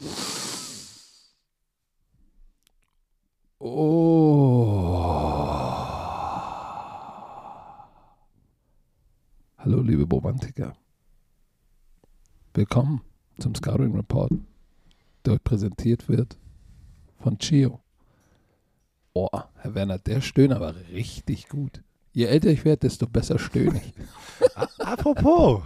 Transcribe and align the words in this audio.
Hallo, 0.00 0.06
liebe 9.82 10.08
Romantiker. 10.10 10.74
Willkommen 12.54 13.02
zum 13.38 13.54
Scouting 13.54 13.94
Report, 13.94 14.32
der 15.26 15.34
euch 15.34 15.44
präsentiert 15.44 16.08
wird 16.08 16.38
von 17.18 17.36
Chio. 17.36 17.80
Oh, 19.12 19.28
Herr 19.56 19.74
Werner, 19.74 19.98
der 19.98 20.22
Stöhner 20.22 20.60
war 20.60 20.74
richtig 20.90 21.50
gut. 21.50 21.82
Je 22.12 22.24
älter 22.24 22.48
ich 22.48 22.64
werde, 22.64 22.88
desto 22.88 23.06
besser 23.06 23.38
stöhne 23.38 23.82
ich. 23.84 23.92
Apropos, 24.78 25.62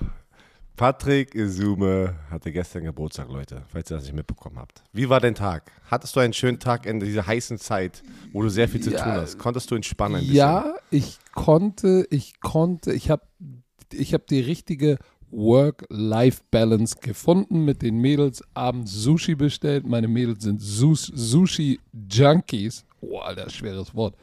Patrick 0.76 1.34
Isume 1.36 2.16
hatte 2.30 2.50
gestern 2.50 2.82
Geburtstag, 2.84 3.28
Leute, 3.28 3.62
falls 3.68 3.90
ihr 3.90 3.96
das 3.96 4.04
nicht 4.04 4.14
mitbekommen 4.16 4.58
habt. 4.58 4.82
Wie 4.92 5.08
war 5.08 5.20
dein 5.20 5.36
Tag? 5.36 5.70
Hattest 5.88 6.16
du 6.16 6.20
einen 6.20 6.32
schönen 6.32 6.58
Tag 6.58 6.84
in 6.86 6.98
dieser 6.98 7.24
heißen 7.26 7.58
Zeit, 7.58 8.02
wo 8.32 8.42
du 8.42 8.48
sehr 8.48 8.68
viel 8.68 8.80
zu 8.82 8.90
Ja. 8.90 9.02
tun 9.04 9.12
hast? 9.12 9.38
Konntest 9.38 9.70
du 9.70 9.76
entspannen? 9.76 10.16
Ein 10.16 10.20
bisschen? 10.22 10.36
Ja, 10.36 10.74
ich 10.90 11.18
konnte, 11.32 12.06
ich 12.10 12.40
konnte, 12.40 12.92
ich 12.92 13.08
habe 13.08 13.22
ich 13.92 14.12
hab 14.14 14.26
die 14.26 14.40
richtige 14.40 14.98
Work-Life-Balance 15.30 16.96
gefunden 17.00 17.64
mit 17.64 17.82
den 17.82 17.98
Mädels. 17.98 18.42
Abends 18.54 18.92
Sushi 18.92 19.36
bestellt. 19.36 19.86
Meine 19.86 20.08
Mädels 20.08 20.42
sind 20.42 20.60
Sus 20.60 21.06
Sushi-Junkies. 21.14 22.84
Oh, 23.00 23.18
Alter, 23.18 23.48
schweres 23.50 23.94
Wort. 23.94 24.16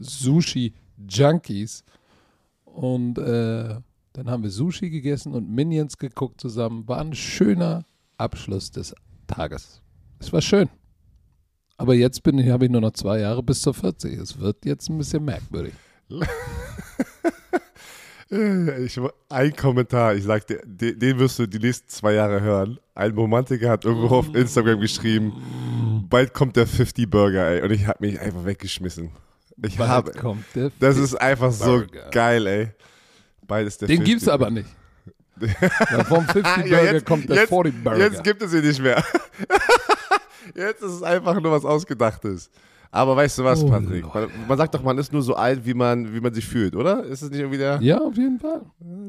Sushi-Junkies. 0.00 1.82
Und 2.64 3.18
äh, 3.18 3.76
dann 4.18 4.30
haben 4.30 4.42
wir 4.42 4.50
Sushi 4.50 4.90
gegessen 4.90 5.32
und 5.32 5.48
Minions 5.48 5.96
geguckt 5.96 6.40
zusammen. 6.40 6.88
War 6.88 6.98
ein 6.98 7.14
schöner 7.14 7.84
Abschluss 8.16 8.72
des 8.72 8.92
Tages. 9.28 9.80
Es 10.18 10.32
war 10.32 10.42
schön. 10.42 10.68
Aber 11.76 11.94
jetzt 11.94 12.24
bin 12.24 12.36
ich, 12.38 12.50
habe 12.50 12.64
ich 12.64 12.70
nur 12.72 12.80
noch 12.80 12.94
zwei 12.94 13.20
Jahre 13.20 13.44
bis 13.44 13.62
zur 13.62 13.74
40. 13.74 14.18
Es 14.18 14.40
wird 14.40 14.64
jetzt 14.64 14.88
ein 14.90 14.98
bisschen 14.98 15.24
merkwürdig. 15.24 15.72
Ich, 18.30 19.00
ein 19.30 19.56
Kommentar, 19.56 20.14
ich 20.14 20.24
sag 20.24 20.46
dir, 20.46 20.60
den, 20.62 20.98
den 20.98 21.18
wirst 21.18 21.38
du 21.38 21.46
die 21.46 21.58
nächsten 21.58 21.88
zwei 21.88 22.12
Jahre 22.12 22.42
hören. 22.42 22.78
Ein 22.94 23.12
Romantiker 23.12 23.70
hat 23.70 23.86
irgendwo 23.86 24.16
auf 24.16 24.34
Instagram 24.34 24.80
geschrieben, 24.80 25.32
bald 26.10 26.34
kommt 26.34 26.56
der 26.56 26.66
50 26.66 27.08
Burger, 27.08 27.48
ey. 27.48 27.62
Und 27.62 27.70
ich 27.70 27.86
habe 27.86 28.06
mich 28.06 28.20
einfach 28.20 28.44
weggeschmissen. 28.44 29.12
Ich 29.64 29.78
Bald 29.78 29.88
habe, 29.88 30.12
kommt 30.12 30.44
der 30.54 30.70
das 30.78 30.98
ist 30.98 31.14
einfach 31.14 31.52
so 31.52 31.78
Burger. 31.78 32.10
geil, 32.10 32.46
ey. 32.46 32.68
Ist 33.66 33.80
der 33.80 33.88
Den 33.88 33.98
50 33.98 34.04
gibt's 34.04 34.28
aber 34.28 34.50
nicht. 34.50 34.68
Ja, 35.40 36.02
vom 36.04 36.24
50 36.24 36.42
Burger 36.42 36.66
Ja, 36.66 36.92
jetzt- 36.92 37.06
kommt 37.06 37.28
der 37.28 37.36
jetzt- 37.36 37.48
40 37.48 37.84
Burger. 37.84 37.98
Jetzt 37.98 38.24
gibt 38.24 38.42
es 38.42 38.52
ihn 38.52 38.66
nicht 38.66 38.80
mehr. 38.82 39.04
jetzt 40.54 40.82
ist 40.82 40.92
es 40.92 41.02
einfach 41.02 41.40
nur 41.40 41.52
was 41.52 41.64
Ausgedachtes. 41.64 42.50
Aber 42.90 43.14
weißt 43.16 43.38
du 43.38 43.44
was, 43.44 43.62
Oh, 43.62 43.68
Patrick? 43.68 44.02
Man, 44.14 44.28
man 44.48 44.58
sagt 44.58 44.74
doch, 44.74 44.82
man 44.82 44.96
ist 44.98 45.12
nur 45.12 45.22
so 45.22 45.34
alt, 45.34 45.64
wie 45.64 45.74
man, 45.74 46.12
wie 46.14 46.20
man 46.20 46.32
sich 46.34 46.46
fühlt, 46.46 46.74
oder? 46.74 47.04
Ist 47.04 47.22
es 47.22 47.30
nicht 47.30 47.38
irgendwie 47.40 47.58
der? 47.58 47.78
ja, 47.82 47.98
auf 48.00 48.16
jeden 48.16 48.40
Fall. 48.40 48.62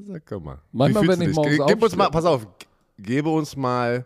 Sag 0.07 0.25
komm 0.27 0.43
mal. 0.43 0.59
Manchmal, 0.71 1.07
wenn 1.07 1.21
ich 1.21 1.33
morgens 1.35 1.57
Ge- 1.57 1.65
Gib 1.67 1.81
uns 1.81 1.95
mal, 1.95 2.09
pass 2.09 2.25
auf, 2.25 2.45
ge- 2.59 2.67
gebe 2.99 3.29
uns 3.29 3.55
mal 3.55 4.05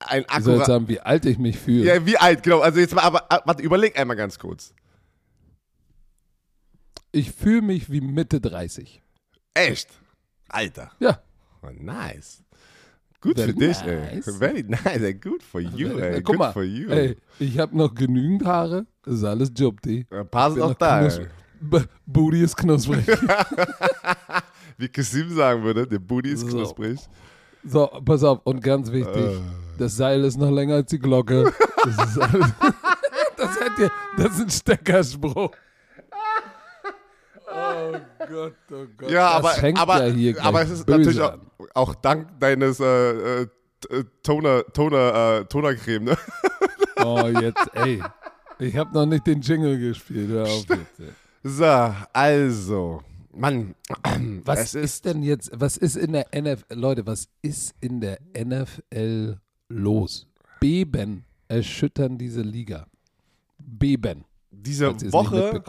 ein 0.00 0.24
akkurat. 0.28 0.66
sagen, 0.66 0.88
wie 0.88 1.00
alt 1.00 1.24
ich 1.26 1.38
mich 1.38 1.58
fühle. 1.58 1.84
Ja, 1.84 2.04
wie 2.06 2.16
alt, 2.16 2.42
genau. 2.42 2.60
Also 2.60 2.80
jetzt 2.80 2.94
mal, 2.94 3.02
aber 3.02 3.30
aber, 3.30 3.42
warte, 3.46 3.62
überleg 3.62 3.98
einmal 3.98 4.16
ganz 4.16 4.38
kurz. 4.38 4.72
Ich 7.12 7.30
fühle 7.32 7.62
mich 7.62 7.90
wie 7.90 8.00
Mitte 8.00 8.40
30. 8.40 9.02
Echt? 9.54 9.88
Alter. 10.48 10.90
Ja. 11.00 11.20
Oh, 11.62 11.68
nice. 11.78 12.42
Gut 13.20 13.36
Very 13.36 13.52
für 13.52 13.58
dich, 13.58 13.84
nice. 13.84 14.26
ey. 14.28 14.32
Very 14.34 14.62
nice, 14.62 15.02
ey. 15.02 15.14
Good 15.14 15.42
for 15.42 15.60
you, 15.60 15.98
ey. 15.98 16.16
Guck 16.22 16.24
Good 16.26 16.38
mal, 16.38 16.52
for 16.52 16.62
you. 16.62 16.88
ey, 16.88 17.16
ich 17.40 17.58
habe 17.58 17.76
noch 17.76 17.92
genügend 17.94 18.44
Haare. 18.44 18.86
Das 19.02 19.14
ist 19.16 19.24
alles 19.24 19.52
paar 20.30 20.50
sind 20.50 20.56
bin 20.56 20.62
auch 20.62 20.68
noch 20.70 20.74
da, 20.78 21.00
ey. 21.02 21.26
B 21.60 21.80
Booty 22.06 22.42
ist 22.44 22.56
knusprig. 22.56 23.04
Wie 24.78 24.88
Kasim 24.88 25.34
sagen 25.34 25.64
würde, 25.64 25.86
der 25.88 25.98
Booty 25.98 26.30
ist 26.30 26.40
So. 26.42 26.46
knusprig. 26.46 27.00
so, 27.64 27.88
pass 28.04 28.22
auf. 28.22 28.40
Und 28.44 28.62
ganz 28.62 28.92
wichtig, 28.92 29.16
Äh. 29.16 29.40
das 29.78 29.96
Seil 29.96 30.22
ist 30.24 30.36
noch 30.38 30.50
länger 30.52 30.76
als 30.76 30.90
die 30.90 31.00
Glocke. 31.00 31.52
Das 31.84 32.08
ist 32.10 32.18
alles. 32.18 32.46
das, 33.36 33.56
ihr, 33.80 33.90
das 34.16 34.32
ist 34.36 34.40
ein 34.42 34.50
Steckerspruch. 34.50 35.50
Oh 37.50 37.92
Gott, 38.28 38.54
oh 38.70 38.86
Gott. 38.96 39.10
Ja, 39.10 39.28
aber, 39.30 39.48
das 39.48 39.58
fängt 39.58 39.78
aber, 39.78 40.06
ja 40.06 40.42
aber 40.42 40.62
es 40.62 40.70
ist 40.70 40.86
böse 40.86 40.98
natürlich 40.98 41.20
auch, 41.20 41.38
auch 41.74 41.94
dank 41.94 42.38
deines 42.40 42.80
äh, 42.80 43.42
äh, 43.42 43.46
Toner, 44.22 44.64
Toner, 44.72 45.40
äh, 45.40 45.44
Tonercreme, 45.44 46.04
ne? 46.04 46.16
Oh, 47.00 47.28
jetzt, 47.28 47.70
ey. 47.74 48.02
Ich 48.58 48.76
habe 48.76 48.92
noch 48.92 49.06
nicht 49.06 49.24
den 49.24 49.40
Jingle 49.40 49.78
gespielt. 49.78 50.30
Hör 50.30 50.42
auf 50.42 50.64
jetzt. 50.68 51.00
So, 51.44 51.94
also, 52.12 53.02
Mann, 53.32 53.76
Was 54.44 54.60
es 54.60 54.74
ist, 54.74 54.84
ist, 54.84 55.04
denn 55.04 55.22
jetzt, 55.22 55.50
was 55.54 55.76
ist 55.76 55.96
in 55.96 56.12
der 56.12 56.26
NFL, 56.34 56.74
Leute, 56.74 57.06
was 57.06 57.28
ist 57.40 57.74
in 57.80 58.00
der 58.00 58.18
NFL 58.36 59.38
los? 59.68 60.26
Beben 60.60 61.24
erschüttern 61.46 62.18
diese 62.18 62.42
Liga. 62.42 62.86
Beben, 63.58 64.24
diese 64.50 64.88
Woche, 65.12 65.62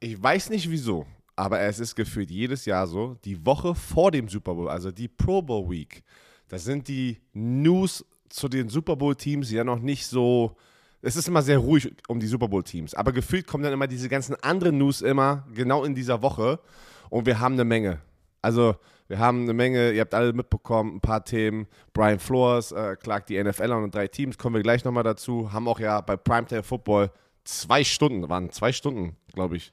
ich 0.00 0.22
weiß 0.22 0.50
nicht 0.50 0.70
wieso, 0.70 1.06
aber 1.40 1.60
es 1.60 1.80
ist 1.80 1.96
gefühlt 1.96 2.30
jedes 2.30 2.66
Jahr 2.66 2.86
so, 2.86 3.16
die 3.24 3.46
Woche 3.46 3.74
vor 3.74 4.10
dem 4.10 4.28
Super 4.28 4.54
Bowl, 4.54 4.68
also 4.68 4.90
die 4.90 5.08
Pro 5.08 5.40
Bowl 5.40 5.70
Week, 5.70 6.02
das 6.48 6.64
sind 6.64 6.86
die 6.86 7.18
News 7.32 8.04
zu 8.28 8.46
den 8.46 8.68
Super 8.68 8.94
Bowl 8.94 9.16
Teams 9.16 9.50
ja 9.50 9.64
noch 9.64 9.78
nicht 9.78 10.06
so, 10.06 10.54
es 11.00 11.16
ist 11.16 11.28
immer 11.28 11.40
sehr 11.40 11.56
ruhig 11.56 11.94
um 12.08 12.20
die 12.20 12.26
Super 12.26 12.46
Bowl 12.46 12.62
Teams, 12.62 12.92
aber 12.92 13.12
gefühlt 13.12 13.46
kommen 13.46 13.64
dann 13.64 13.72
immer 13.72 13.86
diese 13.86 14.10
ganzen 14.10 14.34
anderen 14.42 14.76
News 14.76 15.00
immer 15.00 15.46
genau 15.54 15.84
in 15.84 15.94
dieser 15.94 16.20
Woche 16.20 16.60
und 17.08 17.24
wir 17.24 17.40
haben 17.40 17.54
eine 17.54 17.64
Menge. 17.64 18.00
Also 18.42 18.76
wir 19.08 19.18
haben 19.18 19.44
eine 19.44 19.54
Menge, 19.54 19.92
ihr 19.92 20.02
habt 20.02 20.12
alle 20.12 20.34
mitbekommen, 20.34 20.96
ein 20.96 21.00
paar 21.00 21.24
Themen. 21.24 21.66
Brian 21.94 22.18
Flores 22.18 22.70
äh, 22.72 22.96
klagt 22.96 23.30
die 23.30 23.42
NFL 23.42 23.72
an 23.72 23.84
und 23.84 23.94
drei 23.94 24.08
Teams, 24.08 24.36
kommen 24.36 24.56
wir 24.56 24.62
gleich 24.62 24.84
nochmal 24.84 25.04
dazu. 25.04 25.52
Haben 25.52 25.68
auch 25.68 25.80
ja 25.80 26.02
bei 26.02 26.16
Primetime 26.16 26.62
Football 26.62 27.10
zwei 27.44 27.82
Stunden, 27.82 28.28
waren 28.28 28.50
zwei 28.50 28.72
Stunden, 28.72 29.16
glaube 29.32 29.56
ich, 29.56 29.72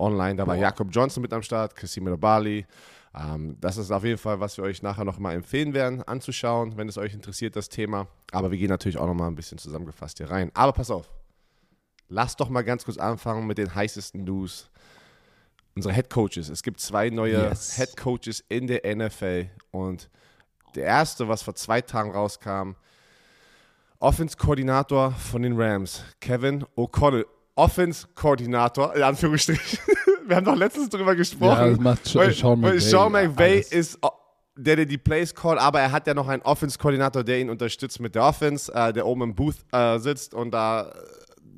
online. 0.00 0.36
Da 0.36 0.46
war 0.46 0.56
Jakob 0.56 0.88
Johnson 0.90 1.22
mit 1.22 1.32
am 1.32 1.42
Start, 1.42 1.76
Kasim 1.76 2.04
Bali. 2.18 2.66
Ähm, 3.14 3.56
das 3.60 3.76
ist 3.76 3.90
auf 3.90 4.04
jeden 4.04 4.18
Fall, 4.18 4.40
was 4.40 4.56
wir 4.56 4.64
euch 4.64 4.82
nachher 4.82 5.04
nochmal 5.04 5.34
empfehlen 5.34 5.74
werden, 5.74 6.02
anzuschauen, 6.02 6.76
wenn 6.76 6.88
es 6.88 6.96
euch 6.96 7.12
interessiert, 7.12 7.56
das 7.56 7.68
Thema. 7.68 8.06
Aber 8.32 8.50
wir 8.50 8.58
gehen 8.58 8.68
natürlich 8.68 8.98
auch 8.98 9.06
nochmal 9.06 9.28
ein 9.28 9.34
bisschen 9.34 9.58
zusammengefasst 9.58 10.18
hier 10.18 10.30
rein. 10.30 10.50
Aber 10.54 10.72
pass 10.72 10.90
auf, 10.90 11.10
lasst 12.08 12.40
doch 12.40 12.48
mal 12.48 12.62
ganz 12.62 12.84
kurz 12.84 12.98
anfangen 12.98 13.46
mit 13.46 13.58
den 13.58 13.74
heißesten 13.74 14.24
News. 14.24 14.70
Unsere 15.74 15.94
Head 15.94 16.10
Coaches. 16.10 16.48
Es 16.48 16.62
gibt 16.62 16.80
zwei 16.80 17.10
neue 17.10 17.48
Yes. 17.48 17.76
Head 17.76 17.96
Coaches 17.96 18.44
in 18.48 18.66
der 18.66 18.82
NFL 18.94 19.48
und 19.70 20.08
der 20.74 20.84
erste, 20.84 21.28
was 21.28 21.42
vor 21.42 21.54
zwei 21.54 21.80
Tagen 21.80 22.12
rauskam, 22.12 22.72
Offense-Koordinator 23.98 25.12
von 25.12 25.42
den 25.42 25.60
Rams, 25.60 26.02
Kevin 26.20 26.64
O'Connell. 26.76 27.26
Offense-Koordinator, 27.56 28.94
in 28.94 29.02
Anführungsstrichen. 29.02 29.78
Wir 30.26 30.36
haben 30.36 30.44
doch 30.44 30.56
letztens 30.56 30.88
drüber 30.88 31.14
gesprochen. 31.16 31.58
Ja, 31.60 31.68
das 31.70 31.78
macht 31.80 32.06
Sch- 32.06 32.14
Weil- 32.16 32.32
Sean 32.32 32.60
McVay, 32.60 32.78
Sean 32.80 33.12
McVay 33.12 33.52
alles. 33.56 33.72
ist 33.72 33.98
o- 34.04 34.10
der, 34.56 34.76
der 34.76 34.86
die 34.86 34.98
Plays 34.98 35.34
call, 35.34 35.58
aber 35.58 35.80
er 35.80 35.90
hat 35.90 36.06
ja 36.06 36.14
noch 36.14 36.28
einen 36.28 36.42
Offense-Koordinator, 36.42 37.24
der 37.24 37.40
ihn 37.40 37.50
unterstützt 37.50 37.98
mit 38.00 38.14
der 38.14 38.24
Offense, 38.24 38.72
äh, 38.74 38.92
der 38.92 39.06
oben 39.06 39.22
im 39.22 39.34
Booth 39.34 39.56
äh, 39.72 39.98
sitzt 39.98 40.34
und 40.34 40.52
da 40.52 40.90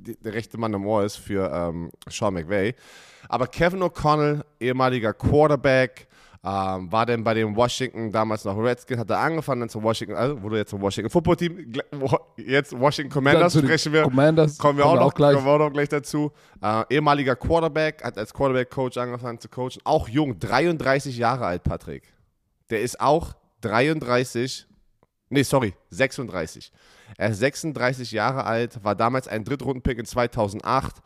äh, 0.04 0.14
der 0.22 0.34
rechte 0.34 0.58
Mann 0.58 0.72
im 0.74 0.86
Ohr 0.86 1.04
ist 1.04 1.16
für 1.16 1.50
ähm, 1.52 1.90
Sean 2.08 2.34
McVay. 2.34 2.74
Aber 3.28 3.46
Kevin 3.46 3.82
O'Connell, 3.82 4.42
ehemaliger 4.60 5.12
Quarterback, 5.14 6.06
ähm, 6.44 6.90
war 6.90 7.06
dann 7.06 7.22
bei 7.22 7.34
dem 7.34 7.54
Washington, 7.54 8.10
damals 8.10 8.44
noch 8.44 8.56
Redskins, 8.58 8.98
hat 8.98 9.10
er 9.10 9.18
angefangen, 9.18 9.60
dann 9.60 9.68
zum 9.68 9.84
Washington, 9.84 10.16
also 10.16 10.42
wurde 10.42 10.58
jetzt 10.58 10.70
zum 10.70 10.80
Washington 10.80 11.08
Football 11.08 11.36
Team, 11.36 11.72
jetzt 12.36 12.78
Washington 12.78 13.12
Commanders 13.12 13.52
zu 13.52 13.60
den 13.60 13.68
sprechen 13.68 13.92
wir. 13.92 14.02
Commanders 14.02 14.58
Kommen 14.58 14.78
wir 14.78 14.86
auch, 14.86 14.96
noch, 14.96 15.14
gleich. 15.14 15.34
kommen 15.34 15.46
wir 15.46 15.52
auch 15.52 15.58
noch 15.58 15.72
gleich 15.72 15.88
dazu. 15.88 16.32
Äh, 16.60 16.82
ehemaliger 16.90 17.36
Quarterback, 17.36 18.02
hat 18.02 18.18
als 18.18 18.34
Quarterback-Coach 18.34 18.98
angefangen 18.98 19.38
zu 19.38 19.48
coachen. 19.48 19.80
Auch 19.84 20.08
jung, 20.08 20.36
33 20.40 21.16
Jahre 21.16 21.46
alt, 21.46 21.62
Patrick. 21.62 22.12
Der 22.70 22.80
ist 22.80 23.00
auch 23.00 23.34
33, 23.60 24.66
nee, 25.30 25.44
sorry, 25.44 25.74
36. 25.90 26.72
Er 27.18 27.30
ist 27.30 27.38
36 27.38 28.10
Jahre 28.10 28.44
alt, 28.44 28.82
war 28.82 28.96
damals 28.96 29.28
ein 29.28 29.44
Drittrunden-Pick 29.44 29.98
in 29.98 30.06
2008, 30.06 30.96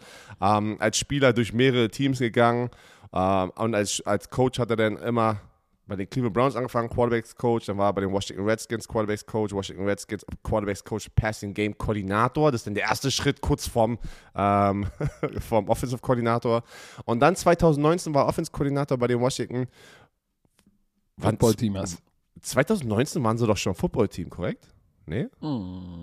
ähm, 0.40 0.76
als 0.78 0.96
Spieler 0.96 1.34
durch 1.34 1.52
mehrere 1.52 1.90
Teams 1.90 2.20
gegangen 2.20 2.70
ähm, 3.12 3.50
und 3.56 3.74
als, 3.74 4.00
als 4.04 4.30
Coach 4.30 4.58
hat 4.58 4.70
er 4.70 4.76
dann 4.76 4.96
immer 4.98 5.40
bei 5.86 5.94
den 5.94 6.10
Cleveland 6.10 6.34
Browns 6.34 6.56
angefangen, 6.56 6.88
Quarterbacks-Coach, 6.90 7.66
dann 7.66 7.78
war 7.78 7.90
er 7.90 7.92
bei 7.92 8.00
den 8.00 8.12
Washington 8.12 8.44
Redskins 8.44 8.88
Quarterbacks-Coach, 8.88 9.52
Washington 9.52 9.84
Redskins 9.84 10.26
Quarterbacks-Coach, 10.42 11.10
Passing-Game-Koordinator. 11.14 12.50
Das 12.50 12.62
ist 12.62 12.66
dann 12.66 12.74
der 12.74 12.84
erste 12.84 13.10
Schritt 13.10 13.40
kurz 13.40 13.68
vorm, 13.68 13.98
ähm, 14.34 14.86
vom 15.40 15.68
Offensive-Koordinator. 15.68 16.64
Und 17.04 17.20
dann 17.20 17.36
2019 17.36 18.12
war 18.14 18.24
er 18.24 18.28
Offense-Koordinator 18.28 18.98
bei 18.98 19.06
den 19.06 19.20
Washington. 19.20 19.68
Football-Team 21.18 21.78
hast. 21.78 22.02
2019 22.40 23.22
waren 23.22 23.38
sie 23.38 23.46
doch 23.46 23.56
schon 23.56 23.74
Football-Team, 23.74 24.28
korrekt? 24.28 24.66
Nee? 25.08 25.28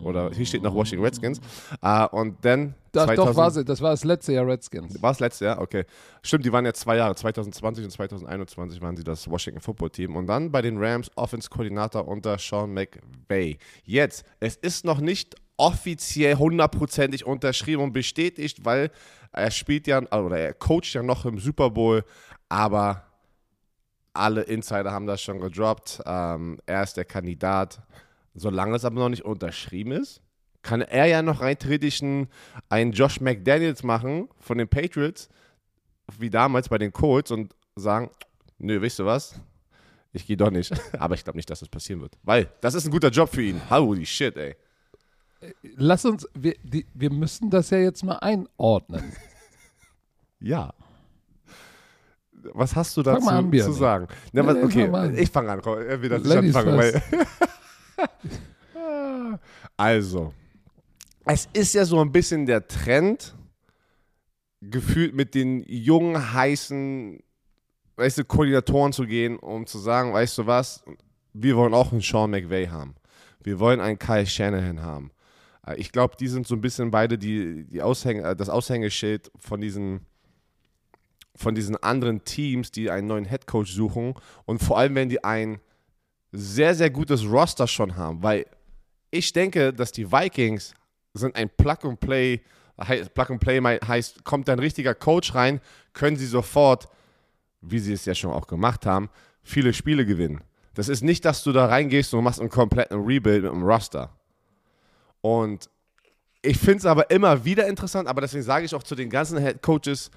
Oder 0.04 0.32
hier 0.32 0.46
steht 0.46 0.64
noch 0.64 0.74
Washington 0.74 1.04
Redskins. 1.04 1.42
Uh, 1.84 2.08
und 2.12 2.44
dann. 2.46 2.76
Das, 2.94 3.06
2000, 3.06 3.18
doch, 3.18 3.36
war 3.36 3.52
sie, 3.52 3.66
das 3.66 3.82
war 3.82 3.92
das 3.92 4.04
letzte 4.04 4.34
Jahr 4.34 4.48
Redskins. 4.48 5.02
War 5.02 5.12
das 5.12 5.20
letzte 5.20 5.46
Jahr? 5.46 5.60
Okay. 5.60 5.84
Stimmt, 6.22 6.46
die 6.46 6.52
waren 6.54 6.64
ja 6.64 6.74
zwei 6.74 6.98
Jahre. 6.98 7.16
2020 7.16 7.86
und 7.86 7.92
2021 7.92 8.82
waren 8.82 8.96
sie 8.96 9.04
das 9.04 9.30
Washington 9.30 9.60
Football 9.60 9.90
Team. 9.90 10.16
Und 10.16 10.28
dann 10.28 10.52
bei 10.52 10.62
den 10.62 10.78
Rams 10.78 11.12
Offense-Koordinator 11.16 12.08
unter 12.08 12.38
Sean 12.38 12.74
McVay. 12.74 13.58
Jetzt, 13.84 14.24
es 14.40 14.56
ist 14.56 14.86
noch 14.86 15.00
nicht 15.00 15.36
offiziell 15.58 16.36
hundertprozentig 16.36 17.26
unterschrieben 17.26 17.84
und 17.84 17.94
bestätigt, 17.94 18.64
weil 18.64 18.92
er 19.32 19.52
spielt 19.52 19.88
ja, 19.88 20.00
oder 20.00 20.38
er 20.38 20.54
coacht 20.54 20.94
ja 20.94 21.04
noch 21.04 21.26
im 21.26 21.40
Super 21.40 21.72
Bowl, 21.72 22.04
aber 22.50 23.04
alle 24.14 24.42
Insider 24.44 24.92
haben 24.92 25.08
das 25.08 25.22
schon 25.22 25.40
gedroppt. 25.40 26.02
Ähm, 26.06 26.60
er 26.66 26.84
ist 26.84 26.98
der 26.98 27.06
Kandidat. 27.06 27.82
Solange 28.34 28.76
es 28.76 28.86
aber 28.86 29.00
noch 29.00 29.10
nicht 29.10 29.26
unterschrieben 29.26 29.92
ist, 29.92 30.22
kann 30.64 30.82
er 30.82 31.06
ja 31.06 31.22
noch 31.22 31.42
rein 31.42 31.60
theoretisch 31.60 32.02
einen 32.02 32.92
Josh 32.92 33.22
McDaniels 33.22 33.84
machen 33.84 34.30
von 34.40 34.58
den 34.58 34.68
Patriots, 34.68 35.30
wie 36.18 36.30
damals 36.30 36.70
bei 36.70 36.78
den 36.78 36.92
Colts 36.92 37.32
und 37.32 37.54
sagen, 37.76 38.10
nö, 38.58 38.82
weißt 38.82 39.00
du 39.00 39.06
was? 39.06 39.36
Ich 40.14 40.26
gehe 40.26 40.38
doch 40.38 40.52
nicht. 40.52 40.72
Aber 41.00 41.16
ich 41.16 41.24
glaube 41.24 41.38
nicht, 41.38 41.50
dass 41.50 41.60
das 41.60 41.70
passieren 41.70 42.02
wird. 42.02 42.18
Weil 42.24 42.50
das 42.62 42.74
ist 42.76 42.86
ein 42.86 42.92
guter 42.92 43.10
Job 43.10 43.30
für 43.30 43.42
ihn. 43.42 43.62
Holy 43.70 44.06
shit, 44.06 44.36
ey. 44.38 44.56
Lass 45.76 46.06
uns, 46.06 46.28
wir, 46.34 46.56
die, 46.64 46.86
wir 46.94 47.12
müssen 47.12 47.50
das 47.50 47.70
ja 47.70 47.80
jetzt 47.80 48.04
mal 48.04 48.18
einordnen. 48.20 49.12
ja. 50.40 50.74
Was 52.54 52.76
hast 52.76 52.96
du 52.96 53.04
dazu 53.04 53.28
an, 53.28 53.52
zu 53.52 53.72
sagen? 53.72 54.08
Na, 54.32 54.46
was, 54.46 54.58
okay, 54.58 55.22
ich 55.22 55.30
fange 55.30 55.52
an. 55.52 55.62
Komm, 55.62 55.80
wieder 56.02 56.18
ich 56.18 56.38
anfange, 56.38 56.78
weil 56.78 57.02
also, 59.78 60.34
es 61.26 61.48
ist 61.54 61.74
ja 61.74 61.86
so 61.86 62.00
ein 62.00 62.12
bisschen 62.12 62.46
der 62.46 62.68
Trend, 62.68 63.36
gefühlt 64.62 65.14
mit 65.14 65.36
den 65.36 65.64
jungen, 65.68 66.34
heißen, 66.34 67.20
weißt 67.96 68.20
du, 68.20 68.26
Koordinatoren 68.26 68.94
zu 68.94 69.06
gehen, 69.06 69.38
um 69.38 69.66
zu 69.66 69.78
sagen, 69.78 70.14
weißt 70.14 70.38
du 70.38 70.48
was, 70.48 70.84
wir 71.34 71.56
wollen 71.58 71.74
auch 71.74 71.92
einen 71.92 72.02
Sean 72.02 72.32
McVay 72.32 72.68
haben. 72.68 72.96
Wir 73.42 73.60
wollen 73.60 73.82
einen 73.82 74.00
Kyle 74.00 74.26
Shanahan 74.26 74.82
haben. 74.82 75.12
Äh, 75.66 75.76
ich 75.78 75.92
glaube, 75.92 76.16
die 76.18 76.28
sind 76.28 76.48
so 76.48 76.56
ein 76.56 76.62
bisschen 76.62 76.92
beide 76.92 77.18
die, 77.18 77.66
die 77.66 77.82
Aushäng 77.82 78.24
äh, 78.24 78.36
das 78.36 78.50
Aushängeschild 78.50 79.32
von 79.38 79.60
diesen, 79.60 80.06
von 81.36 81.56
diesen 81.56 81.76
anderen 81.78 82.24
Teams, 82.24 82.72
die 82.72 82.90
einen 82.90 83.08
neuen 83.08 83.26
Headcoach 83.26 83.68
suchen. 83.68 84.14
Und 84.46 84.62
vor 84.62 84.78
allem, 84.78 84.96
wenn 84.96 85.10
die 85.10 85.24
ein 85.24 85.60
sehr, 86.34 86.74
sehr 86.74 86.90
gutes 86.90 87.24
Roster 87.24 87.68
schon 87.68 87.96
haben, 87.96 88.22
weil 88.22 88.46
ich 89.12 89.32
denke, 89.32 89.72
dass 89.72 89.92
die 89.92 90.12
Vikings 90.12 90.74
sind 91.14 91.36
ein 91.36 91.50
Plug-and-Play, 91.50 92.42
Plug-and-Play 93.14 93.62
heißt, 93.88 94.24
kommt 94.26 94.50
ein 94.50 94.58
richtiger 94.58 94.96
Coach 94.96 95.36
rein, 95.36 95.62
können 95.94 96.18
sie 96.18 96.26
sofort, 96.26 96.88
wie 97.62 97.78
sie 97.78 97.94
es 97.94 98.06
ja 98.06 98.16
schon 98.16 98.32
auch 98.32 98.48
gemacht 98.48 98.88
haben, 98.88 99.10
viele 99.44 99.74
Spiele 99.74 100.06
gewinnen. 100.08 100.42
Das 100.74 100.90
ist 100.90 101.04
nicht, 101.04 101.24
dass 101.24 101.44
du 101.44 101.52
da 101.52 101.68
reingehst 101.68 102.12
und 102.16 102.24
machst 102.24 102.40
einen 102.40 102.50
kompletten 102.50 103.00
Rebuild 103.00 103.44
mit 103.44 103.52
einem 103.52 103.64
Roster. 103.64 104.10
Und 105.22 105.70
ich 106.42 106.58
finde 106.58 106.80
es 106.80 106.86
aber 106.86 107.12
immer 107.12 107.46
wieder 107.46 107.68
interessant, 107.68 108.08
aber 108.08 108.22
deswegen 108.22 108.44
sage 108.44 108.66
ich 108.66 108.74
auch 108.74 108.84
zu 108.84 108.96
den 108.96 109.12
ganzen 109.12 109.38
Head 109.38 109.62
Coaches, 109.62 110.10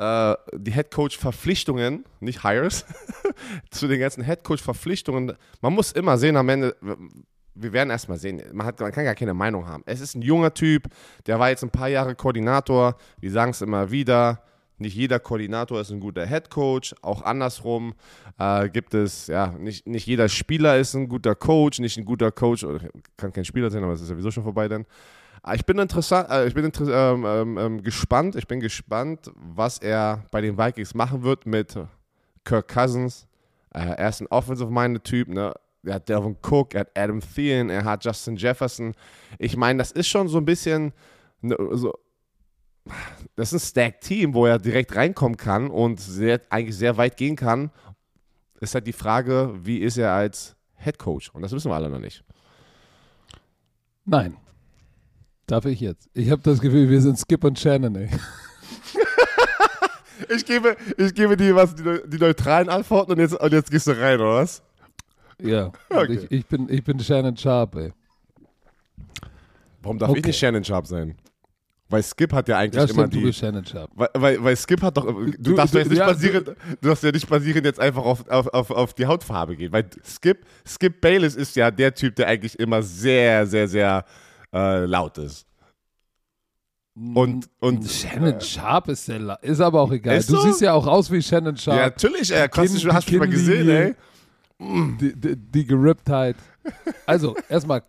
äh, 0.00 0.34
die 0.54 0.72
Head 0.72 0.90
Coach 0.90 1.18
Verpflichtungen, 1.18 2.04
nicht 2.20 2.42
Hires, 2.42 2.86
zu 3.70 3.86
den 3.86 4.00
ganzen 4.00 4.24
Head 4.24 4.42
Coach 4.42 4.62
Verpflichtungen, 4.62 5.36
man 5.60 5.74
muss 5.74 5.92
immer 5.92 6.16
sehen 6.16 6.36
am 6.36 6.48
Ende, 6.48 6.74
wir 7.54 7.72
werden 7.74 7.90
erstmal 7.90 8.16
sehen. 8.16 8.42
Man, 8.52 8.66
hat, 8.66 8.80
man 8.80 8.92
kann 8.92 9.04
gar 9.04 9.14
keine 9.14 9.34
Meinung 9.34 9.66
haben. 9.66 9.82
Es 9.84 10.00
ist 10.00 10.14
ein 10.14 10.22
junger 10.22 10.54
Typ, 10.54 10.84
der 11.26 11.38
war 11.38 11.50
jetzt 11.50 11.62
ein 11.62 11.70
paar 11.70 11.88
Jahre 11.88 12.14
Koordinator. 12.14 12.96
Wir 13.20 13.30
sagen 13.30 13.50
es 13.50 13.60
immer 13.60 13.90
wieder. 13.90 14.42
Nicht 14.78 14.96
jeder 14.96 15.18
Koordinator 15.18 15.78
ist 15.78 15.90
ein 15.90 16.00
guter 16.00 16.26
Head 16.26 16.48
Coach. 16.48 16.94
Auch 17.02 17.20
andersrum 17.20 17.92
äh, 18.38 18.70
gibt 18.70 18.94
es, 18.94 19.26
ja, 19.26 19.48
nicht, 19.58 19.86
nicht 19.86 20.06
jeder 20.06 20.30
Spieler 20.30 20.78
ist 20.78 20.94
ein 20.94 21.08
guter 21.08 21.34
Coach, 21.34 21.80
nicht 21.80 21.98
ein 21.98 22.06
guter 22.06 22.32
Coach, 22.32 22.64
oder 22.64 22.88
kann 23.18 23.34
kein 23.34 23.44
Spieler 23.44 23.70
sein, 23.70 23.84
aber 23.84 23.92
es 23.92 24.00
ist 24.00 24.08
sowieso 24.08 24.30
schon 24.30 24.44
vorbei 24.44 24.68
dann. 24.68 24.86
Äh, 25.46 25.56
ich 25.56 25.64
bin 25.64 25.78
interessant, 25.78 26.28
äh, 26.30 26.46
ich 26.46 26.54
bin 26.54 26.64
inter 26.64 27.12
ähm, 27.12 27.24
ähm, 27.26 27.58
ähm, 27.58 27.82
gespannt, 27.82 28.36
ich 28.36 28.46
bin 28.46 28.60
gespannt, 28.60 29.30
was 29.34 29.78
er 29.78 30.24
bei 30.30 30.40
den 30.40 30.58
Vikings 30.58 30.94
machen 30.94 31.22
wird 31.22 31.46
mit 31.46 31.78
Kirk 32.44 32.68
Cousins. 32.68 33.26
Äh, 33.72 33.94
er 33.96 34.08
ist 34.08 34.20
ein 34.20 34.26
offensive-minded 34.28 35.04
Typ, 35.04 35.28
ne? 35.28 35.54
er 35.84 35.94
hat 35.94 36.08
Delvin 36.08 36.36
Cook, 36.42 36.74
er 36.74 36.80
hat 36.80 36.98
Adam 36.98 37.20
Thielen, 37.20 37.70
er 37.70 37.84
hat 37.84 38.04
Justin 38.04 38.36
Jefferson. 38.36 38.94
Ich 39.38 39.56
meine, 39.56 39.78
das 39.78 39.92
ist 39.92 40.08
schon 40.08 40.28
so 40.28 40.38
ein 40.38 40.44
bisschen 40.44 40.92
ne, 41.40 41.56
so, 41.72 41.94
das 43.36 43.52
ist 43.52 43.62
ein 43.62 43.68
Stack-Team, 43.68 44.34
wo 44.34 44.46
er 44.46 44.58
direkt 44.58 44.94
reinkommen 44.96 45.36
kann 45.36 45.70
und 45.70 46.00
sehr, 46.00 46.40
eigentlich 46.50 46.76
sehr 46.76 46.96
weit 46.96 47.16
gehen 47.16 47.36
kann. 47.36 47.70
Ist 48.60 48.74
halt 48.74 48.86
die 48.86 48.92
Frage, 48.92 49.54
wie 49.62 49.78
ist 49.78 49.96
er 49.96 50.12
als 50.12 50.56
Head 50.76 50.98
Coach? 50.98 51.30
Und 51.30 51.42
das 51.42 51.52
wissen 51.52 51.70
wir 51.70 51.74
alle 51.74 51.88
noch 51.88 51.98
nicht. 51.98 52.24
Nein. 54.04 54.36
Darf 55.50 55.64
ich 55.64 55.80
jetzt? 55.80 56.08
Ich 56.14 56.30
habe 56.30 56.40
das 56.42 56.60
Gefühl, 56.60 56.88
wir 56.88 57.00
sind 57.00 57.18
Skip 57.18 57.42
und 57.42 57.58
Shannon, 57.58 57.96
ey. 57.96 58.08
ich, 60.28 60.44
gebe, 60.44 60.76
ich 60.96 61.12
gebe 61.12 61.36
dir 61.36 61.56
was, 61.56 61.74
die, 61.74 61.82
die 62.06 62.18
neutralen 62.18 62.68
Antworten 62.68 63.10
und 63.10 63.18
jetzt, 63.18 63.34
und 63.34 63.52
jetzt 63.52 63.68
gehst 63.68 63.88
du 63.88 64.00
rein, 64.00 64.20
oder 64.20 64.34
was? 64.36 64.62
Ja, 65.42 65.72
okay. 65.90 66.20
ich, 66.22 66.30
ich, 66.30 66.46
bin, 66.46 66.68
ich 66.68 66.84
bin 66.84 67.00
Shannon 67.00 67.36
Sharp, 67.36 67.74
ey. 67.74 67.92
Warum 69.82 69.98
darf 69.98 70.10
okay. 70.10 70.20
ich 70.20 70.26
nicht 70.26 70.38
Shannon 70.38 70.62
Sharp 70.62 70.86
sein? 70.86 71.16
Weil 71.88 72.04
Skip 72.04 72.32
hat 72.32 72.46
ja 72.48 72.58
eigentlich 72.58 72.80
ja, 72.80 72.86
stimmt, 72.86 72.98
immer 72.98 73.08
die. 73.08 73.18
Du 73.18 73.26
bist 73.26 73.40
Shannon 73.40 73.64
Sharp. 73.64 73.90
Weil, 73.96 74.08
weil, 74.14 74.44
weil 74.44 74.56
Skip 74.56 74.80
hat 74.80 74.96
doch. 74.96 75.04
Du, 75.04 75.32
du 75.36 75.54
darfst 75.54 75.74
du, 75.74 75.78
jetzt 75.78 75.88
nicht 75.88 75.98
ja, 75.98 76.06
basieren, 76.06 76.44
du, 76.44 76.54
du 76.80 76.88
darfst 76.88 77.02
ja 77.02 77.10
nicht 77.10 77.28
basieren 77.28 77.64
jetzt 77.64 77.80
einfach 77.80 78.04
auf, 78.04 78.28
auf, 78.28 78.46
auf, 78.46 78.70
auf 78.70 78.94
die 78.94 79.06
Hautfarbe 79.06 79.56
gehen. 79.56 79.72
Weil 79.72 79.90
Skip, 80.06 80.46
Skip 80.64 81.00
Bayless 81.00 81.34
ist 81.34 81.56
ja 81.56 81.72
der 81.72 81.92
Typ, 81.92 82.14
der 82.14 82.28
eigentlich 82.28 82.56
immer 82.60 82.84
sehr, 82.84 83.48
sehr, 83.48 83.66
sehr 83.66 84.04
äh, 84.52 84.84
laut 84.84 85.18
ist. 85.18 85.46
Und, 86.94 87.48
und 87.60 87.88
Shannon 87.88 88.34
äh, 88.34 88.40
Sharp 88.40 88.88
ist 88.88 89.08
der 89.08 89.38
ist 89.42 89.60
aber 89.60 89.80
auch 89.80 89.92
egal. 89.92 90.18
Du 90.18 90.36
so? 90.36 90.40
siehst 90.42 90.60
ja 90.60 90.74
auch 90.74 90.86
aus 90.86 91.10
wie 91.10 91.22
Shannon 91.22 91.56
Sharp. 91.56 91.78
Ja, 91.78 91.84
natürlich, 91.86 92.30
ey. 92.30 92.48
Hast 92.48 92.84
du 92.84 92.92
hast 92.92 93.12
mal 93.12 93.28
gesehen, 93.28 93.68
ey. 93.68 93.94
Die, 95.00 95.18
die, 95.18 95.36
die 95.36 95.64
Geripptheit. 95.64 96.36
Also, 97.06 97.34
erstmal 97.48 97.82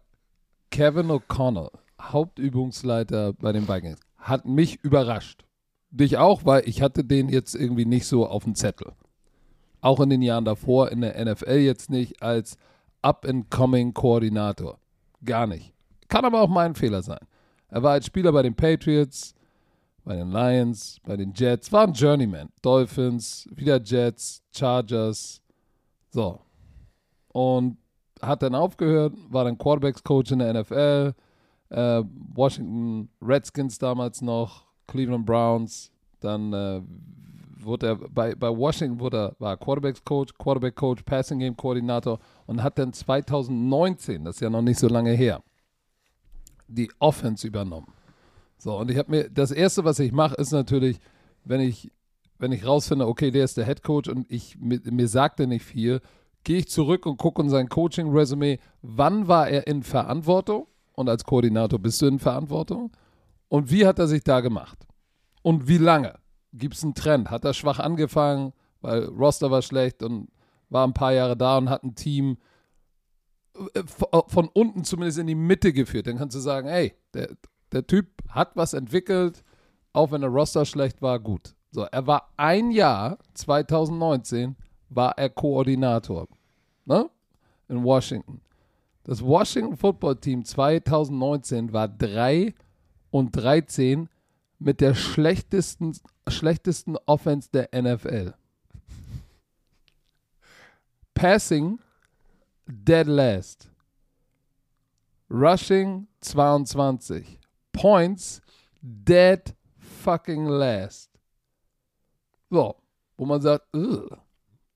Kevin 0.69 1.11
O'Connell, 1.11 1.69
Hauptübungsleiter 2.01 3.33
bei 3.33 3.51
den 3.51 3.67
Vikings, 3.67 3.99
hat 4.17 4.45
mich 4.45 4.81
überrascht. 4.81 5.43
Dich 5.89 6.17
auch, 6.17 6.45
weil 6.45 6.63
ich 6.65 6.81
hatte 6.81 7.03
den 7.03 7.27
jetzt 7.27 7.53
irgendwie 7.53 7.85
nicht 7.85 8.07
so 8.07 8.25
auf 8.25 8.45
dem 8.45 8.55
Zettel. 8.55 8.93
Auch 9.81 9.99
in 9.99 10.09
den 10.09 10.21
Jahren 10.21 10.45
davor 10.45 10.89
in 10.91 11.01
der 11.01 11.21
NFL 11.25 11.57
jetzt 11.57 11.89
nicht 11.89 12.21
als 12.23 12.57
Up-and-Coming-Koordinator. 13.01 14.79
Gar 15.25 15.47
nicht. 15.47 15.73
Kann 16.11 16.25
aber 16.25 16.41
auch 16.41 16.49
mein 16.49 16.75
Fehler 16.75 17.01
sein. 17.01 17.25
Er 17.69 17.81
war 17.83 17.93
als 17.93 18.05
Spieler 18.05 18.33
bei 18.33 18.41
den 18.41 18.53
Patriots, 18.53 19.33
bei 20.03 20.17
den 20.17 20.29
Lions, 20.29 20.97
bei 21.05 21.15
den 21.15 21.31
Jets, 21.33 21.71
war 21.71 21.87
ein 21.87 21.93
Journeyman. 21.93 22.49
Dolphins, 22.61 23.47
wieder 23.55 23.81
Jets, 23.81 24.43
Chargers. 24.53 25.41
So, 26.09 26.41
und 27.29 27.77
hat 28.21 28.43
dann 28.43 28.55
aufgehört, 28.55 29.13
war 29.29 29.45
dann 29.45 29.57
Quarterbacks-Coach 29.57 30.33
in 30.33 30.39
der 30.39 30.53
NFL, 30.53 31.13
äh, 31.69 32.03
Washington 32.33 33.07
Redskins 33.21 33.77
damals 33.77 34.21
noch, 34.21 34.65
Cleveland 34.87 35.25
Browns, 35.25 35.93
dann 36.19 36.51
äh, 36.51 36.81
wurde 37.57 37.87
er 37.87 37.95
bei, 37.95 38.35
bei 38.35 38.49
Washington 38.49 38.99
wurde 38.99 39.17
er, 39.17 39.35
war 39.39 39.55
Quarterbacks-Coach, 39.55 40.33
Quarterback-Coach, 40.37 41.03
Passing-Game-Koordinator 41.03 42.19
und 42.47 42.61
hat 42.61 42.77
dann 42.77 42.91
2019, 42.91 44.25
das 44.25 44.35
ist 44.35 44.41
ja 44.41 44.49
noch 44.49 44.61
nicht 44.61 44.77
so 44.77 44.89
lange 44.89 45.11
her, 45.11 45.41
die 46.71 46.91
Offense 46.99 47.45
übernommen. 47.47 47.93
So, 48.57 48.77
und 48.77 48.91
ich 48.91 48.97
habe 48.97 49.11
mir, 49.11 49.29
das 49.29 49.51
Erste, 49.51 49.83
was 49.83 49.99
ich 49.99 50.11
mache, 50.11 50.35
ist 50.35 50.51
natürlich, 50.51 50.99
wenn 51.43 51.61
ich, 51.61 51.91
wenn 52.37 52.51
ich 52.51 52.65
rausfinde, 52.65 53.07
okay, 53.07 53.31
der 53.31 53.43
ist 53.43 53.57
der 53.57 53.65
Head 53.65 53.83
Coach 53.83 54.09
und 54.09 54.31
ich, 54.31 54.57
mir, 54.59 54.79
mir 54.83 55.07
sagt 55.07 55.39
er 55.39 55.47
nicht 55.47 55.65
viel, 55.65 56.01
gehe 56.43 56.59
ich 56.59 56.69
zurück 56.69 57.05
und 57.05 57.17
gucke 57.17 57.41
in 57.41 57.49
sein 57.49 57.69
Coaching-Resümee, 57.69 58.59
wann 58.81 59.27
war 59.27 59.47
er 59.49 59.67
in 59.67 59.83
Verantwortung 59.83 60.67
und 60.93 61.09
als 61.09 61.23
Koordinator 61.23 61.79
bist 61.79 62.01
du 62.01 62.07
in 62.07 62.19
Verantwortung 62.19 62.91
und 63.47 63.71
wie 63.71 63.85
hat 63.85 63.99
er 63.99 64.07
sich 64.07 64.23
da 64.23 64.41
gemacht 64.41 64.87
und 65.41 65.67
wie 65.67 65.77
lange? 65.77 66.15
Gibt 66.53 66.75
es 66.75 66.83
einen 66.83 66.95
Trend? 66.95 67.31
Hat 67.31 67.45
er 67.45 67.53
schwach 67.53 67.79
angefangen, 67.79 68.53
weil 68.81 69.05
Roster 69.05 69.51
war 69.51 69.61
schlecht 69.61 70.03
und 70.03 70.29
war 70.69 70.85
ein 70.85 70.93
paar 70.93 71.13
Jahre 71.13 71.37
da 71.37 71.57
und 71.57 71.69
hat 71.69 71.83
ein 71.83 71.95
Team 71.95 72.37
von 73.85 74.49
unten 74.53 74.83
zumindest 74.83 75.19
in 75.19 75.27
die 75.27 75.35
Mitte 75.35 75.73
geführt? 75.73 76.07
Dann 76.07 76.17
kannst 76.17 76.35
du 76.35 76.39
sagen, 76.39 76.67
hey, 76.67 76.93
der, 77.13 77.29
der 77.71 77.85
Typ 77.87 78.07
hat 78.29 78.55
was 78.55 78.73
entwickelt, 78.73 79.43
auch 79.93 80.11
wenn 80.11 80.21
der 80.21 80.29
Roster 80.29 80.65
schlecht 80.65 81.01
war, 81.01 81.19
gut. 81.19 81.55
So, 81.71 81.83
er 81.83 82.05
war 82.07 82.31
ein 82.37 82.71
Jahr, 82.71 83.17
2019, 83.33 84.55
war 84.89 85.17
er 85.17 85.29
Koordinator 85.29 86.27
ne? 86.85 87.09
in 87.69 87.83
Washington. 87.83 88.41
Das 89.03 89.23
Washington 89.23 89.77
Football 89.77 90.17
Team 90.17 90.45
2019 90.45 91.73
war 91.73 91.87
3 91.87 92.53
und 93.09 93.31
13 93.31 94.09
mit 94.59 94.79
der 94.79 94.93
schlechtesten, 94.93 95.97
schlechtesten 96.27 96.97
Offense 97.05 97.49
der 97.51 97.69
NFL. 97.73 98.33
Passing 101.13 101.79
dead 102.67 103.07
last. 103.07 103.69
Rushing 105.29 106.07
22. 106.21 107.39
Points 107.73 108.41
dead 108.81 109.55
fucking 109.77 110.45
last. 110.45 111.09
So, 112.49 112.75
wo 113.17 113.25
man 113.25 113.41
sagt, 113.41 113.65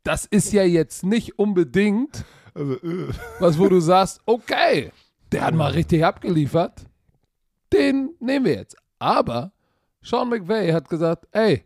das 0.04 0.26
ist 0.26 0.54
ja 0.54 0.64
jetzt 0.64 1.04
nicht 1.04 1.38
unbedingt 1.38 2.24
Also, 2.54 2.78
was, 3.40 3.60
wo 3.60 3.68
du 3.68 3.80
sagst, 3.80 4.22
okay, 4.26 4.92
der 5.32 5.46
hat 5.46 5.54
mal 5.54 5.72
richtig 5.72 6.06
abgeliefert. 6.06 6.86
Den 7.74 8.16
nehmen 8.20 8.46
wir 8.46 8.56
jetzt. 8.56 8.78
Aber 9.00 9.52
Sean 10.02 10.30
McVay 10.30 10.72
hat 10.72 10.88
gesagt, 10.90 11.28
ey, 11.32 11.66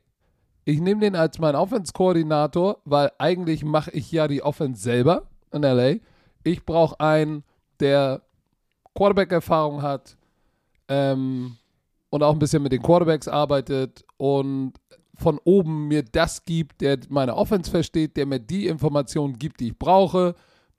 ich 0.65 0.79
nehme 0.79 1.01
den 1.01 1.15
als 1.15 1.39
meinen 1.39 1.55
Offense-Koordinator, 1.55 2.81
weil 2.85 3.11
eigentlich 3.17 3.63
mache 3.63 3.91
ich 3.91 4.11
ja 4.11 4.27
die 4.27 4.41
Offense 4.41 4.81
selber 4.81 5.29
in 5.51 5.61
LA. 5.61 5.95
Ich 6.43 6.65
brauche 6.65 6.99
einen, 6.99 7.43
der 7.79 8.21
Quarterback-Erfahrung 8.95 9.81
hat 9.81 10.17
ähm, 10.87 11.57
und 12.09 12.23
auch 12.23 12.33
ein 12.33 12.39
bisschen 12.39 12.63
mit 12.63 12.71
den 12.71 12.81
Quarterbacks 12.81 13.27
arbeitet 13.27 14.03
und 14.17 14.73
von 15.15 15.39
oben 15.43 15.87
mir 15.87 16.03
das 16.03 16.45
gibt, 16.45 16.81
der 16.81 16.97
meine 17.09 17.35
Offense 17.35 17.69
versteht, 17.69 18.17
der 18.17 18.25
mir 18.25 18.39
die 18.39 18.67
Informationen 18.67 19.37
gibt, 19.37 19.59
die 19.59 19.67
ich 19.67 19.77
brauche, 19.77 20.35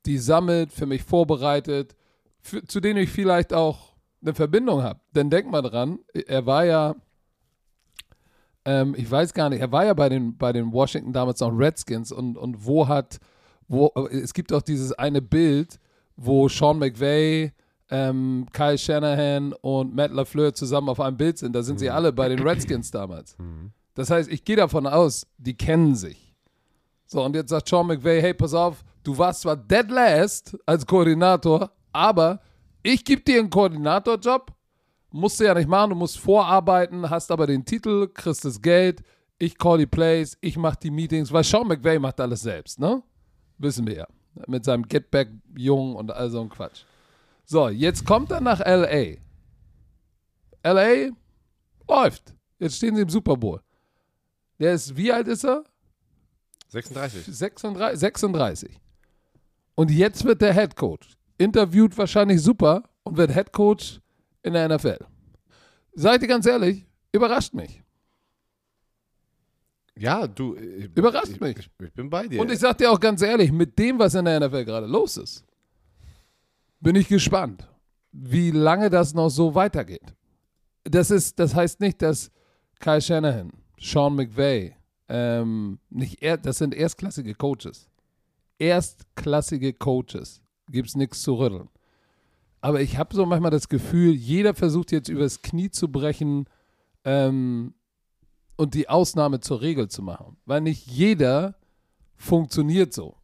die 0.06 0.18
sammelt, 0.18 0.72
für 0.72 0.86
mich 0.86 1.02
vorbereitet, 1.02 1.94
für, 2.40 2.64
zu 2.64 2.80
denen 2.80 3.00
ich 3.00 3.10
vielleicht 3.10 3.52
auch 3.52 3.94
eine 4.22 4.34
Verbindung 4.34 4.82
habe. 4.82 5.00
Denn 5.14 5.30
denk 5.30 5.50
mal 5.50 5.62
dran, 5.62 5.98
er 6.12 6.46
war 6.46 6.64
ja, 6.64 6.94
ähm, 8.64 8.94
ich 8.96 9.10
weiß 9.10 9.34
gar 9.34 9.50
nicht, 9.50 9.60
er 9.60 9.72
war 9.72 9.84
ja 9.84 9.94
bei 9.94 10.08
den, 10.08 10.36
bei 10.36 10.52
den 10.52 10.72
Washington 10.72 11.12
damals 11.12 11.40
noch 11.40 11.50
Redskins 11.50 12.10
und, 12.10 12.36
und 12.36 12.64
wo 12.66 12.88
hat, 12.88 13.18
wo, 13.70 13.92
es 14.10 14.34
gibt 14.34 14.52
auch 14.52 14.62
dieses 14.62 14.92
eine 14.92 15.22
Bild, 15.22 15.78
wo 16.16 16.48
Sean 16.48 16.78
McVay, 16.80 17.52
ähm, 17.88 18.46
Kyle 18.52 18.76
Shanahan 18.76 19.52
und 19.52 19.94
Matt 19.94 20.10
LaFleur 20.10 20.52
zusammen 20.52 20.88
auf 20.88 21.00
einem 21.00 21.16
Bild 21.16 21.38
sind. 21.38 21.54
Da 21.54 21.62
sind 21.62 21.78
sie 21.78 21.88
alle 21.88 22.12
bei 22.12 22.28
den 22.28 22.40
Redskins 22.40 22.90
damals. 22.90 23.36
Das 23.94 24.10
heißt, 24.10 24.28
ich 24.30 24.44
gehe 24.44 24.56
davon 24.56 24.86
aus, 24.86 25.24
die 25.38 25.56
kennen 25.56 25.94
sich. 25.94 26.34
So, 27.06 27.22
und 27.24 27.34
jetzt 27.36 27.50
sagt 27.50 27.68
Sean 27.68 27.86
McVay, 27.86 28.20
hey, 28.20 28.34
pass 28.34 28.54
auf, 28.54 28.84
du 29.04 29.16
warst 29.16 29.42
zwar 29.42 29.56
dead 29.56 29.88
last 29.88 30.56
als 30.66 30.84
Koordinator, 30.84 31.70
aber 31.92 32.40
ich 32.82 33.04
gebe 33.04 33.22
dir 33.22 33.38
einen 33.38 33.50
Koordinatorjob, 33.50 34.52
musst 35.12 35.38
du 35.38 35.44
ja 35.44 35.54
nicht 35.54 35.68
machen, 35.68 35.90
du 35.90 35.96
musst 35.96 36.18
vorarbeiten, 36.18 37.08
hast 37.08 37.30
aber 37.30 37.46
den 37.46 37.64
Titel, 37.64 38.08
kriegst 38.08 38.44
das 38.44 38.60
Geld, 38.60 39.02
ich 39.38 39.56
call 39.56 39.78
die 39.78 39.86
Plays, 39.86 40.36
ich 40.40 40.56
mach 40.56 40.76
die 40.76 40.90
Meetings, 40.90 41.32
weil 41.32 41.44
Sean 41.44 41.68
McVay 41.68 41.98
macht 41.98 42.20
alles 42.20 42.42
selbst, 42.42 42.78
ne? 42.80 43.02
Wissen 43.60 43.86
wir 43.86 43.94
ja. 43.94 44.06
Mit 44.46 44.64
seinem 44.64 44.88
Get 44.88 45.10
Back 45.10 45.28
Jung 45.56 45.94
und 45.94 46.10
all 46.10 46.30
so 46.30 46.40
ein 46.40 46.48
Quatsch. 46.48 46.84
So, 47.44 47.68
jetzt 47.68 48.06
kommt 48.06 48.30
er 48.30 48.40
nach 48.40 48.60
L.A. 48.60 49.18
L.A. 50.62 51.10
läuft. 51.88 52.34
Jetzt 52.58 52.76
stehen 52.76 52.96
sie 52.96 53.02
im 53.02 53.08
Super 53.08 53.36
Bowl. 53.36 53.60
Der 54.58 54.74
ist, 54.74 54.96
wie 54.96 55.12
alt 55.12 55.28
ist 55.28 55.44
er? 55.44 55.64
36. 56.68 57.26
36, 57.26 57.98
36. 57.98 58.80
Und 59.74 59.90
jetzt 59.90 60.24
wird 60.24 60.40
der 60.40 60.54
Head 60.54 60.76
Coach. 60.76 61.16
Interviewt 61.38 61.96
wahrscheinlich 61.98 62.40
super 62.42 62.84
und 63.02 63.16
wird 63.16 63.32
Head 63.32 63.52
Coach 63.52 64.00
in 64.42 64.52
der 64.52 64.68
NFL. 64.68 64.98
Seid 65.94 66.22
ihr 66.22 66.28
ganz 66.28 66.46
ehrlich, 66.46 66.86
überrascht 67.12 67.54
mich. 67.54 67.82
Ja, 70.00 70.26
du. 70.26 70.54
äh, 70.54 70.88
Überrascht 70.94 71.32
ich, 71.32 71.40
mich. 71.40 71.58
Ich, 71.58 71.70
ich 71.78 71.92
bin 71.92 72.08
bei 72.08 72.26
dir. 72.26 72.40
Und 72.40 72.50
ich 72.50 72.58
sag 72.58 72.78
dir 72.78 72.90
auch 72.90 72.98
ganz 72.98 73.20
ehrlich, 73.20 73.52
mit 73.52 73.78
dem, 73.78 73.98
was 73.98 74.14
in 74.14 74.24
der 74.24 74.40
NFL 74.40 74.64
gerade 74.64 74.86
los 74.86 75.18
ist, 75.18 75.44
bin 76.80 76.96
ich 76.96 77.06
gespannt, 77.08 77.68
wie 78.10 78.50
lange 78.50 78.88
das 78.88 79.12
noch 79.12 79.28
so 79.28 79.54
weitergeht. 79.54 80.14
Das 80.84 81.10
ist, 81.10 81.38
das 81.38 81.54
heißt 81.54 81.80
nicht, 81.80 82.00
dass 82.00 82.30
Kyle 82.80 83.02
Shanahan, 83.02 83.52
Sean 83.78 84.16
McVay, 84.16 84.74
ähm, 85.08 85.78
nicht 85.90 86.22
er, 86.22 86.38
das 86.38 86.58
sind 86.58 86.74
erstklassige 86.74 87.34
Coaches. 87.34 87.90
Erstklassige 88.58 89.74
Coaches. 89.74 90.40
Gibt's 90.70 90.96
nichts 90.96 91.20
zu 91.20 91.34
rütteln. 91.34 91.68
Aber 92.62 92.80
ich 92.80 92.96
habe 92.96 93.14
so 93.14 93.26
manchmal 93.26 93.50
das 93.50 93.68
Gefühl, 93.68 94.14
jeder 94.14 94.54
versucht 94.54 94.92
jetzt 94.92 95.08
übers 95.08 95.42
Knie 95.42 95.70
zu 95.70 95.90
brechen 95.90 96.46
ähm, 97.04 97.74
und 98.60 98.74
die 98.74 98.88
Ausnahme 98.88 99.40
zur 99.40 99.60
Regel 99.62 99.88
zu 99.88 100.02
machen. 100.02 100.36
Weil 100.44 100.60
nicht 100.60 100.86
jeder 100.86 101.54
funktioniert 102.16 102.92
so. 102.92 103.16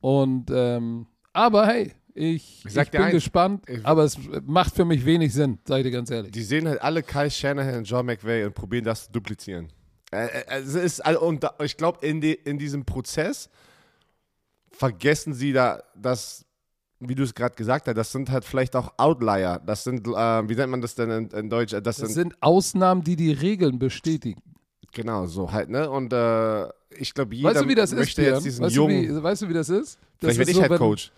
Und 0.00 0.50
ähm, 0.52 1.06
aber 1.32 1.66
hey, 1.66 1.92
ich, 2.14 2.64
Ich 2.66 2.90
bin 2.90 3.02
eins, 3.02 3.12
gespannt, 3.12 3.64
ich- 3.68 3.84
aber 3.86 4.04
es 4.04 4.18
macht 4.44 4.74
für 4.74 4.84
mich 4.84 5.04
wenig 5.04 5.32
Sinn, 5.32 5.58
sag 5.66 5.78
ich 5.78 5.84
dir 5.84 5.90
ganz 5.92 6.10
ehrlich. 6.10 6.32
Die 6.32 6.42
sehen 6.42 6.68
halt 6.68 6.80
alle 6.82 7.02
Kyle 7.02 7.30
Shanahan 7.30 7.76
und 7.78 7.84
John 7.84 8.06
McVay 8.06 8.44
und 8.44 8.54
probieren 8.54 8.84
das 8.84 9.06
zu 9.06 9.12
duplizieren. 9.12 9.68
Es 10.10 10.74
ist, 10.74 11.04
und 11.20 11.44
ich 11.62 11.76
glaube, 11.76 12.06
in, 12.06 12.20
die, 12.20 12.34
in 12.34 12.56
diesem 12.58 12.84
Prozess 12.84 13.48
vergessen 14.70 15.34
sie 15.34 15.52
da, 15.52 15.82
dass, 15.96 16.44
wie 17.00 17.14
du 17.14 17.22
es 17.24 17.34
gerade 17.34 17.54
gesagt 17.54 17.88
hast, 17.88 17.96
das 17.96 18.12
sind 18.12 18.30
halt 18.30 18.44
vielleicht 18.44 18.76
auch 18.76 18.92
Outlier. 18.96 19.60
Das 19.66 19.84
sind, 19.84 20.06
äh, 20.06 20.48
wie 20.48 20.54
nennt 20.54 20.70
man 20.70 20.80
das 20.80 20.94
denn 20.94 21.10
in, 21.10 21.26
in 21.30 21.50
Deutsch? 21.50 21.72
Das, 21.72 21.82
Das 21.82 21.96
sind, 21.96 22.12
sind 22.12 22.42
Ausnahmen, 22.42 23.02
die 23.02 23.16
die 23.16 23.32
Regeln 23.32 23.78
bestätigen. 23.78 24.42
Genau, 24.94 25.26
so 25.26 25.52
halt, 25.52 25.68
ne? 25.68 25.90
Und 25.90 26.12
äh, 26.12 26.66
ich 26.96 27.12
glaube, 27.12 27.34
jeder 27.34 27.50
Weißt 27.50 27.62
du, 27.62 27.68
wie 27.68 27.74
das 27.74 27.92
ist, 27.92 27.98
möchte 27.98 28.22
Björn? 28.22 28.34
jetzt 28.36 28.44
diesen 28.44 28.64
Weißt, 28.64 28.76
du, 28.76 28.80
jungen. 28.88 29.16
wie, 29.16 29.22
weißt 29.22 29.42
du, 29.42 29.48
wie 29.48 29.54
das 29.54 29.68
ist? 29.68 29.98
Das 30.20 30.34
vielleicht 30.34 30.38
werde 30.38 30.42
ist 30.42 30.48
ich 30.50 30.56
so, 30.56 30.62
Head 30.62 30.70
wenn- 30.70 30.78
Coach. 30.78 31.12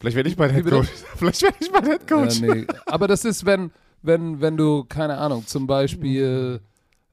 Vielleicht 0.00 0.16
werde 0.16 0.28
ich 0.30 0.36
mein 0.38 0.50
Wie 0.50 0.54
Head 0.54 0.64
bitte? 0.64 0.76
Coach. 0.76 0.88
Vielleicht 1.16 1.42
werde 1.42 1.56
ich 1.60 1.72
mein 1.72 1.84
Head 1.84 2.06
Coach. 2.08 2.40
Ja, 2.40 2.54
nee. 2.54 2.66
Aber 2.86 3.08
das 3.08 3.24
ist, 3.24 3.44
wenn, 3.44 3.72
wenn, 4.02 4.40
wenn 4.40 4.56
du, 4.56 4.84
keine 4.84 5.18
Ahnung, 5.18 5.44
zum 5.46 5.66
Beispiel 5.66 6.60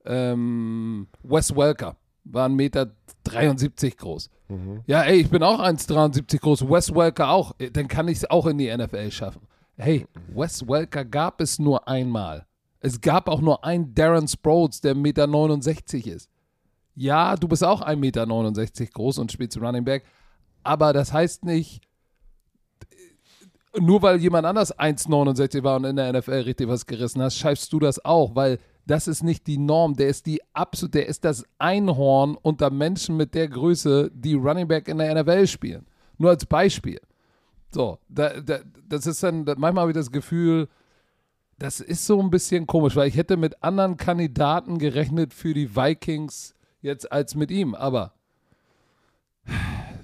ähm, 0.05 1.07
Wes 1.23 1.55
Welker 1.55 1.95
war 2.25 2.47
1,73 2.47 2.51
Meter 2.55 2.91
groß. 3.97 4.29
Ja, 4.85 5.01
ey, 5.01 5.21
ich 5.21 5.29
bin 5.31 5.41
auch 5.41 5.59
1,73 5.59 6.39
groß, 6.39 6.69
Wes 6.69 6.93
Welker 6.93 7.29
auch. 7.29 7.53
Dann 7.73 7.87
kann 7.87 8.07
ich 8.07 8.17
es 8.19 8.29
auch 8.29 8.45
in 8.45 8.59
die 8.59 8.75
NFL 8.75 9.09
schaffen. 9.09 9.41
Hey, 9.77 10.05
Wes 10.35 10.67
Welker 10.67 11.03
gab 11.03 11.41
es 11.41 11.57
nur 11.57 11.87
einmal. 11.87 12.45
Es 12.85 13.01
gab 13.01 13.27
auch 13.29 13.41
nur 13.41 13.65
einen 13.65 13.95
Darren 13.95 14.27
Sproles, 14.27 14.79
der 14.79 14.95
1,69 14.95 15.95
Meter 15.95 16.15
ist. 16.15 16.29
Ja, 16.93 17.35
du 17.35 17.47
bist 17.47 17.63
auch 17.63 17.81
1,69 17.81 17.95
Meter 17.95 18.85
groß 18.93 19.17
und 19.17 19.31
spielst 19.31 19.59
Running 19.59 19.83
Back. 19.83 20.03
Aber 20.61 20.93
das 20.93 21.11
heißt 21.11 21.45
nicht, 21.45 21.81
nur 23.75 24.03
weil 24.03 24.17
jemand 24.21 24.45
anders 24.45 24.77
1,69 24.77 25.63
war 25.63 25.77
und 25.77 25.85
in 25.85 25.95
der 25.95 26.13
NFL 26.13 26.41
richtig 26.41 26.67
was 26.67 26.85
gerissen 26.85 27.23
hat, 27.23 27.33
schaffst 27.33 27.73
du 27.73 27.79
das 27.79 28.05
auch, 28.05 28.35
weil 28.35 28.59
das 28.85 29.07
ist 29.07 29.23
nicht 29.23 29.47
die 29.47 29.57
Norm. 29.57 29.95
Der 29.95 30.09
ist 30.09 30.27
die 30.27 30.39
absolut, 30.53 30.93
der 30.93 31.07
ist 31.07 31.25
das 31.25 31.43
Einhorn 31.57 32.37
unter 32.39 32.69
Menschen 32.69 33.17
mit 33.17 33.33
der 33.33 33.47
Größe, 33.47 34.11
die 34.13 34.35
Running 34.35 34.67
Back 34.67 34.89
in 34.89 34.99
der 34.99 35.23
NFL 35.23 35.47
spielen. 35.47 35.87
Nur 36.19 36.29
als 36.29 36.45
Beispiel. 36.45 37.01
So, 37.73 37.97
da, 38.07 38.39
da, 38.41 38.59
das 38.87 39.07
ist 39.07 39.23
dann, 39.23 39.43
manchmal 39.43 39.81
habe 39.81 39.91
ich 39.91 39.97
das 39.97 40.11
Gefühl, 40.11 40.67
das 41.57 41.79
ist 41.79 42.05
so 42.05 42.21
ein 42.21 42.29
bisschen 42.29 42.67
komisch, 42.67 42.95
weil 42.95 43.07
ich 43.07 43.15
hätte 43.15 43.37
mit 43.37 43.63
anderen 43.63 43.97
Kandidaten 43.97 44.77
gerechnet 44.77 45.33
für 45.33 45.53
die 45.53 45.75
Vikings 45.75 46.53
jetzt 46.81 47.11
als 47.11 47.35
mit 47.35 47.51
ihm, 47.51 47.75
aber 47.75 48.13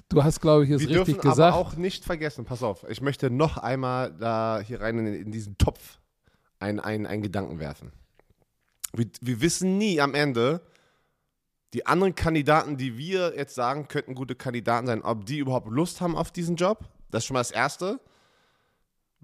du 0.08 0.24
hast, 0.24 0.40
glaube 0.40 0.64
ich, 0.64 0.70
es 0.70 0.80
Wir 0.80 0.88
richtig 0.88 1.04
dürfen 1.06 1.20
gesagt. 1.20 1.54
aber 1.54 1.56
auch 1.56 1.76
nicht 1.76 2.04
vergessen, 2.04 2.44
pass 2.44 2.62
auf, 2.62 2.84
ich 2.88 3.00
möchte 3.00 3.30
noch 3.30 3.58
einmal 3.58 4.12
da 4.12 4.60
hier 4.64 4.80
rein 4.80 4.98
in, 4.98 5.14
in 5.14 5.30
diesen 5.30 5.58
Topf 5.58 5.98
einen, 6.58 6.80
einen, 6.80 7.06
einen 7.06 7.22
Gedanken 7.22 7.58
werfen. 7.58 7.92
Wir, 8.94 9.06
wir 9.20 9.40
wissen 9.40 9.78
nie 9.78 10.00
am 10.00 10.14
Ende, 10.14 10.62
die 11.74 11.86
anderen 11.86 12.14
Kandidaten, 12.14 12.76
die 12.76 12.98
wir 12.98 13.34
jetzt 13.36 13.54
sagen, 13.54 13.88
könnten 13.88 14.14
gute 14.14 14.34
Kandidaten 14.34 14.86
sein, 14.86 15.02
ob 15.02 15.24
die 15.24 15.38
überhaupt 15.38 15.68
Lust 15.70 16.00
haben 16.00 16.16
auf 16.16 16.30
diesen 16.30 16.56
Job. 16.56 16.84
Das 17.10 17.22
ist 17.22 17.26
schon 17.26 17.34
mal 17.34 17.40
das 17.40 17.50
Erste. 17.50 17.98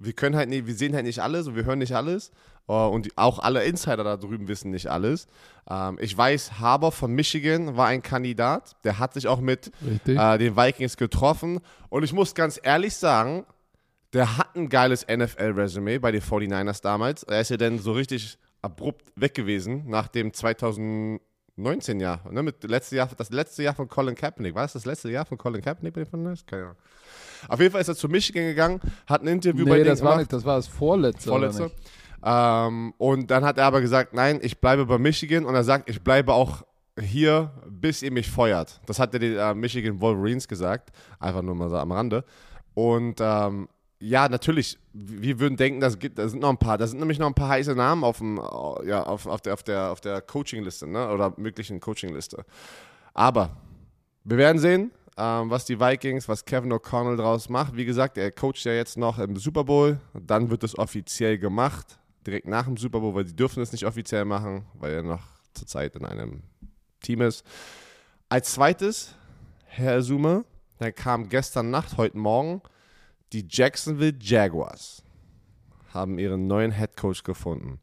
Wir 0.00 0.12
können 0.12 0.36
halt 0.36 0.48
nicht, 0.48 0.66
wir 0.66 0.74
sehen 0.74 0.94
halt 0.94 1.04
nicht 1.04 1.18
alles 1.20 1.46
und 1.46 1.56
wir 1.56 1.64
hören 1.64 1.78
nicht 1.80 1.94
alles. 1.94 2.30
Äh, 2.68 2.72
Und 2.72 3.08
auch 3.16 3.38
alle 3.38 3.64
Insider 3.64 4.04
da 4.04 4.16
drüben 4.16 4.46
wissen 4.48 4.70
nicht 4.70 4.86
alles. 4.88 5.26
Ähm, 5.68 5.98
ich 6.00 6.16
weiß, 6.16 6.60
Haber 6.60 6.92
von 6.92 7.12
Michigan 7.12 7.76
war 7.76 7.86
ein 7.88 8.02
Kandidat. 8.02 8.76
Der 8.84 8.98
hat 8.98 9.14
sich 9.14 9.26
auch 9.26 9.40
mit 9.40 9.72
äh, 10.16 10.38
den 10.38 10.56
Vikings 10.56 10.96
getroffen. 10.96 11.60
Und 11.88 12.02
ich 12.04 12.12
muss 12.12 12.34
ganz 12.34 12.60
ehrlich 12.62 12.94
sagen, 12.96 13.44
der 14.12 14.38
hat 14.38 14.56
ein 14.56 14.68
geiles 14.68 15.06
NFL-Resümee 15.06 15.98
bei 15.98 16.12
den 16.12 16.22
49ers 16.22 16.80
damals. 16.82 17.22
Er 17.24 17.40
ist 17.40 17.50
ja 17.50 17.56
dann 17.56 17.78
so 17.78 17.92
richtig 17.92 18.38
abrupt 18.62 19.12
weg 19.16 19.34
gewesen 19.34 19.84
nach 19.88 20.08
dem 20.08 20.32
2009 20.32 21.20
19 21.58 22.00
Jahre, 22.00 22.32
ne? 22.32 22.42
Mit 22.42 22.62
letzte 22.64 22.96
Jahr, 22.96 23.08
das 23.16 23.30
letzte 23.30 23.62
Jahr 23.62 23.74
von 23.74 23.88
Colin 23.88 24.14
Kaepernick. 24.14 24.54
War 24.54 24.62
das 24.62 24.74
das 24.74 24.84
letzte 24.84 25.10
Jahr 25.10 25.24
von 25.24 25.36
Colin 25.36 25.60
Kaepernick 25.60 25.94
bei 25.94 26.04
den 26.04 26.36
Keine 26.46 26.62
Ahnung. 26.62 26.76
Auf 27.48 27.60
jeden 27.60 27.72
Fall 27.72 27.80
ist 27.80 27.88
er 27.88 27.96
zu 27.96 28.08
Michigan 28.08 28.44
gegangen, 28.44 28.80
hat 29.06 29.22
ein 29.22 29.28
Interview 29.28 29.64
nee, 29.64 29.70
bei 29.70 29.76
denen 29.76 29.90
das 29.90 30.00
war 30.00 30.12
gemacht. 30.12 30.18
nicht, 30.20 30.32
das 30.32 30.44
war 30.44 30.56
das 30.56 30.66
vorletzte. 30.66 31.28
Vorletzte. 31.28 31.70
Ähm, 32.24 32.94
und 32.98 33.30
dann 33.30 33.44
hat 33.44 33.58
er 33.58 33.66
aber 33.66 33.80
gesagt, 33.80 34.12
nein, 34.14 34.40
ich 34.42 34.60
bleibe 34.60 34.86
bei 34.86 34.98
Michigan 34.98 35.44
und 35.44 35.54
er 35.54 35.64
sagt, 35.64 35.88
ich 35.88 36.02
bleibe 36.02 36.32
auch 36.32 36.64
hier, 37.00 37.52
bis 37.68 38.02
ihr 38.02 38.10
mich 38.10 38.28
feuert. 38.28 38.80
Das 38.86 38.98
hat 38.98 39.14
er 39.14 39.20
den 39.20 39.36
äh, 39.36 39.54
Michigan 39.54 40.00
Wolverines 40.00 40.48
gesagt, 40.48 40.90
einfach 41.20 41.42
nur 41.42 41.54
mal 41.54 41.68
so 41.70 41.76
am 41.76 41.92
Rande. 41.92 42.24
Und 42.74 43.20
ähm, 43.20 43.68
ja, 44.00 44.28
natürlich, 44.28 44.78
wir 44.92 45.40
würden 45.40 45.56
denken, 45.56 45.80
da 45.80 45.90
sind 46.28 46.40
noch 46.40 46.50
ein 46.50 46.58
paar, 46.58 46.78
da 46.78 46.86
sind 46.86 47.00
nämlich 47.00 47.18
noch 47.18 47.26
ein 47.26 47.34
paar 47.34 47.48
heiße 47.48 47.74
Namen 47.74 48.04
auf 48.04 48.18
dem, 48.18 48.36
ja, 48.84 49.02
auf, 49.02 49.26
auf 49.26 49.40
der, 49.40 49.54
auf 49.54 49.62
der, 49.62 49.90
auf 49.90 50.00
der 50.00 50.20
Coaching-Liste, 50.22 50.86
ne? 50.86 51.10
Oder 51.10 51.34
möglichen 51.36 51.80
Coaching-Liste. 51.80 52.44
Aber 53.12 53.56
wir 54.22 54.36
werden 54.36 54.58
sehen, 54.58 54.92
ähm, 55.16 55.50
was 55.50 55.64
die 55.64 55.80
Vikings, 55.80 56.28
was 56.28 56.44
Kevin 56.44 56.72
O'Connell 56.72 57.16
draus 57.16 57.48
macht. 57.48 57.76
Wie 57.76 57.84
gesagt, 57.84 58.16
er 58.18 58.30
coacht 58.30 58.64
ja 58.64 58.72
jetzt 58.72 58.96
noch 58.96 59.18
im 59.18 59.36
Super 59.36 59.64
Bowl. 59.64 60.00
Dann 60.14 60.48
wird 60.48 60.62
es 60.62 60.78
offiziell 60.78 61.38
gemacht, 61.38 61.98
direkt 62.24 62.46
nach 62.46 62.66
dem 62.66 62.76
Super 62.76 63.00
Bowl, 63.00 63.14
weil 63.14 63.26
sie 63.26 63.34
dürfen 63.34 63.60
es 63.62 63.72
nicht 63.72 63.84
offiziell 63.84 64.24
machen, 64.24 64.66
weil 64.74 64.92
er 64.92 65.02
noch 65.02 65.22
zurzeit 65.54 65.96
in 65.96 66.04
einem 66.04 66.42
Team 67.00 67.22
ist. 67.22 67.44
Als 68.28 68.52
zweites, 68.52 69.14
Herr 69.64 70.02
Sume, 70.02 70.44
dann 70.78 70.94
kam 70.94 71.28
gestern 71.28 71.70
Nacht, 71.70 71.96
heute 71.96 72.16
Morgen, 72.16 72.62
die 73.32 73.47
Jacksonville 73.49 74.16
Jaguars 74.20 75.02
haben 75.92 76.18
ihren 76.18 76.47
neuen 76.47 76.73
Head 76.73 76.97
Coach 76.97 77.23
gefunden. 77.23 77.80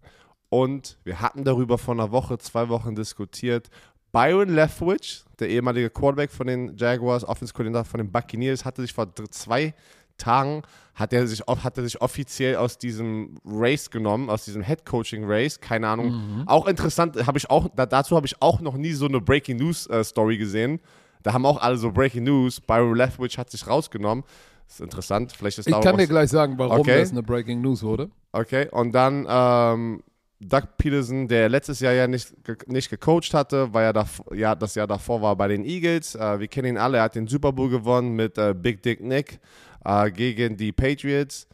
Und 0.50 0.98
wir 1.04 1.22
hatten 1.22 1.44
darüber 1.44 1.78
vor 1.78 1.94
einer 1.94 2.12
Woche, 2.12 2.38
zwei 2.38 2.70
Wochen 2.70 2.96
diskutiert. 2.96 3.70
Byron 4.12 4.50
Leftwich, 4.50 5.26
der 5.40 5.50
ehemalige 5.50 5.90
Quarterback 5.90 6.32
von 6.32 6.48
den 6.48 6.78
Jaguars, 6.78 7.28
Offense-Koordinator 7.28 7.86
von 7.86 7.98
den 7.98 8.12
Buccaneers, 8.12 8.64
hatte 8.64 8.82
sich 8.82 8.94
vor 8.94 9.14
zwei 9.32 9.74
Tagen, 10.18 10.62
hat 10.94 11.12
er 11.12 11.28
sich, 11.28 11.42
hat 11.42 11.78
er 11.78 11.84
sich 11.84 12.00
offiziell 12.02 12.56
aus 12.56 12.78
diesem 12.78 13.36
Race 13.46 13.90
genommen, 13.90 14.30
aus 14.30 14.46
diesem 14.46 14.62
Head 14.62 14.86
Coaching 14.86 15.26
Race, 15.26 15.60
keine 15.60 15.90
Ahnung. 15.90 16.46
Auch 16.46 16.68
interessant, 16.68 17.28
habe 17.28 17.38
ich 17.38 17.50
auch, 17.50 17.68
da, 17.76 17.86
dazu 17.86 18.16
habe 18.16 18.26
ich 18.26 18.42
auch 18.42 18.62
noch 18.62 18.78
nie 18.78 18.94
so 18.94 19.08
eine 19.08 19.20
Breaking 19.20 19.58
News 19.58 19.88
äh, 19.88 20.04
Story 20.04 20.38
gesehen. 20.38 20.80
Da 21.22 21.34
haben 21.34 21.46
auch 21.46 21.60
alle 21.60 21.76
so 21.76 21.92
Breaking 21.92 22.24
News. 22.24 22.62
Byron 22.62 22.96
Leftwich 22.96 23.38
hat 23.38 23.50
sich 23.50 23.68
rausgenommen. 23.68 24.24
Das 24.68 24.76
ist 24.76 24.82
interessant. 24.82 25.32
Vielleicht 25.32 25.60
ist 25.60 25.68
Ich 25.68 25.74
da 25.74 25.80
kann 25.80 25.98
dir 25.98 26.08
gleich 26.08 26.30
sagen, 26.30 26.56
warum 26.58 26.80
Okay. 26.82 27.00
das 27.00 27.12
eine 27.12 27.24
Breaking 27.24 27.62
News 27.62 27.84
wurde. 27.84 28.10
Okay, 28.32 28.68
und 28.72 28.94
dann 28.94 29.26
ähm, 29.30 30.04
Doug 30.42 30.64
Peterson, 30.78 31.28
der 31.28 31.48
letztes 31.50 31.80
Jahr 31.80 31.94
ja 31.94 32.08
nicht, 32.08 32.34
nicht 32.68 32.90
gecoacht 32.90 33.34
hatte, 33.34 33.74
weil 33.74 33.86
er 33.86 33.94
dav 33.94 34.22
ja, 34.34 34.54
das 34.56 34.76
Jahr 34.76 34.88
davor 34.88 35.22
war 35.22 35.36
bei 35.36 35.48
den 35.48 35.64
Eagles. 35.64 36.16
Äh, 36.16 36.40
wir 36.40 36.48
kennen 36.48 36.70
ihn 36.70 36.78
alle, 36.78 36.98
er 36.98 37.04
hat 37.04 37.16
den 37.16 37.28
Super 37.28 37.54
Bowl 37.54 37.70
gewonnen 37.70 38.16
mit 38.16 38.38
äh, 38.38 38.54
Big 38.54 38.82
Dick 38.84 39.02
Nick 39.02 39.40
äh, 39.86 40.12
gegen 40.12 40.58
die 40.58 40.72
Patriots. 40.72 41.48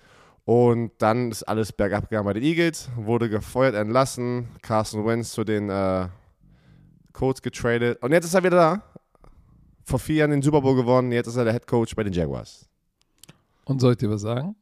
Und 0.46 0.92
dann 0.98 1.30
ist 1.32 1.44
alles 1.44 1.72
bergab 1.72 2.10
gegangen 2.10 2.26
bei 2.26 2.34
den 2.34 2.44
Eagles, 2.44 2.90
wurde 2.96 3.30
gefeuert, 3.30 3.76
entlassen, 3.76 4.48
Carson 4.64 5.06
Wentz 5.06 5.32
zu 5.32 5.44
den 5.44 5.70
äh, 5.70 6.08
Colts 7.14 7.42
getradet. 7.44 8.02
Und 8.02 8.12
jetzt 8.12 8.26
ist 8.26 8.34
er 8.34 8.44
wieder 8.44 8.58
da. 8.58 8.84
Vor 9.84 10.00
vier 10.00 10.16
Jahren 10.18 10.32
den 10.32 10.42
Super 10.42 10.62
Bowl 10.62 10.76
gewonnen, 10.76 11.12
jetzt 11.12 11.28
ist 11.28 11.36
er 11.36 11.44
der 11.44 11.54
Head 11.54 11.68
Coach 11.68 11.96
bei 11.96 12.04
den 12.04 12.14
Jaguars. 12.14 12.68
Und 13.66 13.80
soll 13.80 13.94
ich 13.94 13.98
dir 13.98 14.10
was 14.10 14.22
sagen? 14.22 14.56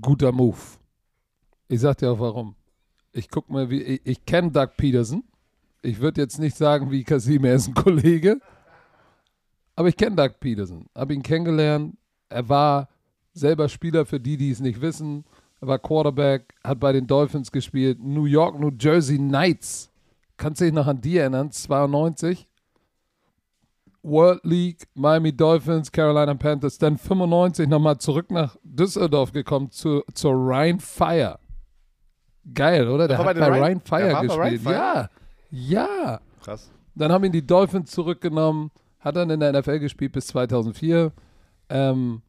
Guter 0.00 0.32
Move. 0.32 0.58
Ich 1.68 1.80
sag 1.80 1.98
dir 1.98 2.10
auch 2.12 2.20
warum. 2.20 2.54
Ich 3.12 3.28
guck 3.28 3.48
mal, 3.48 3.70
wie 3.70 3.82
ich, 3.82 4.00
ich 4.04 4.24
kenne 4.24 4.50
Doug 4.50 4.70
Peterson. 4.76 5.24
Ich 5.82 6.00
würde 6.00 6.20
jetzt 6.20 6.38
nicht 6.38 6.56
sagen, 6.56 6.90
wie 6.90 7.04
Kasim, 7.04 7.44
er 7.44 7.54
ist 7.54 7.68
ein 7.68 7.74
Kollege. 7.74 8.40
Aber 9.74 9.88
ich 9.88 9.96
kenne 9.96 10.16
Doug 10.16 10.40
Peterson. 10.40 10.86
Habe 10.94 11.14
ihn 11.14 11.22
kennengelernt. 11.22 11.96
Er 12.28 12.48
war 12.48 12.88
selber 13.32 13.68
Spieler 13.68 14.06
für 14.06 14.20
die, 14.20 14.36
die 14.36 14.50
es 14.50 14.60
nicht 14.60 14.80
wissen. 14.80 15.24
Er 15.60 15.68
war 15.68 15.78
Quarterback, 15.78 16.54
hat 16.62 16.80
bei 16.80 16.92
den 16.92 17.06
Dolphins 17.06 17.50
gespielt. 17.50 17.98
New 18.02 18.24
York, 18.24 18.58
New 18.58 18.70
Jersey 18.78 19.18
Knights. 19.18 19.90
Kannst 20.36 20.60
du 20.60 20.66
dich 20.66 20.74
noch 20.74 20.86
an 20.86 21.00
die 21.00 21.16
erinnern? 21.18 21.50
92. 21.50 22.46
World 24.06 24.40
League, 24.44 24.86
Miami 24.94 25.32
Dolphins, 25.36 25.90
Carolina 25.90 26.34
Panthers, 26.34 26.78
dann 26.78 26.96
95 26.96 27.68
nochmal 27.68 27.98
zurück 27.98 28.30
nach 28.30 28.56
Düsseldorf 28.62 29.32
gekommen 29.32 29.70
zu, 29.70 30.02
zur 30.14 30.32
Rhein 30.34 30.78
Fire. 30.78 31.38
Geil, 32.54 32.88
oder? 32.88 33.08
Der 33.08 33.18
war 33.18 33.26
hat 33.26 33.36
bei 33.38 33.48
Rhein- 33.48 33.62
Rhein 33.62 33.80
Fire 33.80 34.08
der 34.08 34.20
gespielt. 34.22 34.62
Fire? 34.62 34.74
Ja, 34.74 35.08
ja. 35.50 36.20
Krass. 36.42 36.70
Dann 36.94 37.10
haben 37.12 37.24
ihn 37.24 37.32
die 37.32 37.46
Dolphins 37.46 37.90
zurückgenommen, 37.90 38.70
hat 39.00 39.16
dann 39.16 39.28
in 39.30 39.40
der 39.40 39.52
NFL 39.52 39.80
gespielt 39.80 40.12
bis 40.12 40.28
2004. 40.28 41.12
Ähm, 41.68 42.22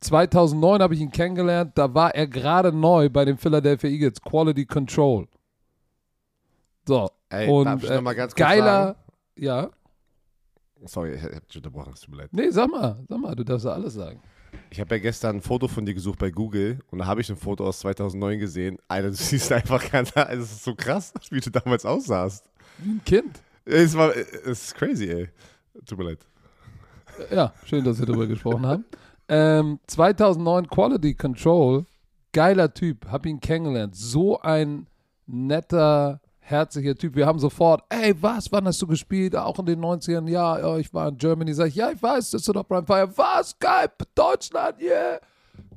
2009 0.00 0.82
habe 0.82 0.94
ich 0.94 1.00
ihn 1.00 1.10
kennengelernt, 1.10 1.72
da 1.76 1.94
war 1.94 2.14
er 2.14 2.26
gerade 2.26 2.72
neu 2.72 3.08
bei 3.08 3.24
den 3.24 3.38
Philadelphia 3.38 3.88
Eagles, 3.88 4.20
Quality 4.20 4.66
Control. 4.66 5.26
So, 6.86 7.08
Ey, 7.30 7.48
und 7.48 7.84
äh, 7.84 8.00
mal 8.00 8.14
ganz 8.14 8.32
kurz 8.34 8.38
geiler, 8.46 8.84
sagen? 8.84 8.98
ja, 9.36 9.70
Sorry, 10.84 11.14
ich 11.14 11.22
hab 11.22 11.46
dich 11.46 11.56
unterbrochen, 11.56 11.92
es 11.94 12.00
tut 12.00 12.10
mir 12.10 12.22
leid. 12.22 12.30
nee, 12.32 12.50
sag 12.50 12.70
mal, 12.70 13.04
sag 13.08 13.18
mal, 13.18 13.34
du 13.34 13.44
darfst 13.44 13.66
ja 13.66 13.72
alles 13.72 13.94
sagen. 13.94 14.20
Ich 14.70 14.80
habe 14.80 14.96
ja 14.96 15.02
gestern 15.02 15.36
ein 15.36 15.40
Foto 15.40 15.68
von 15.68 15.84
dir 15.86 15.94
gesucht 15.94 16.18
bei 16.18 16.30
Google 16.30 16.78
und 16.90 16.98
da 16.98 17.06
habe 17.06 17.20
ich 17.20 17.30
ein 17.30 17.36
Foto 17.36 17.66
aus 17.66 17.80
2009 17.80 18.38
gesehen. 18.38 18.78
Alter, 18.88 19.08
du 19.08 19.14
siehst 19.14 19.52
einfach 19.52 19.90
ganz, 19.90 20.12
also 20.16 20.42
es 20.42 20.52
ist 20.52 20.64
so 20.64 20.74
krass, 20.74 21.12
wie 21.30 21.40
du 21.40 21.50
damals 21.50 21.84
aussahst. 21.84 22.48
Wie 22.78 22.90
ein 22.90 23.04
Kind. 23.04 23.40
Es 23.64 23.96
war, 23.96 24.16
es 24.16 24.44
ist 24.44 24.74
crazy, 24.74 25.08
ey. 25.08 25.28
Tut 25.86 25.98
mir 25.98 26.04
leid. 26.04 26.18
Ja, 27.30 27.52
schön, 27.64 27.84
dass 27.84 27.98
wir 27.98 28.06
darüber 28.06 28.26
gesprochen 28.26 28.66
haben. 28.66 28.84
Ähm, 29.28 29.78
2009 29.86 30.68
Quality 30.68 31.14
Control, 31.14 31.84
geiler 32.32 32.72
Typ, 32.72 33.06
hab 33.10 33.26
ihn 33.26 33.40
kennengelernt. 33.40 33.94
So 33.94 34.40
ein 34.40 34.86
netter, 35.26 36.21
herzlicher 36.42 36.94
Typ. 36.94 37.16
Wir 37.16 37.26
haben 37.26 37.38
sofort, 37.38 37.82
ey, 37.88 38.14
was, 38.20 38.50
wann 38.52 38.66
hast 38.66 38.82
du 38.82 38.86
gespielt? 38.86 39.34
Auch 39.34 39.58
in 39.58 39.66
den 39.66 39.80
90ern, 39.80 40.28
ja, 40.28 40.76
ich 40.78 40.92
war 40.92 41.08
in 41.08 41.16
Germany. 41.16 41.54
Sag 41.54 41.68
ich, 41.68 41.76
ja, 41.76 41.90
ich 41.90 42.02
weiß, 42.02 42.30
das 42.30 42.42
ist 42.42 42.48
doch 42.48 42.66
Brian 42.66 42.86
Fire. 42.86 43.10
Was, 43.16 43.58
geil, 43.58 43.88
Deutschland, 44.14 44.80
yeah. 44.80 45.20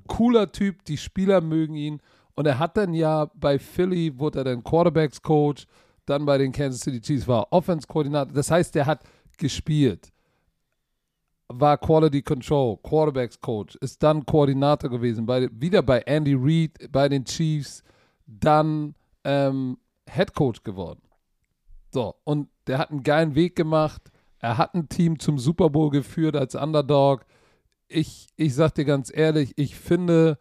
Cooler 0.07 0.51
Typ, 0.51 0.83
die 0.85 0.97
Spieler 0.97 1.41
mögen 1.41 1.75
ihn. 1.75 2.01
Und 2.35 2.45
er 2.45 2.59
hat 2.59 2.75
dann 2.77 2.93
ja 2.93 3.29
bei 3.35 3.57
Philly, 3.57 4.19
wurde 4.19 4.39
er 4.39 4.43
dann 4.43 4.63
Quarterbacks-Coach, 4.63 5.65
dann 6.05 6.25
bei 6.25 6.37
den 6.37 6.51
Kansas 6.51 6.81
City 6.81 6.99
Chiefs 6.99 7.27
war 7.27 7.43
er 7.43 7.53
Offense-Koordinator. 7.53 8.33
Das 8.33 8.51
heißt, 8.51 8.75
der 8.75 8.85
hat 8.85 9.03
gespielt 9.37 10.11
war 11.47 11.77
Quality 11.77 12.21
Control, 12.21 12.77
Quarterbacks 12.77 13.39
Coach, 13.39 13.75
ist 13.75 14.01
dann 14.01 14.25
Koordinator 14.25 14.89
gewesen, 14.89 15.25
bei, 15.25 15.47
wieder 15.51 15.81
bei 15.81 15.99
Andy 15.99 16.35
Reid, 16.35 16.91
bei 16.91 17.07
den 17.07 17.23
Chiefs, 17.23 17.83
dann 18.25 18.95
ähm, 19.23 19.77
Head 20.09 20.33
Coach 20.33 20.63
geworden. 20.63 21.01
So, 21.93 22.15
und 22.23 22.49
der 22.67 22.77
hat 22.77 22.91
einen 22.91 23.03
geilen 23.03 23.35
Weg 23.35 23.55
gemacht. 23.55 24.11
Er 24.39 24.57
hat 24.57 24.73
ein 24.75 24.89
Team 24.89 25.19
zum 25.19 25.39
Super 25.39 25.69
Bowl 25.69 25.89
geführt 25.89 26.35
als 26.35 26.55
Underdog. 26.55 27.25
Ich, 27.87 28.27
ich 28.35 28.53
sag 28.53 28.75
dir 28.75 28.85
ganz 28.85 29.11
ehrlich, 29.15 29.53
ich 29.55 29.75
finde, 29.75 30.37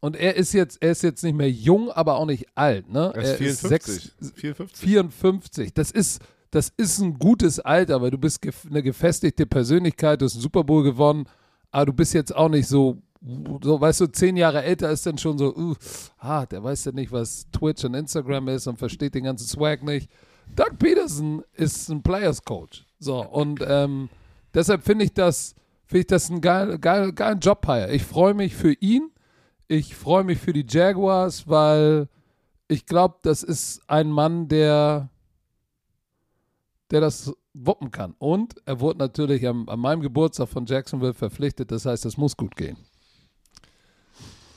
und 0.00 0.14
er 0.16 0.36
ist 0.36 0.52
jetzt, 0.52 0.82
er 0.82 0.92
ist 0.92 1.02
jetzt 1.02 1.24
nicht 1.24 1.36
mehr 1.36 1.50
jung, 1.50 1.90
aber 1.90 2.16
auch 2.16 2.26
nicht 2.26 2.46
alt, 2.54 2.88
ne? 2.88 3.12
Er 3.14 3.22
ist 3.22 3.36
54. 3.36 3.68
sechs- 4.20 4.32
54. 4.34 4.78
54. 4.78 5.74
Das 5.74 5.90
ist, 5.90 6.22
das 6.50 6.72
ist 6.76 7.00
ein 7.00 7.18
gutes 7.18 7.58
Alter, 7.60 8.00
weil 8.00 8.10
du 8.10 8.18
bist 8.18 8.40
gef 8.42 8.66
eine 8.66 8.82
gefestigte 8.82 9.46
Persönlichkeit, 9.46 10.20
du 10.20 10.26
hast 10.26 10.34
einen 10.34 10.42
Super 10.42 10.64
Bowl 10.64 10.82
gewonnen, 10.84 11.24
aber 11.70 11.86
du 11.86 11.92
bist 11.92 12.14
jetzt 12.14 12.34
auch 12.34 12.48
nicht 12.48 12.68
so, 12.68 13.02
so 13.62 13.80
weißt 13.80 14.02
du, 14.02 14.06
zehn 14.06 14.36
Jahre 14.36 14.62
älter 14.62 14.90
ist 14.90 15.04
dann 15.06 15.18
schon 15.18 15.36
so, 15.36 15.54
uh, 15.56 15.74
ah, 16.18 16.46
der 16.46 16.62
weiß 16.62 16.84
ja 16.84 16.92
nicht, 16.92 17.10
was 17.10 17.50
Twitch 17.50 17.84
und 17.84 17.94
Instagram 17.94 18.48
ist 18.48 18.66
und 18.66 18.78
versteht 18.78 19.14
den 19.14 19.24
ganzen 19.24 19.46
Swag 19.46 19.82
nicht. 19.82 20.10
Doug 20.54 20.78
Peterson 20.78 21.42
ist 21.54 21.88
ein 21.88 22.02
Players 22.02 22.44
Coach. 22.44 22.86
So, 23.00 23.20
und 23.20 23.60
ähm, 23.66 24.08
deshalb 24.54 24.84
finde 24.84 25.04
ich 25.04 25.12
das, 25.12 25.54
finde 25.86 26.00
ich 26.00 26.06
das 26.06 26.30
einen 26.30 26.40
geil, 26.40 26.78
geil, 26.78 27.12
geilen 27.12 27.40
Job 27.40 27.66
hier. 27.66 27.90
Ich 27.90 28.04
freue 28.04 28.34
mich 28.34 28.54
für 28.54 28.72
ihn. 28.72 29.10
Ich 29.66 29.96
freue 29.96 30.22
mich 30.22 30.38
für 30.38 30.52
die 30.52 30.64
Jaguars, 30.68 31.48
weil 31.48 32.08
ich 32.68 32.86
glaube, 32.86 33.16
das 33.22 33.42
ist 33.42 33.82
ein 33.88 34.10
Mann, 34.10 34.46
der, 34.46 35.10
der 36.92 37.00
das 37.00 37.34
wuppen 37.54 37.90
kann. 37.90 38.14
Und 38.18 38.54
er 38.66 38.78
wurde 38.78 39.00
natürlich 39.00 39.46
am, 39.48 39.68
an 39.68 39.80
meinem 39.80 40.00
Geburtstag 40.00 40.48
von 40.48 40.66
Jacksonville 40.66 41.14
verpflichtet. 41.14 41.72
Das 41.72 41.86
heißt, 41.86 42.06
es 42.06 42.16
muss 42.16 42.36
gut 42.36 42.54
gehen. 42.54 42.76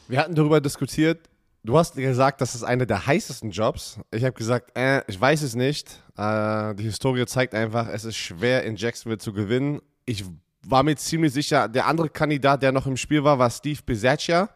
Wir 0.09 0.19
hatten 0.19 0.33
darüber 0.33 0.59
diskutiert. 0.59 1.29
Du 1.63 1.77
hast 1.77 1.93
gesagt, 1.95 2.41
das 2.41 2.55
ist 2.55 2.63
einer 2.63 2.87
der 2.87 3.05
heißesten 3.05 3.51
Jobs. 3.51 3.99
Ich 4.11 4.23
habe 4.23 4.33
gesagt, 4.33 4.75
äh, 4.75 5.03
ich 5.07 5.21
weiß 5.21 5.43
es 5.43 5.55
nicht. 5.55 6.01
Äh, 6.17 6.73
die 6.73 6.83
Historie 6.83 7.25
zeigt 7.27 7.53
einfach, 7.53 7.87
es 7.87 8.05
ist 8.05 8.17
schwer 8.17 8.63
in 8.63 8.75
Jacksonville 8.75 9.19
zu 9.19 9.33
gewinnen. 9.33 9.81
Ich 10.05 10.25
war 10.63 10.81
mir 10.81 10.95
ziemlich 10.95 11.31
sicher, 11.31 11.67
der 11.67 11.85
andere 11.85 12.09
Kandidat, 12.09 12.63
der 12.63 12.71
noch 12.71 12.87
im 12.87 12.97
Spiel 12.97 13.23
war, 13.23 13.37
war 13.37 13.51
Steve 13.51 13.79
Bisaccia 13.85 14.49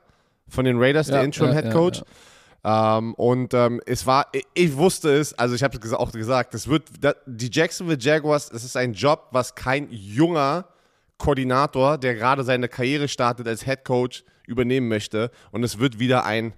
von 0.47 0.65
den 0.65 0.79
Raiders, 0.81 1.07
der 1.07 1.17
Ja, 1.17 1.23
Interim 1.23 1.53
ja, 1.53 1.61
Head 1.61 1.71
Coach. 1.71 2.01
ja. 2.65 2.97
Ähm, 2.97 3.13
und 3.13 3.53
ähm, 3.53 3.79
es 3.85 4.07
war, 4.07 4.27
ich, 4.31 4.47
ich 4.55 4.75
wusste 4.75 5.13
es, 5.13 5.37
also 5.37 5.53
ich 5.53 5.61
habe 5.61 5.77
es 5.77 5.93
auch 5.93 6.11
gesagt, 6.13 6.55
das 6.55 6.67
wird, 6.67 6.87
die 7.27 7.49
Jacksonville 7.51 7.99
Jaguars, 7.99 8.49
es 8.51 8.63
ist 8.63 8.75
ein 8.75 8.93
Job, 8.93 9.27
was 9.31 9.53
kein 9.53 9.87
junger 9.91 10.65
Koordinator, 11.19 11.99
der 11.99 12.15
gerade 12.15 12.43
seine 12.43 12.69
Karriere 12.69 13.07
startet 13.07 13.47
als 13.47 13.65
Head 13.65 13.83
Coach, 13.85 14.23
übernehmen 14.47 14.87
möchte. 14.87 15.31
Und 15.51 15.63
es 15.63 15.79
wird 15.79 15.99
wieder 15.99 16.25
ein, 16.25 16.53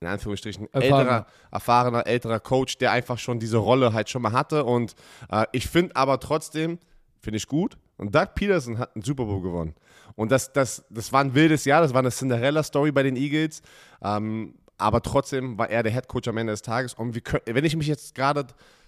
in 0.00 0.08
Anführungsstrichen, 0.08 0.68
Erfahrener. 0.72 0.98
älterer, 0.98 1.26
erfahrener, 1.50 2.06
älterer 2.06 2.40
Coach, 2.40 2.78
der 2.78 2.92
einfach 2.92 3.18
schon 3.18 3.38
diese 3.38 3.58
Rolle 3.58 3.92
halt 3.92 4.10
schon 4.10 4.22
mal 4.22 4.32
hatte. 4.32 4.64
Und 4.64 4.94
äh, 5.30 5.46
ich 5.52 5.66
finde 5.68 5.96
aber 5.96 6.20
trotzdem, 6.20 6.78
finde 7.20 7.38
ich 7.38 7.46
gut. 7.46 7.78
Und 7.96 8.14
Doug 8.14 8.28
Peterson 8.34 8.78
hat 8.78 8.94
einen 8.94 9.02
Super 9.02 9.24
Bowl 9.24 9.40
gewonnen. 9.40 9.74
Und 10.14 10.30
das, 10.30 10.52
das, 10.52 10.84
das 10.90 11.12
war 11.12 11.22
ein 11.22 11.34
wildes 11.34 11.64
Jahr, 11.64 11.80
das 11.80 11.92
war 11.92 12.00
eine 12.00 12.10
Cinderella-Story 12.10 12.92
bei 12.92 13.02
den 13.02 13.16
Eagles. 13.16 13.62
Ähm, 14.02 14.54
aber 14.78 15.02
trotzdem 15.02 15.56
war 15.56 15.70
er 15.70 15.82
der 15.82 15.92
Head 15.92 16.08
Coach 16.08 16.28
am 16.28 16.36
Ende 16.36 16.52
des 16.52 16.62
Tages. 16.62 16.94
Und 16.94 17.14
wir 17.14 17.22
können, 17.22 17.42
wenn 17.46 17.64
ich 17.64 17.76
mich 17.76 17.86
jetzt 17.86 18.14
gerade 18.14 18.46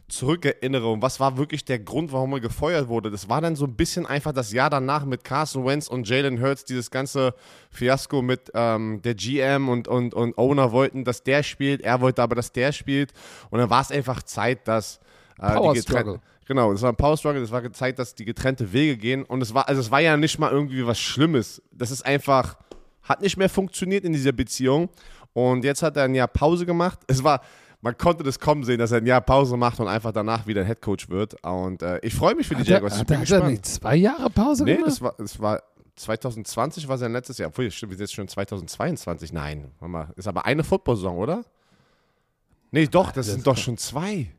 zurückerinnere 0.09 0.91
und 0.91 1.03
was 1.03 1.21
war 1.21 1.37
wirklich 1.37 1.65
der 1.65 1.79
Grund, 1.79 2.13
warum 2.13 2.33
er 2.33 2.41
gefeuert 2.41 2.89
wurde, 2.89 3.11
das 3.11 3.29
war 3.29 3.41
dann 3.41 3.57
so 3.57 3.67
ein 3.67 3.77
bisschen 3.77 4.07
einfach 4.07 4.33
das 4.33 4.53
Jahr 4.53 4.71
danach 4.71 5.05
mit 5.05 5.23
Carson 5.23 5.67
Wentz 5.67 5.87
und 5.87 6.09
Jalen 6.09 6.41
Hurts, 6.43 6.65
dieses 6.65 6.91
ganze 6.91 7.35
Fiasko 7.71 8.23
mit 8.23 8.51
ähm, 8.55 9.03
der 9.03 9.15
GM 9.15 9.69
und, 9.69 9.87
und, 9.87 10.15
und 10.15 10.39
Owner 10.39 10.73
wollten, 10.73 11.05
dass 11.05 11.23
der 11.23 11.43
spielt, 11.43 11.83
er 11.83 12.01
wollte 12.01 12.23
aber, 12.23 12.35
dass 12.35 12.53
der 12.53 12.73
spielt. 12.73 13.13
Und 13.51 13.59
dann 13.59 13.69
war 13.69 13.83
es 13.83 13.91
einfach 13.91 14.23
Zeit, 14.23 14.67
dass 14.67 14.99
äh, 15.39 15.53
Power 15.53 15.75
die 15.75 15.81
getrennt- 15.81 16.01
Struggle. 16.01 16.21
Genau, 16.47 16.73
das 16.73 16.81
war 16.81 16.91
ein 16.91 16.97
Power 16.97 17.19
Struggle, 17.19 17.43
das 17.43 17.51
war 17.51 17.71
Zeit, 17.75 17.99
dass 17.99 18.15
die 18.15 18.25
getrennte 18.25 18.73
Wege 18.73 18.97
gehen. 18.97 19.25
Und 19.25 19.43
es 19.43 19.53
war, 19.53 19.69
also 19.69 19.83
es 19.83 19.91
war 19.91 20.01
ja 20.01 20.17
nicht 20.17 20.39
mal 20.39 20.51
irgendwie 20.51 20.87
was 20.87 20.99
Schlimmes. 20.99 21.61
Das 21.71 21.91
ist 21.91 22.07
einfach, 22.07 22.57
hat 23.03 23.21
nicht 23.21 23.37
mehr 23.37 23.51
funktioniert 23.51 24.05
in 24.05 24.15
dieser 24.15 24.33
Beziehung. 24.33 24.89
Und 25.35 25.63
jetzt 25.63 25.83
hat 25.83 25.99
er 25.99 26.05
ein 26.05 26.15
Jahr 26.15 26.27
Pause 26.27 26.65
gemacht. 26.65 27.01
Es 27.07 27.23
war, 27.23 27.43
man 27.81 27.97
konnte 27.97 28.25
das 28.25 28.39
kommen 28.41 28.65
sehen, 28.65 28.79
dass 28.79 28.91
er 28.91 28.99
ein 28.99 29.07
Jahr 29.07 29.21
Pause 29.21 29.57
macht 29.57 29.79
und 29.81 29.89
einfach 29.89 30.13
danach 30.13 30.47
wieder 30.47 30.65
Head 30.65 30.81
Coach 30.83 31.09
wird. 31.09 31.35
Und 31.45 31.83
äh, 31.83 31.99
ich 32.03 32.15
freue 32.15 32.35
mich 32.35 32.47
für 32.49 32.55
die 32.55 32.61
Hat 32.63 32.69
er, 32.69 32.75
Jaguars. 32.75 32.95
Ich 32.95 33.01
hat, 33.01 33.11
er- 33.11 33.19
hat 33.21 33.31
er 33.31 33.49
nicht 33.49 33.67
zwei 33.67 33.97
Jahre 33.97 34.31
Pause 34.31 34.65
Nee, 34.65 34.75
gemacht? 34.75 34.89
das 34.91 35.01
war, 35.01 35.15
das 35.19 35.39
war 35.41 35.63
2020 35.97 36.89
war 36.89 36.99
sein 36.99 37.13
letztes 37.13 37.39
Jahr. 37.39 37.49
Obwohl, 37.49 37.65
wir 37.67 37.71
sind 37.73 37.99
jetzt 38.01 38.15
schon 38.15 38.29
2022. 38.29 39.33
Nein, 39.33 39.71
mal, 39.81 40.09
ist 40.17 40.27
aber 40.29 40.45
eine 40.45 40.65
Football-Saison, 40.65 41.17
oder? 41.19 41.45
Nee, 42.71 42.87
doch, 42.87 43.07
das 43.07 43.27
das 43.27 43.35
sind 43.35 43.47
doch 43.47 43.57
schon 43.57 43.79
zwei. 43.79 44.31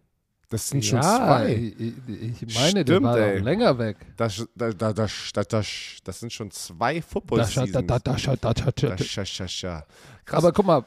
Das 0.49 0.67
sind 0.67 0.83
schon 0.83 0.99
ja, 0.99 1.17
zwei. 1.17 1.73
Ich, 1.77 2.41
ich 2.41 2.59
meine, 2.59 2.83
der 2.83 2.95
Stimmt, 2.95 3.05
war 3.05 3.19
ey. 3.19 3.37
länger 3.39 3.77
weg. 3.77 3.97
Das, 4.17 4.47
da, 4.55 4.71
da, 4.71 4.93
das, 4.93 5.11
das, 5.31 5.47
das, 5.47 5.67
das 6.03 6.19
sind 6.19 6.33
schon 6.33 6.49
zwei 6.49 7.03
football 7.03 7.37
Da, 7.39 7.65
da, 7.65 7.81
da, 7.81 7.99
da, 7.99 7.99
da, 7.99 8.35
da, 8.35 8.53
da, 8.53 8.71
da. 8.71 8.95
Das. 8.95 9.07
Krass. 9.13 9.85
Aber 10.31 10.51
guck 10.51 10.65
mal, 10.65 10.83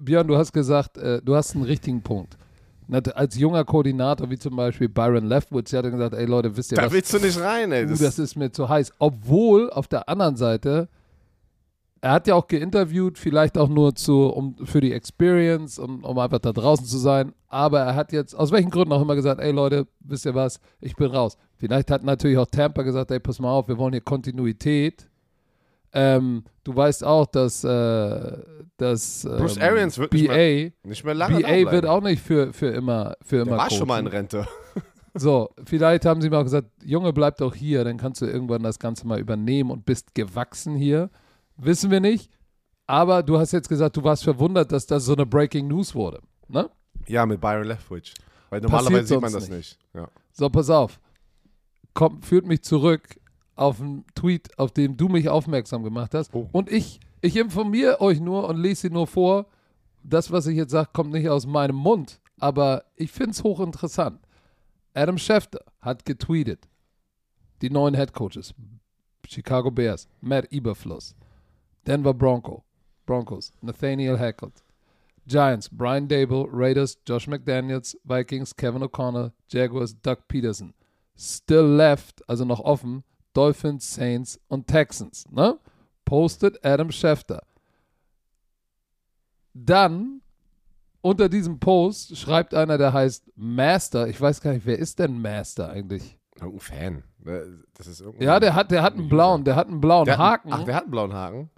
Björn, 0.00 0.26
du 0.26 0.36
hast 0.36 0.52
gesagt, 0.52 0.98
äh, 0.98 1.22
du 1.22 1.36
hast 1.36 1.54
einen 1.54 1.64
richtigen 1.64 2.02
Punkt. 2.02 2.36
Als 3.14 3.36
junger 3.36 3.64
Koordinator, 3.64 4.28
wie 4.30 4.38
zum 4.38 4.56
Beispiel 4.56 4.88
Byron 4.88 5.26
Leftwoods, 5.26 5.70
der 5.70 5.82
hat 5.82 5.90
gesagt, 5.90 6.14
ey 6.14 6.26
Leute, 6.26 6.54
wisst 6.56 6.72
ihr 6.72 6.76
da 6.76 6.86
was? 6.86 6.92
willst 6.92 7.14
du 7.14 7.18
nicht 7.18 7.40
rein, 7.40 7.70
ey. 7.70 7.86
Das, 7.86 8.00
das 8.00 8.18
ist 8.18 8.36
mir 8.36 8.50
zu 8.50 8.68
heiß. 8.68 8.92
Obwohl 8.98 9.70
auf 9.70 9.86
der 9.86 10.08
anderen 10.08 10.36
Seite, 10.36 10.88
er 12.04 12.12
hat 12.12 12.26
ja 12.26 12.34
auch 12.34 12.48
geinterviewt, 12.48 13.16
vielleicht 13.16 13.56
auch 13.56 13.70
nur 13.70 13.94
zu, 13.94 14.26
um, 14.26 14.56
für 14.62 14.82
die 14.82 14.92
Experience, 14.92 15.78
um, 15.78 16.04
um 16.04 16.18
einfach 16.18 16.38
da 16.38 16.52
draußen 16.52 16.84
zu 16.84 16.98
sein. 16.98 17.32
Aber 17.48 17.80
er 17.80 17.94
hat 17.94 18.12
jetzt, 18.12 18.34
aus 18.34 18.52
welchen 18.52 18.68
Gründen 18.68 18.92
auch 18.92 19.00
immer 19.00 19.14
gesagt, 19.14 19.40
ey 19.40 19.52
Leute, 19.52 19.86
wisst 20.00 20.26
ihr 20.26 20.34
was, 20.34 20.60
ich 20.82 20.94
bin 20.96 21.10
raus. 21.10 21.38
Vielleicht 21.56 21.90
hat 21.90 22.04
natürlich 22.04 22.36
auch 22.36 22.44
Tampa 22.44 22.82
gesagt, 22.82 23.10
ey, 23.10 23.20
pass 23.20 23.40
mal 23.40 23.50
auf, 23.50 23.68
wir 23.68 23.78
wollen 23.78 23.94
hier 23.94 24.02
Kontinuität. 24.02 25.08
Ähm, 25.94 26.44
du 26.62 26.76
weißt 26.76 27.04
auch, 27.04 27.24
dass, 27.24 27.64
äh, 27.64 28.36
dass 28.76 29.24
ähm, 29.24 29.36
Bruce 29.38 29.56
Arians 29.56 29.96
wird 29.96 30.12
nicht 30.12 30.26
BA, 30.26 30.34
mehr, 30.34 30.72
nicht 30.82 31.04
mehr 31.04 31.14
lange 31.14 31.40
BA 31.40 31.72
wird 31.72 31.86
auch 31.86 32.02
nicht 32.02 32.20
für, 32.20 32.52
für 32.52 32.66
immer 32.66 33.14
für 33.22 33.36
immer 33.36 33.52
Der 33.52 33.56
war 33.56 33.70
schon 33.70 33.88
mal 33.88 34.00
in. 34.00 34.08
Rente. 34.08 34.46
So, 35.16 35.50
vielleicht 35.64 36.06
haben 36.06 36.20
sie 36.20 36.28
mal 36.28 36.42
gesagt, 36.42 36.66
Junge, 36.84 37.12
bleib 37.12 37.36
doch 37.36 37.54
hier, 37.54 37.84
dann 37.84 37.98
kannst 37.98 38.20
du 38.20 38.26
irgendwann 38.26 38.64
das 38.64 38.80
Ganze 38.80 39.06
mal 39.06 39.20
übernehmen 39.20 39.70
und 39.70 39.86
bist 39.86 40.12
gewachsen 40.12 40.74
hier. 40.74 41.08
Wissen 41.56 41.90
wir 41.90 42.00
nicht. 42.00 42.30
Aber 42.86 43.22
du 43.22 43.38
hast 43.38 43.52
jetzt 43.52 43.68
gesagt, 43.68 43.96
du 43.96 44.04
warst 44.04 44.24
verwundert, 44.24 44.70
dass 44.72 44.86
das 44.86 45.04
so 45.04 45.14
eine 45.14 45.24
Breaking 45.24 45.68
News 45.68 45.94
wurde. 45.94 46.20
Ne? 46.48 46.68
Ja, 47.06 47.24
mit 47.24 47.40
Byron 47.40 47.64
Leftwich. 47.64 48.14
Weil 48.50 48.60
normalerweise 48.60 49.06
sieht 49.06 49.20
man 49.20 49.32
das 49.32 49.48
nicht. 49.48 49.78
Ja. 49.94 50.08
So, 50.32 50.50
pass 50.50 50.68
auf. 50.68 51.00
Kommt, 51.94 52.24
führt 52.26 52.46
mich 52.46 52.62
zurück 52.62 53.20
auf 53.56 53.80
einen 53.80 54.04
Tweet, 54.14 54.58
auf 54.58 54.72
den 54.72 54.96
du 54.96 55.08
mich 55.08 55.28
aufmerksam 55.28 55.82
gemacht 55.82 56.14
hast. 56.14 56.34
Oh. 56.34 56.48
Und 56.52 56.70
ich, 56.70 57.00
ich 57.20 57.36
informiere 57.36 58.00
euch 58.00 58.20
nur 58.20 58.48
und 58.48 58.56
lese 58.58 58.82
sie 58.82 58.90
nur 58.90 59.06
vor. 59.06 59.46
Das, 60.02 60.30
was 60.30 60.46
ich 60.46 60.56
jetzt 60.56 60.72
sage, 60.72 60.90
kommt 60.92 61.12
nicht 61.12 61.28
aus 61.28 61.46
meinem 61.46 61.76
Mund. 61.76 62.20
Aber 62.38 62.84
ich 62.96 63.10
finde 63.10 63.30
es 63.30 63.42
hochinteressant. 63.42 64.20
Adam 64.92 65.18
Schefter 65.18 65.64
hat 65.80 66.04
getweetet. 66.04 66.68
Die 67.62 67.70
neuen 67.70 67.94
Head 67.94 68.12
Coaches. 68.12 68.54
Chicago 69.26 69.70
Bears, 69.70 70.06
Matt 70.20 70.52
Eberfluss. 70.52 71.14
Denver 71.84 72.14
Bronco, 72.14 72.64
Broncos, 73.06 73.52
Nathaniel 73.62 74.18
Hackett. 74.18 74.62
Giants, 75.26 75.68
Brian 75.70 76.06
Dable, 76.06 76.46
Raiders, 76.52 76.98
Josh 77.06 77.26
McDaniels, 77.26 77.96
Vikings, 78.04 78.54
Kevin 78.54 78.82
O'Connor, 78.82 79.32
Jaguars, 79.48 79.94
Doug 80.02 80.18
Peterson. 80.28 80.74
Still 81.16 81.64
left, 81.76 82.22
also 82.28 82.44
noch 82.44 82.60
offen, 82.60 83.04
Dolphins, 83.32 83.94
Saints 83.94 84.38
und 84.48 84.66
Texans. 84.66 85.26
Ne? 85.30 85.58
Postet 86.04 86.62
Adam 86.64 86.90
Schefter. 86.90 87.42
Dann 89.54 90.20
unter 91.00 91.28
diesem 91.28 91.58
Post 91.58 92.16
schreibt 92.16 92.54
einer, 92.54 92.76
der 92.76 92.92
heißt 92.92 93.30
Master. 93.36 94.08
Ich 94.08 94.20
weiß 94.20 94.40
gar 94.40 94.52
nicht, 94.52 94.66
wer 94.66 94.78
ist 94.78 94.98
denn 94.98 95.20
Master 95.20 95.70
eigentlich? 95.70 96.18
Irgendein 96.36 96.60
Fan. 96.60 97.04
Äh, 97.24 97.40
Das 97.74 97.86
ist 97.86 98.00
irgendein 98.00 98.26
Ja, 98.26 98.40
der 98.40 98.54
hat, 98.54 98.70
der 98.70 98.82
hat 98.82 98.94
einen 98.94 99.08
blauen, 99.08 99.44
der 99.44 99.56
hat 99.56 99.68
einen 99.68 99.80
blauen 99.80 100.04
der 100.04 100.18
Haken. 100.18 100.52
Hat, 100.52 100.60
ach, 100.60 100.64
der 100.64 100.74
hat 100.74 100.82
einen 100.82 100.90
blauen 100.90 101.12
Haken. 101.12 101.50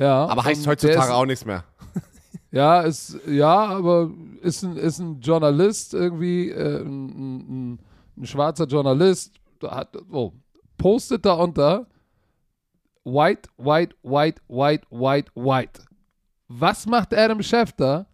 Ja, 0.00 0.26
Aber 0.26 0.44
heißt 0.44 0.66
heutzutage 0.66 0.98
ist, 0.98 1.10
auch 1.10 1.26
nichts 1.26 1.44
mehr. 1.44 1.64
Ja, 2.52 2.80
ist, 2.80 3.16
ja, 3.28 3.66
aber 3.66 4.10
ist 4.42 4.64
ein, 4.64 4.76
ist 4.76 4.98
ein 4.98 5.20
Journalist 5.20 5.94
irgendwie, 5.94 6.50
äh, 6.50 6.80
ein, 6.80 7.06
ein, 7.74 7.78
ein, 8.16 8.26
schwarzer 8.26 8.64
Journalist, 8.64 9.34
hat, 9.62 9.96
oh, 10.10 10.32
postet 10.76 11.24
da 11.24 11.34
unter 11.34 11.86
White, 13.04 13.48
White, 13.56 13.94
White, 14.02 14.42
White, 14.48 14.86
White, 14.90 15.30
White. 15.36 15.82
Was 16.48 16.86
macht 16.86 17.14
Adam 17.14 17.40
Schefter? 17.40 18.06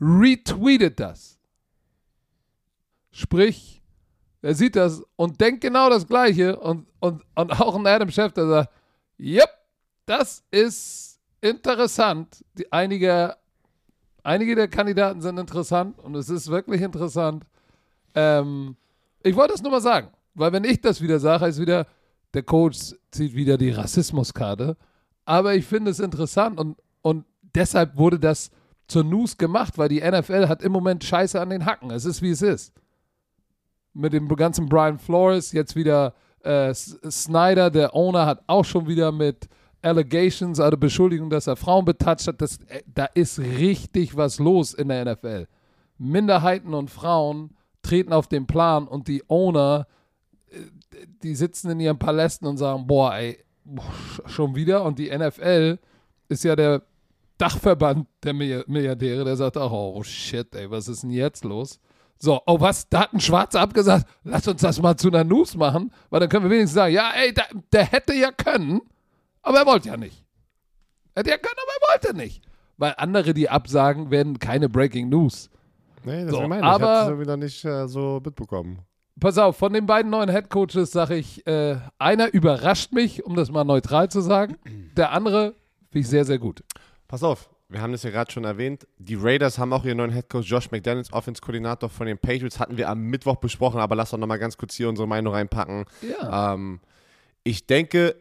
Retweetet 0.00 1.00
das. 1.00 1.36
Sprich, 3.10 3.82
er 4.42 4.54
sieht 4.54 4.76
das 4.76 5.02
und 5.16 5.40
denkt 5.40 5.62
genau 5.62 5.90
das 5.90 6.06
Gleiche 6.06 6.56
und, 6.60 6.86
und, 7.00 7.24
und 7.34 7.60
auch 7.60 7.74
ein 7.74 7.86
Adam 7.86 8.10
Schefter 8.10 8.46
sagt, 8.46 8.70
yep, 9.18 9.55
das 10.06 10.44
ist 10.50 11.20
interessant. 11.40 12.44
Die, 12.56 12.70
einige, 12.72 13.36
einige 14.22 14.54
der 14.54 14.68
Kandidaten 14.68 15.20
sind 15.20 15.38
interessant 15.38 15.98
und 15.98 16.14
es 16.14 16.30
ist 16.30 16.48
wirklich 16.48 16.80
interessant. 16.80 17.44
Ähm, 18.14 18.76
ich 19.22 19.36
wollte 19.36 19.52
das 19.52 19.62
nur 19.62 19.72
mal 19.72 19.80
sagen, 19.80 20.08
weil 20.34 20.52
wenn 20.52 20.64
ich 20.64 20.80
das 20.80 21.00
wieder 21.00 21.18
sage, 21.18 21.46
ist 21.46 21.60
wieder, 21.60 21.86
der 22.34 22.42
Coach 22.42 22.94
zieht 23.10 23.34
wieder 23.34 23.58
die 23.58 23.70
Rassismuskarte. 23.70 24.76
Aber 25.24 25.54
ich 25.54 25.66
finde 25.66 25.90
es 25.90 25.98
interessant 25.98 26.58
und, 26.60 26.76
und 27.02 27.24
deshalb 27.54 27.96
wurde 27.96 28.18
das 28.18 28.50
zur 28.86 29.02
News 29.02 29.36
gemacht, 29.36 29.76
weil 29.78 29.88
die 29.88 30.00
NFL 30.00 30.46
hat 30.48 30.62
im 30.62 30.70
Moment 30.72 31.02
Scheiße 31.02 31.40
an 31.40 31.50
den 31.50 31.66
Hacken. 31.66 31.90
Es 31.90 32.04
ist, 32.04 32.22
wie 32.22 32.30
es 32.30 32.42
ist. 32.42 32.72
Mit 33.92 34.12
dem 34.12 34.28
ganzen 34.28 34.68
Brian 34.68 34.98
Flores, 34.98 35.52
jetzt 35.52 35.74
wieder 35.74 36.14
äh, 36.44 36.72
Snyder, 36.74 37.70
der 37.70 37.94
Owner, 37.94 38.26
hat 38.26 38.44
auch 38.46 38.64
schon 38.64 38.86
wieder 38.86 39.10
mit 39.10 39.48
Allegations, 39.86 40.60
also 40.60 40.76
Beschuldigungen, 40.76 41.30
dass 41.30 41.46
er 41.46 41.56
Frauen 41.56 41.84
betatscht 41.84 42.26
hat. 42.28 42.40
Das, 42.40 42.58
äh, 42.68 42.82
da 42.86 43.06
ist 43.06 43.38
richtig 43.38 44.16
was 44.16 44.38
los 44.38 44.74
in 44.74 44.88
der 44.88 45.04
NFL. 45.04 45.46
Minderheiten 45.98 46.74
und 46.74 46.90
Frauen 46.90 47.56
treten 47.82 48.12
auf 48.12 48.26
den 48.26 48.46
Plan 48.46 48.86
und 48.88 49.08
die 49.08 49.22
Owner, 49.28 49.86
äh, 50.50 50.58
die 51.22 51.34
sitzen 51.34 51.70
in 51.70 51.80
ihren 51.80 51.98
Palästen 51.98 52.46
und 52.46 52.56
sagen, 52.56 52.86
boah, 52.86 53.14
ey, 53.14 53.38
schon 54.26 54.54
wieder. 54.54 54.84
Und 54.84 54.98
die 54.98 55.10
NFL 55.16 55.78
ist 56.28 56.44
ja 56.44 56.56
der 56.56 56.82
Dachverband 57.38 58.06
der 58.22 58.34
Milli- 58.34 58.64
Milliardäre, 58.66 59.24
der 59.24 59.36
sagt 59.36 59.56
auch, 59.56 59.72
oh 59.72 60.02
shit, 60.02 60.54
ey, 60.54 60.70
was 60.70 60.88
ist 60.88 61.02
denn 61.02 61.10
jetzt 61.10 61.44
los? 61.44 61.78
So, 62.18 62.40
oh 62.46 62.58
was, 62.60 62.88
da 62.88 63.00
hat 63.00 63.12
ein 63.12 63.20
Schwarzer 63.20 63.60
abgesagt, 63.60 64.06
lass 64.24 64.48
uns 64.48 64.62
das 64.62 64.80
mal 64.80 64.96
zu 64.96 65.08
einer 65.08 65.22
News 65.22 65.54
machen, 65.54 65.92
weil 66.08 66.20
dann 66.20 66.30
können 66.30 66.44
wir 66.44 66.50
wenigstens 66.50 66.74
sagen, 66.76 66.94
ja, 66.94 67.10
ey, 67.14 67.34
der, 67.34 67.44
der 67.72 67.84
hätte 67.84 68.14
ja 68.14 68.32
können, 68.32 68.80
aber 69.46 69.58
er 69.60 69.66
wollte 69.66 69.88
ja 69.88 69.96
nicht. 69.96 70.24
Er 71.14 71.20
hätte 71.20 71.30
ja 71.30 71.38
können, 71.38 71.54
aber 71.56 71.72
er 71.72 71.94
wollte 72.10 72.16
nicht. 72.16 72.42
Weil 72.76 72.94
andere, 72.98 73.32
die 73.32 73.48
absagen, 73.48 74.10
werden 74.10 74.38
keine 74.38 74.68
Breaking 74.68 75.08
News. 75.08 75.48
Nee, 76.04 76.22
das 76.24 76.32
So, 76.32 76.42
so, 76.42 76.48
meine 76.48 76.60
ich. 76.62 76.66
aber- 76.68 76.84
ich. 77.02 77.06
habe 77.08 77.20
wieder 77.20 77.36
nicht 77.36 77.64
äh, 77.64 77.88
so 77.88 78.20
mitbekommen. 78.24 78.80
Pass 79.18 79.38
auf, 79.38 79.56
von 79.56 79.72
den 79.72 79.86
beiden 79.86 80.10
neuen 80.10 80.28
Headcoaches 80.28 80.90
sage 80.92 81.16
ich, 81.16 81.46
äh, 81.46 81.78
einer 81.98 82.34
überrascht 82.34 82.92
mich, 82.92 83.24
um 83.24 83.34
das 83.34 83.50
mal 83.50 83.64
neutral 83.64 84.10
zu 84.10 84.20
sagen. 84.20 84.58
Der 84.94 85.10
andere 85.12 85.54
finde 85.90 86.00
ich 86.00 86.08
sehr, 86.08 86.26
sehr 86.26 86.38
gut. 86.38 86.62
Pass 87.08 87.22
auf, 87.22 87.48
wir 87.70 87.80
haben 87.80 87.92
das 87.92 88.02
ja 88.02 88.10
gerade 88.10 88.30
schon 88.30 88.44
erwähnt, 88.44 88.86
die 88.98 89.14
Raiders 89.14 89.58
haben 89.58 89.72
auch 89.72 89.86
ihren 89.86 89.96
neuen 89.96 90.10
Headcoach 90.10 90.44
Josh 90.44 90.70
McDaniels, 90.70 91.10
Offense-Koordinator 91.14 91.88
von 91.88 92.06
den 92.06 92.18
Patriots, 92.18 92.60
hatten 92.60 92.76
wir 92.76 92.90
am 92.90 93.00
Mittwoch 93.04 93.36
besprochen, 93.36 93.80
aber 93.80 93.96
lass 93.96 94.10
doch 94.10 94.18
nochmal 94.18 94.38
ganz 94.38 94.58
kurz 94.58 94.74
hier 94.74 94.90
unsere 94.90 95.08
Meinung 95.08 95.32
reinpacken. 95.32 95.86
Ja. 96.02 96.52
Ähm, 96.52 96.80
ich 97.42 97.66
denke, 97.66 98.16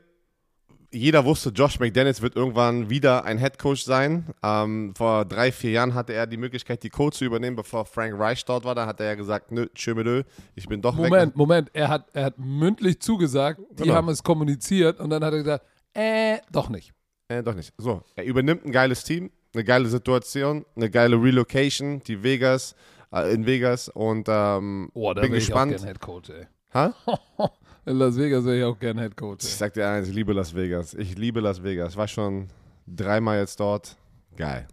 jeder 0.95 1.25
wusste, 1.25 1.49
Josh 1.49 1.79
McDaniels 1.79 2.21
wird 2.21 2.35
irgendwann 2.35 2.89
wieder 2.89 3.25
ein 3.25 3.37
Headcoach 3.37 3.83
sein. 3.83 4.27
Ähm, 4.41 4.93
vor 4.95 5.25
drei, 5.25 5.51
vier 5.51 5.71
Jahren 5.71 5.93
hatte 5.93 6.13
er 6.13 6.25
die 6.27 6.37
Möglichkeit, 6.37 6.83
die 6.83 6.89
Coach 6.89 7.17
zu 7.17 7.25
übernehmen, 7.25 7.55
bevor 7.55 7.85
Frank 7.85 8.17
Reich 8.17 8.43
dort 8.45 8.63
war. 8.63 8.73
Da 8.75 8.85
hat 8.85 8.99
er 8.99 9.07
ja 9.07 9.15
gesagt, 9.15 9.51
nö, 9.51 9.67
tschö, 9.75 10.23
ich 10.55 10.67
bin 10.67 10.81
doch 10.81 10.97
weg. 10.97 11.09
Moment, 11.09 11.35
Moment, 11.35 11.69
er 11.73 11.89
hat, 11.89 12.07
er 12.13 12.25
hat 12.25 12.39
mündlich 12.39 12.99
zugesagt, 13.01 13.59
die 13.71 13.83
Genau. 13.83 13.95
haben 13.95 14.09
es 14.09 14.23
kommuniziert 14.23 14.99
und 14.99 15.09
dann 15.09 15.23
hat 15.23 15.33
er 15.33 15.39
gesagt, 15.39 15.65
äh, 15.93 16.37
doch 16.51 16.69
nicht. 16.69 16.93
Äh, 17.27 17.43
doch 17.43 17.55
nicht. 17.55 17.73
So, 17.77 18.01
er 18.15 18.23
übernimmt 18.25 18.65
ein 18.65 18.71
geiles 18.71 19.03
Team, 19.03 19.31
eine 19.53 19.63
geile 19.63 19.87
Situation, 19.87 20.65
eine 20.75 20.89
geile 20.89 21.15
Relocation, 21.21 22.01
die 22.03 22.21
Vegas, 22.23 22.75
äh, 23.11 23.33
in 23.33 23.45
Vegas 23.45 23.89
und 23.89 24.27
ähm, 24.29 24.89
Oh, 24.93 25.13
da 25.13 25.21
bin 25.21 25.31
wäre 25.31 25.37
ich 25.39 25.45
auch 25.45 25.47
gespannt. 25.65 25.75
gern 25.77 25.83
Headcoach, 25.87 26.29
ey. 26.29 26.47
Ha? 26.73 26.93
In 27.85 27.97
Las 27.97 28.17
Vegas 28.17 28.43
wäre 28.45 28.57
ich 28.57 28.63
auch 28.63 28.79
gern 28.79 28.97
Headcoach, 28.97 29.37
Ich 29.41 29.45
ey. 29.51 29.57
sag 29.57 29.73
dir 29.73 29.87
eins, 29.87 30.07
ich 30.07 30.15
liebe 30.15 30.33
Las 30.33 30.55
Vegas. 30.55 30.93
Ich 30.95 31.17
liebe 31.17 31.39
Las 31.39 31.61
Vegas. 31.63 31.95
War 31.95 32.07
schon 32.07 32.47
dreimal 32.87 33.37
jetzt 33.39 33.59
dort. 33.59 33.95
Geil. 34.35 34.67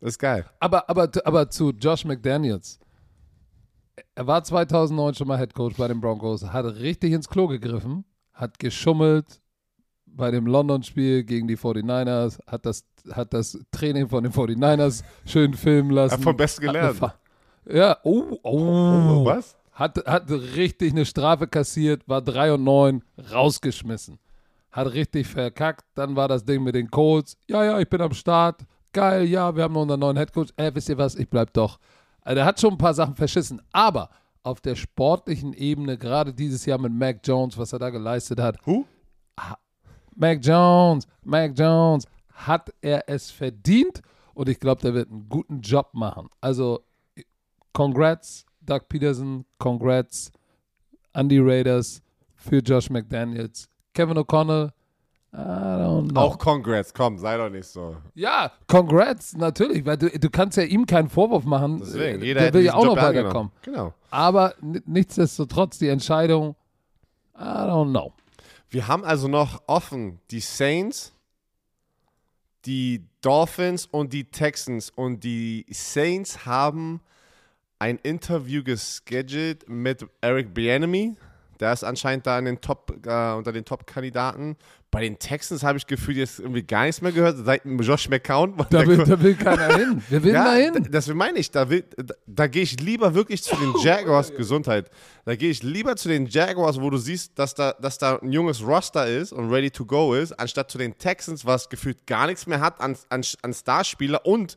Ist 0.00 0.18
geil. 0.18 0.44
Aber, 0.60 0.88
aber, 0.88 1.10
aber 1.24 1.50
zu 1.50 1.70
Josh 1.70 2.04
McDaniels. 2.04 2.78
Er 4.14 4.26
war 4.26 4.44
2009 4.44 5.14
schon 5.14 5.28
mal 5.28 5.38
Headcoach 5.38 5.76
bei 5.76 5.88
den 5.88 6.00
Broncos, 6.00 6.44
hat 6.52 6.64
richtig 6.66 7.12
ins 7.12 7.28
Klo 7.28 7.46
gegriffen, 7.48 8.04
hat 8.32 8.58
geschummelt 8.58 9.40
bei 10.06 10.30
dem 10.30 10.46
London-Spiel 10.46 11.24
gegen 11.24 11.48
die 11.48 11.56
49ers, 11.56 12.38
hat 12.46 12.66
das, 12.66 12.84
hat 13.10 13.32
das 13.34 13.58
Training 13.72 14.08
von 14.08 14.22
den 14.24 14.32
49ers 14.32 15.02
schön 15.26 15.54
filmen 15.54 15.90
lassen. 15.90 16.14
Hat 16.14 16.22
vom 16.22 16.36
Besten 16.36 16.62
gelernt. 16.62 17.00
Ja, 17.68 17.96
oh, 18.04 18.36
oh. 18.42 18.58
Oh, 18.58 19.24
was? 19.24 19.56
Hat, 19.74 19.98
hat 20.06 20.30
richtig 20.30 20.92
eine 20.92 21.04
Strafe 21.04 21.48
kassiert, 21.48 22.08
war 22.08 22.22
3 22.22 22.54
und 22.54 22.64
9, 22.64 23.04
rausgeschmissen. 23.32 24.18
Hat 24.70 24.92
richtig 24.92 25.26
verkackt. 25.26 25.84
Dann 25.94 26.16
war 26.16 26.28
das 26.28 26.44
Ding 26.44 26.62
mit 26.62 26.74
den 26.74 26.90
Colts. 26.90 27.36
Ja, 27.48 27.64
ja, 27.64 27.80
ich 27.80 27.88
bin 27.88 28.00
am 28.00 28.12
Start. 28.12 28.62
Geil, 28.92 29.24
ja, 29.24 29.54
wir 29.54 29.64
haben 29.64 29.74
noch 29.74 29.82
unseren 29.82 30.00
neuen 30.00 30.16
Headcoach. 30.16 30.50
Äh, 30.56 30.70
wisst 30.74 30.88
ihr 30.88 30.98
was, 30.98 31.16
ich 31.16 31.28
bleib 31.28 31.52
doch. 31.52 31.78
Also, 32.22 32.36
der 32.36 32.44
hat 32.44 32.60
schon 32.60 32.74
ein 32.74 32.78
paar 32.78 32.94
Sachen 32.94 33.16
verschissen. 33.16 33.60
Aber 33.72 34.10
auf 34.44 34.60
der 34.60 34.76
sportlichen 34.76 35.52
Ebene, 35.52 35.98
gerade 35.98 36.32
dieses 36.32 36.64
Jahr 36.66 36.78
mit 36.78 36.92
Mac 36.92 37.20
Jones, 37.24 37.58
was 37.58 37.72
er 37.72 37.80
da 37.80 37.90
geleistet 37.90 38.38
hat, 38.40 38.64
Who? 38.66 38.86
Mac 40.14 40.38
Jones, 40.44 41.08
Mac 41.24 41.52
Jones, 41.58 42.06
hat 42.32 42.72
er 42.80 43.08
es 43.08 43.30
verdient 43.30 44.00
und 44.34 44.48
ich 44.48 44.60
glaube, 44.60 44.82
der 44.82 44.94
wird 44.94 45.10
einen 45.10 45.28
guten 45.28 45.60
Job 45.60 45.90
machen. 45.92 46.28
Also, 46.40 46.84
congrats, 47.72 48.44
Doug 48.66 48.88
Peterson, 48.88 49.44
congrats 49.58 50.30
an 51.12 51.28
die 51.28 51.38
Raiders 51.38 52.02
für 52.36 52.58
Josh 52.58 52.90
McDaniels. 52.90 53.68
Kevin 53.94 54.18
O'Connell, 54.18 54.72
I 55.32 55.36
don't 55.36 56.10
know. 56.10 56.20
Auch 56.20 56.38
Congrats, 56.38 56.94
komm, 56.94 57.18
sei 57.18 57.36
doch 57.36 57.50
nicht 57.50 57.66
so. 57.66 57.96
ja, 58.14 58.52
congrats, 58.68 59.36
natürlich, 59.36 59.84
weil 59.84 59.96
du, 59.96 60.08
du 60.10 60.30
kannst 60.30 60.56
ja 60.56 60.62
ihm 60.62 60.86
keinen 60.86 61.08
Vorwurf 61.08 61.44
machen. 61.44 61.78
Deswegen, 61.80 62.22
Äh, 62.22 62.24
jeder 62.24 62.40
der 62.42 62.54
will 62.54 62.62
ja 62.62 62.74
auch 62.74 62.84
noch 62.84 62.94
Job 62.96 63.04
angenommen. 63.04 63.24
weiterkommen. 63.26 63.52
Genau. 63.62 63.94
Aber 64.10 64.54
nichtsdestotrotz, 64.60 65.78
die 65.78 65.88
Entscheidung, 65.88 66.54
I 67.36 67.42
don't 67.42 67.90
know. 67.90 68.12
Wir 68.70 68.86
haben 68.86 69.04
also 69.04 69.26
noch 69.28 69.62
offen 69.66 70.20
die 70.30 70.38
Saints, 70.40 71.12
die 72.64 73.04
Dolphins 73.20 73.86
und 73.86 74.12
die 74.12 74.24
Texans. 74.30 74.90
Und 74.90 75.24
die 75.24 75.66
Saints 75.70 76.46
haben 76.46 77.00
ein 77.84 77.98
Interview 78.02 78.62
gescheduled 78.64 79.68
mit 79.68 80.06
Eric 80.22 80.54
Bieniemy. 80.54 81.16
Der 81.60 81.70
ist 81.74 81.84
anscheinend 81.84 82.26
da 82.26 82.38
in 82.38 82.46
den 82.46 82.60
Top, 82.62 82.90
äh, 83.06 83.32
unter 83.34 83.52
den 83.52 83.64
Top-Kandidaten. 83.66 84.56
Bei 84.90 85.02
den 85.02 85.18
Texans 85.18 85.62
habe 85.62 85.76
ich 85.76 85.86
gefühlt 85.86 86.16
jetzt 86.16 86.38
irgendwie 86.38 86.62
gar 86.62 86.84
nichts 86.86 87.02
mehr 87.02 87.12
gehört, 87.12 87.36
seit 87.44 87.62
Josh 87.64 88.08
McCown. 88.08 88.56
Da 88.70 88.86
will, 88.86 88.96
da 89.04 89.20
will 89.20 89.34
keiner 89.34 89.76
hin. 89.76 90.02
Wir 90.08 90.22
will 90.22 90.32
ja, 90.34 90.44
da 90.44 90.54
hin. 90.54 90.88
Das 90.90 91.06
meine 91.08 91.38
ich. 91.38 91.50
Da, 91.50 91.68
will- 91.68 91.84
da, 91.96 92.14
da 92.26 92.46
gehe 92.46 92.62
ich 92.62 92.80
lieber 92.80 93.14
wirklich 93.14 93.42
zu 93.42 93.54
den 93.56 93.74
Jaguars, 93.82 94.34
Gesundheit. 94.34 94.90
Da 95.26 95.36
gehe 95.36 95.50
ich 95.50 95.62
lieber 95.62 95.94
zu 95.96 96.08
den 96.08 96.26
Jaguars, 96.26 96.80
wo 96.80 96.88
du 96.90 96.96
siehst, 96.96 97.38
dass 97.38 97.54
da, 97.54 97.72
dass 97.74 97.98
da 97.98 98.16
ein 98.16 98.32
junges 98.32 98.66
Roster 98.66 99.06
ist 99.06 99.32
und 99.32 99.50
ready 99.50 99.70
to 99.70 99.84
go 99.84 100.14
ist, 100.14 100.32
anstatt 100.32 100.70
zu 100.70 100.78
den 100.78 100.96
Texans, 100.96 101.44
was 101.44 101.68
gefühlt 101.68 102.06
gar 102.06 102.26
nichts 102.28 102.46
mehr 102.46 102.60
hat 102.60 102.80
an, 102.80 102.96
an, 103.10 103.22
an 103.42 103.52
Starspieler. 103.52 104.24
Und, 104.24 104.56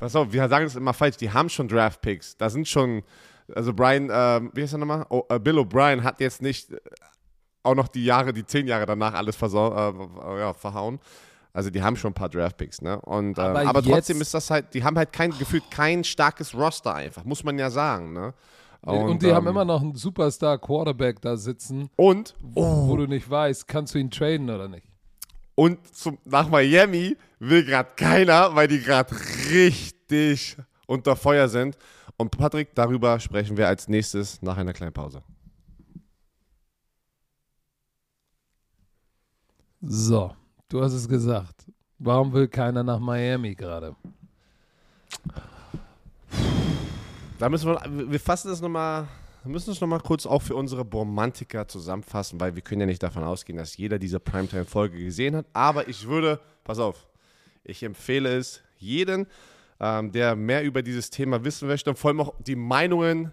pass 0.00 0.16
auf, 0.16 0.32
wir 0.32 0.48
sagen 0.48 0.64
das 0.64 0.74
immer 0.74 0.94
falsch, 0.94 1.18
die 1.18 1.30
haben 1.30 1.48
schon 1.48 1.68
Draft-Picks. 1.68 2.36
Da 2.36 2.50
sind 2.50 2.66
schon, 2.66 3.02
also 3.54 3.72
Brian, 3.72 4.10
ähm, 4.12 4.50
wie 4.54 4.62
heißt 4.62 4.74
er 4.74 4.78
nochmal? 4.78 5.06
Oh, 5.10 5.22
äh, 5.28 5.38
Bill 5.38 5.58
O'Brien 5.58 6.02
hat 6.02 6.20
jetzt 6.20 6.42
nicht 6.42 6.72
äh, 6.72 6.78
auch 7.62 7.74
noch 7.74 7.88
die 7.88 8.04
Jahre, 8.04 8.32
die 8.32 8.44
zehn 8.44 8.66
Jahre 8.66 8.86
danach 8.86 9.14
alles 9.14 9.40
äh, 9.40 9.46
ja, 9.46 10.54
verhauen. 10.54 10.98
Also 11.52 11.70
die 11.70 11.82
haben 11.82 11.96
schon 11.96 12.12
ein 12.12 12.14
paar 12.14 12.28
Draftpicks, 12.28 12.80
ne? 12.80 13.00
Und, 13.00 13.38
ähm, 13.38 13.44
Aber 13.44 13.60
aber, 13.66 13.82
trotzdem 13.82 14.20
ist 14.20 14.32
das 14.32 14.50
halt, 14.50 14.72
die 14.72 14.84
haben 14.84 14.96
halt 14.96 15.12
kein 15.12 15.30
gefühlt 15.36 15.68
kein 15.70 16.04
starkes 16.04 16.54
Roster 16.54 16.94
einfach, 16.94 17.24
muss 17.24 17.44
man 17.44 17.58
ja 17.58 17.70
sagen, 17.70 18.12
ne? 18.12 18.34
Und, 18.82 19.20
die 19.22 19.26
ähm, 19.26 19.34
haben 19.34 19.46
immer 19.48 19.64
noch 19.66 19.82
einen 19.82 19.94
Superstar-Quarterback 19.94 21.20
da 21.20 21.36
sitzen, 21.36 21.90
und 21.96 22.34
wo 22.40 22.96
du 22.96 23.06
nicht 23.06 23.28
weißt, 23.28 23.68
kannst 23.68 23.94
du 23.94 23.98
ihn 23.98 24.10
traden 24.10 24.48
oder 24.48 24.68
nicht. 24.68 24.86
Und 25.60 25.94
zum, 25.94 26.16
nach 26.24 26.48
Miami 26.48 27.18
will 27.38 27.62
gerade 27.66 27.90
keiner, 27.94 28.56
weil 28.56 28.66
die 28.66 28.80
gerade 28.80 29.14
richtig 29.50 30.56
unter 30.86 31.14
Feuer 31.14 31.50
sind. 31.50 31.76
Und 32.16 32.30
Patrick, 32.30 32.74
darüber 32.74 33.20
sprechen 33.20 33.58
wir 33.58 33.68
als 33.68 33.86
nächstes 33.86 34.40
nach 34.40 34.56
einer 34.56 34.72
kleinen 34.72 34.94
Pause. 34.94 35.22
So, 39.82 40.34
du 40.70 40.82
hast 40.82 40.94
es 40.94 41.06
gesagt. 41.06 41.66
Warum 41.98 42.32
will 42.32 42.48
keiner 42.48 42.82
nach 42.82 42.98
Miami 42.98 43.54
gerade? 43.54 43.94
Da 47.38 47.50
müssen 47.50 47.68
wir, 47.68 48.10
wir 48.10 48.20
fassen 48.20 48.48
das 48.48 48.62
nochmal, 48.62 49.08
müssen 49.48 49.70
es 49.70 49.80
nochmal 49.80 50.00
kurz 50.00 50.26
auch 50.26 50.42
für 50.42 50.54
unsere 50.54 50.82
Romantiker 50.82 51.66
zusammenfassen, 51.66 52.40
weil 52.40 52.54
wir 52.54 52.62
können 52.62 52.82
ja 52.82 52.86
nicht 52.86 53.02
davon 53.02 53.24
ausgehen, 53.24 53.56
dass 53.58 53.76
jeder 53.76 53.98
diese 53.98 54.20
Primetime-Folge 54.20 55.02
gesehen 55.02 55.36
hat. 55.36 55.46
Aber 55.52 55.88
ich 55.88 56.06
würde, 56.06 56.40
pass 56.64 56.78
auf, 56.78 57.06
ich 57.64 57.82
empfehle 57.82 58.36
es 58.36 58.60
jeden, 58.76 59.26
ähm, 59.80 60.12
der 60.12 60.36
mehr 60.36 60.62
über 60.62 60.82
dieses 60.82 61.10
Thema 61.10 61.44
wissen 61.44 61.68
möchte 61.68 61.90
und 61.90 61.98
vor 61.98 62.10
allem 62.10 62.20
auch 62.20 62.34
die 62.40 62.56
Meinungen 62.56 63.32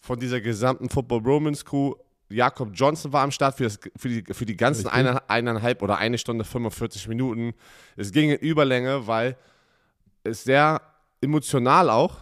von 0.00 0.18
dieser 0.18 0.40
gesamten 0.40 0.88
Football 0.88 1.20
Romans 1.20 1.64
Crew. 1.64 1.94
Jakob 2.28 2.70
Johnson 2.72 3.12
war 3.12 3.22
am 3.22 3.30
Start 3.30 3.56
für, 3.56 3.64
das, 3.64 3.78
für, 3.96 4.08
die, 4.08 4.24
für 4.32 4.46
die 4.46 4.56
ganzen 4.56 4.88
eine, 4.88 5.28
eineinhalb 5.28 5.82
oder 5.82 5.98
eine 5.98 6.16
Stunde 6.16 6.44
45 6.44 7.08
Minuten. 7.08 7.52
Es 7.96 8.10
ging 8.10 8.30
in 8.30 8.38
Überlänge, 8.38 9.06
weil 9.06 9.36
es 10.24 10.44
sehr 10.44 10.80
emotional 11.20 11.90
auch 11.90 12.16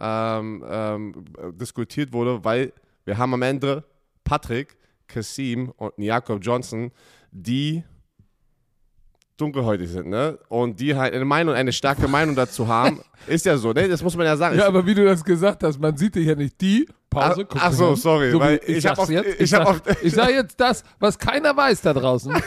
ähm, 0.00 0.64
ähm, 0.68 1.24
diskutiert 1.52 2.12
wurde, 2.12 2.44
weil 2.44 2.72
wir 3.04 3.16
haben 3.18 3.32
am 3.34 3.42
Ende 3.42 3.84
Patrick, 4.24 4.76
Kasim 5.08 5.72
und 5.76 5.92
Jakob 5.98 6.40
Johnson, 6.44 6.90
die 7.30 7.84
dunkelhäutig 9.36 9.90
sind, 9.90 10.08
ne? 10.08 10.38
Und 10.48 10.80
die 10.80 10.94
halt 10.96 11.12
eine 11.14 11.24
Meinung, 11.26 11.54
eine 11.54 11.72
starke 11.72 12.08
Meinung 12.08 12.34
dazu 12.34 12.66
haben. 12.68 13.00
Ist 13.26 13.44
ja 13.44 13.56
so, 13.58 13.72
ne? 13.72 13.86
Das 13.88 14.02
muss 14.02 14.16
man 14.16 14.24
ja 14.26 14.36
sagen. 14.36 14.58
Ja, 14.58 14.66
aber 14.66 14.86
wie 14.86 14.94
du 14.94 15.04
das 15.04 15.22
gesagt 15.22 15.62
hast, 15.62 15.78
man 15.78 15.96
sieht 15.96 16.14
dich 16.14 16.26
ja 16.26 16.34
nicht. 16.34 16.58
Die 16.60 16.88
Pause. 17.10 17.46
Ach- 17.50 17.56
ach 17.66 17.72
so, 17.72 17.94
sorry, 17.94 18.30
So, 18.30 18.40
weil 18.40 18.60
ich, 18.66 18.78
ich 18.78 18.86
hab 18.86 18.96
sag's 18.96 19.08
auf- 19.08 19.10
jetzt, 19.10 19.26
ich 19.34 19.40
ich, 19.42 19.50
sag, 19.50 19.82
ich 20.02 20.12
sag 20.14 20.30
jetzt 20.30 20.58
das, 20.58 20.82
was 20.98 21.18
keiner 21.18 21.54
weiß 21.56 21.82
da 21.82 21.92
draußen. 21.92 22.32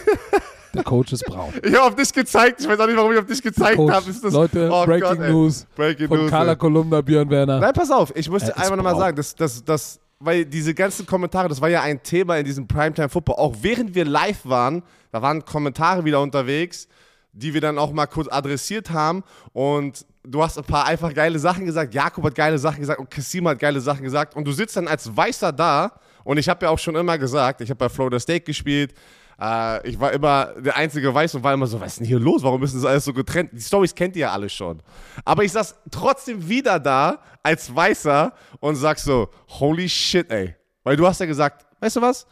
Der 0.74 0.84
Coach 0.84 1.14
ist 1.14 1.26
braun. 1.26 1.54
ich 1.64 1.74
habe 1.74 1.84
auf 1.84 1.96
dich 1.96 2.14
gezeigt. 2.14 2.62
Ich 2.62 2.68
weiß 2.68 2.80
auch 2.80 2.88
nicht, 2.88 2.98
warum 2.98 3.12
ich 3.12 3.18
auf 3.20 3.26
dich 3.26 3.42
gezeigt 3.42 3.78
habe. 3.78 4.06
Leute, 4.30 4.70
Oh 4.72 4.86
Breaking 4.86 5.18
Gott. 5.18 5.30
News 5.30 5.66
Breaking 5.76 6.08
von 6.08 6.18
News. 6.20 6.30
Carla 6.30 6.52
ey. 6.52 6.58
Kolumna, 6.58 7.02
Björn 7.02 7.30
Werner. 7.30 7.60
Nein, 7.60 7.74
pass 7.74 7.90
auf, 7.92 8.16
ich 8.16 8.30
muss 8.30 8.44
dir 8.44 8.50
ist 8.50 8.58
einfach 8.58 8.76
nochmal 8.76 8.96
sagen, 8.96 9.16
das, 9.18 9.36
das, 9.36 9.64
das, 9.64 10.00
weil 10.20 10.46
diese 10.46 10.74
ganzen 10.74 11.06
Kommentare, 11.06 11.48
das 11.50 11.60
war 11.62 11.70
ja 11.70 11.82
ein 11.82 12.02
Thema 12.04 12.38
in 12.38 12.46
diesem 12.46 12.68
Primetime 12.68 13.10
Football. 13.10 13.36
Auch 13.38 13.56
während 13.62 13.96
wir 13.96 14.06
live 14.06 14.46
waren, 14.46 14.84
da 15.12 15.22
waren 15.22 15.44
Kommentare 15.44 16.06
wieder 16.06 16.22
unterwegs, 16.22 16.88
die 17.34 17.54
wir 17.54 17.62
dann 17.62 17.78
auch 17.78 17.92
mal 17.92 18.06
kurz 18.08 18.28
adressiert 18.28 18.92
haben. 18.92 19.24
Und 19.54 20.06
du 20.24 20.44
hast 20.44 20.58
ein 20.58 20.64
paar 20.66 20.86
einfach 20.86 21.14
geile 21.14 21.40
Sachen 21.40 21.66
gesagt. 21.66 21.94
Jakob 21.94 22.24
hat 22.26 22.36
geile 22.36 22.60
Sachen 22.60 22.82
gesagt 22.82 23.00
und 23.00 23.10
Kassim 23.10 23.48
hat 23.48 23.60
geile 23.60 23.80
Sachen 23.82 24.04
gesagt. 24.04 24.36
Und 24.36 24.46
du 24.46 24.52
sitzt 24.52 24.76
dann 24.78 24.88
als 24.88 25.16
Weißer 25.16 25.52
da. 25.52 25.94
Und 26.24 26.38
ich 26.38 26.48
habe 26.50 26.66
ja 26.66 26.70
auch 26.72 26.78
schon 26.78 26.96
immer 26.96 27.18
gesagt, 27.18 27.62
ich 27.62 27.70
habe 27.70 27.78
bei 27.78 27.90
Florida 27.90 28.20
State 28.20 28.42
gespielt. 28.42 28.94
Äh, 29.40 29.88
ich 29.88 30.00
war 30.00 30.12
immer 30.12 30.54
der 30.58 30.76
einzige 30.76 31.14
Weiß 31.14 31.36
und 31.36 31.44
war 31.44 31.54
immer 31.54 31.68
so, 31.68 31.80
was 31.80 31.94
ist 31.94 32.00
denn 32.00 32.08
hier 32.08 32.20
los? 32.20 32.44
Warum 32.44 32.64
ist 32.64 32.76
das 32.76 32.86
alles 32.86 33.06
so 33.06 33.14
getrennt? 33.14 33.52
Die 33.54 33.62
Stories 33.62 33.96
kennt 33.96 34.16
ihr 34.16 34.22
ja 34.22 34.32
alle 34.32 34.50
schon. 34.50 34.82
Aber 35.24 35.44
ich 35.44 35.52
saß 35.52 35.76
trotzdem 35.92 36.48
wieder 36.48 36.80
da 36.80 37.20
als 37.44 37.74
Weißer 37.74 38.34
und 38.60 38.76
sag 38.76 39.00
so, 39.00 39.30
holy 39.48 39.88
shit, 39.88 40.30
ey. 40.30 40.56
Weil 40.84 40.98
du 40.98 41.08
hast 41.08 41.20
ja 41.20 41.26
gesagt, 41.26 41.66
weißt 41.80 41.98
du 41.98 42.02
was? 42.02 42.28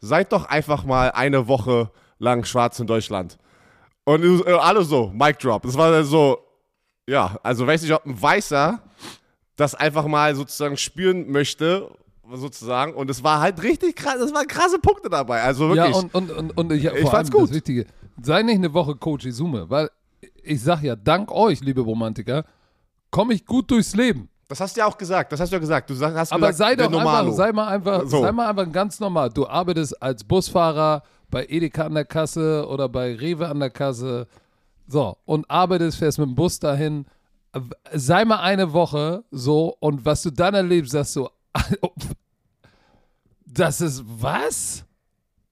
Seid 0.00 0.32
doch 0.32 0.46
einfach 0.46 0.84
mal 0.84 1.10
eine 1.12 1.48
Woche 1.48 1.90
lang 2.18 2.44
schwarz 2.44 2.78
in 2.78 2.86
Deutschland. 2.86 3.38
Und 4.04 4.46
äh, 4.46 4.52
alle 4.52 4.84
so, 4.84 5.08
Mic 5.08 5.38
Drop. 5.38 5.62
Das 5.62 5.76
war 5.76 5.90
dann 5.90 6.04
so, 6.04 6.38
ja, 7.08 7.36
also 7.42 7.66
weiß 7.66 7.82
nicht, 7.82 7.92
ob 7.92 8.04
ein 8.06 8.20
Weißer 8.20 8.80
das 9.56 9.74
einfach 9.74 10.06
mal 10.06 10.34
sozusagen 10.34 10.76
spüren 10.76 11.30
möchte, 11.30 11.90
sozusagen. 12.38 12.94
Und 12.94 13.10
es 13.10 13.22
war 13.22 13.40
halt 13.40 13.62
richtig 13.62 13.96
krass, 13.96 14.16
es 14.16 14.32
waren 14.34 14.46
krasse 14.46 14.78
Punkte 14.78 15.08
dabei. 15.10 15.42
Also 15.42 15.68
wirklich. 15.68 15.94
Ja, 15.94 16.00
und, 16.00 16.14
und, 16.14 16.30
und, 16.30 16.56
und 16.56 16.72
ich, 16.72 16.84
Ich 16.84 17.08
fand's 17.08 17.30
gut. 17.30 17.48
das 17.48 17.54
Wichtige, 17.56 17.86
sei 18.22 18.42
nicht 18.42 18.56
eine 18.56 18.72
Woche 18.74 18.94
Coach 18.96 19.26
Izume, 19.26 19.68
weil 19.70 19.90
ich 20.42 20.60
sag 20.62 20.82
ja, 20.82 20.96
dank 20.96 21.30
euch, 21.30 21.60
liebe 21.60 21.80
Romantiker, 21.80 22.44
komme 23.10 23.34
ich 23.34 23.44
gut 23.46 23.70
durchs 23.70 23.94
Leben. 23.94 24.28
das 24.48 24.60
hast 24.60 24.76
du 24.76 24.80
ja 24.80 24.86
auch 24.86 24.96
gesagt, 24.98 25.32
das 25.32 25.40
hast 25.40 25.50
du 25.50 25.56
ja 25.56 25.60
gesagt. 25.60 25.88
Du 25.90 25.94
hast 26.00 26.32
Aber 26.32 26.48
gesagt, 26.48 26.56
sei 26.56 26.74
doch 26.76 26.90
Normalo. 26.90 27.26
einfach, 27.30 27.36
sei 27.36 27.52
mal 27.52 27.68
einfach, 27.68 28.06
So. 28.06 28.20
sei 28.22 28.32
mal 28.32 28.48
einfach 28.48 28.70
ganz 28.72 28.98
normal. 29.00 29.30
Du 29.30 29.46
arbeitest 29.46 30.02
als 30.02 30.24
Busfahrer 30.24 31.02
bei 31.30 31.46
Edeka 31.48 31.84
an 31.86 31.94
der 31.94 32.04
Kasse 32.04 32.66
oder 32.68 32.88
bei 32.88 33.14
Rewe 33.14 33.48
an 33.48 33.60
der 33.60 33.70
Kasse. 33.70 34.26
So, 34.86 35.16
und 35.24 35.48
arbeitest, 35.50 35.98
fährst 35.98 36.18
mit 36.18 36.28
dem 36.28 36.34
Bus 36.34 36.58
dahin. 36.58 37.06
Sei 37.92 38.24
mal 38.24 38.40
eine 38.40 38.72
Woche 38.72 39.24
so 39.30 39.76
und 39.80 40.04
was 40.04 40.22
du 40.22 40.30
dann 40.30 40.54
erlebst, 40.54 40.92
sagst 40.92 41.16
du, 41.16 41.28
das 43.52 43.80
ist 43.80 44.02
was? 44.06 44.84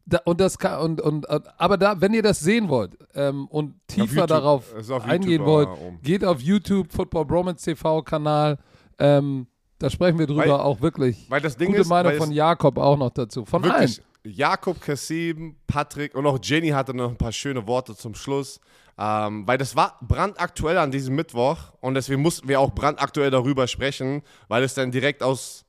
Da, 0.07 0.19
und 0.25 0.41
das 0.41 0.59
kann, 0.59 0.81
und, 0.81 1.01
und, 1.01 1.27
aber 1.61 1.77
da, 1.77 2.01
wenn 2.01 2.13
ihr 2.15 2.23
das 2.23 2.41
sehen 2.41 2.69
wollt 2.69 2.97
ähm, 3.15 3.47
und 3.49 3.75
tiefer 3.87 4.15
YouTube. 4.23 4.27
darauf 4.27 4.75
eingehen 5.05 5.45
wollt, 5.45 5.69
oben. 5.69 6.01
geht 6.03 6.25
auf 6.25 6.41
YouTube, 6.41 6.93
Football 6.93 7.27
Bromance 7.27 7.65
TV 7.65 8.03
Kanal. 8.03 8.59
Ähm, 8.99 9.47
da 9.79 9.89
sprechen 9.89 10.19
wir 10.19 10.27
drüber 10.27 10.43
Weil- 10.43 10.51
auch 10.51 10.81
wirklich. 10.81 11.31
Weil 11.31 11.41
das 11.41 11.57
Ding 11.57 11.69
Gute 11.69 11.83
ist, 11.83 11.89
Meinung 11.89 12.15
von 12.15 12.33
Jakob 12.33 12.77
auch 12.79 12.97
noch 12.97 13.11
dazu. 13.11 13.45
Von 13.45 13.63
wirklich 13.63 13.99
allen. 13.99 14.35
Jakob, 14.37 14.81
Kassim, 14.81 15.57
Patrick 15.67 16.15
und 16.15 16.27
auch 16.27 16.39
Jenny 16.43 16.69
hatte 16.69 16.93
noch 16.93 17.11
ein 17.11 17.17
paar 17.17 17.33
schöne 17.33 17.67
Worte 17.67 17.97
zum 17.97 18.15
Schluss. 18.15 18.61
Ähm, 18.99 19.47
weil 19.47 19.57
das 19.57 19.77
war 19.77 19.99
brandaktuell 20.03 20.77
an 20.77 20.91
diesem 20.91 21.15
Mittwoch 21.15 21.57
und 21.81 21.95
deswegen 21.95 22.21
mussten 22.21 22.49
wir 22.49 22.61
auch 22.61 22.73
brandaktuell 22.75 23.31
darüber 23.31 23.67
sprechen, 23.67 24.23
weil 24.49 24.63
es 24.63 24.75
dann 24.75 24.91
direkt 24.91 25.23
aus. 25.23 25.65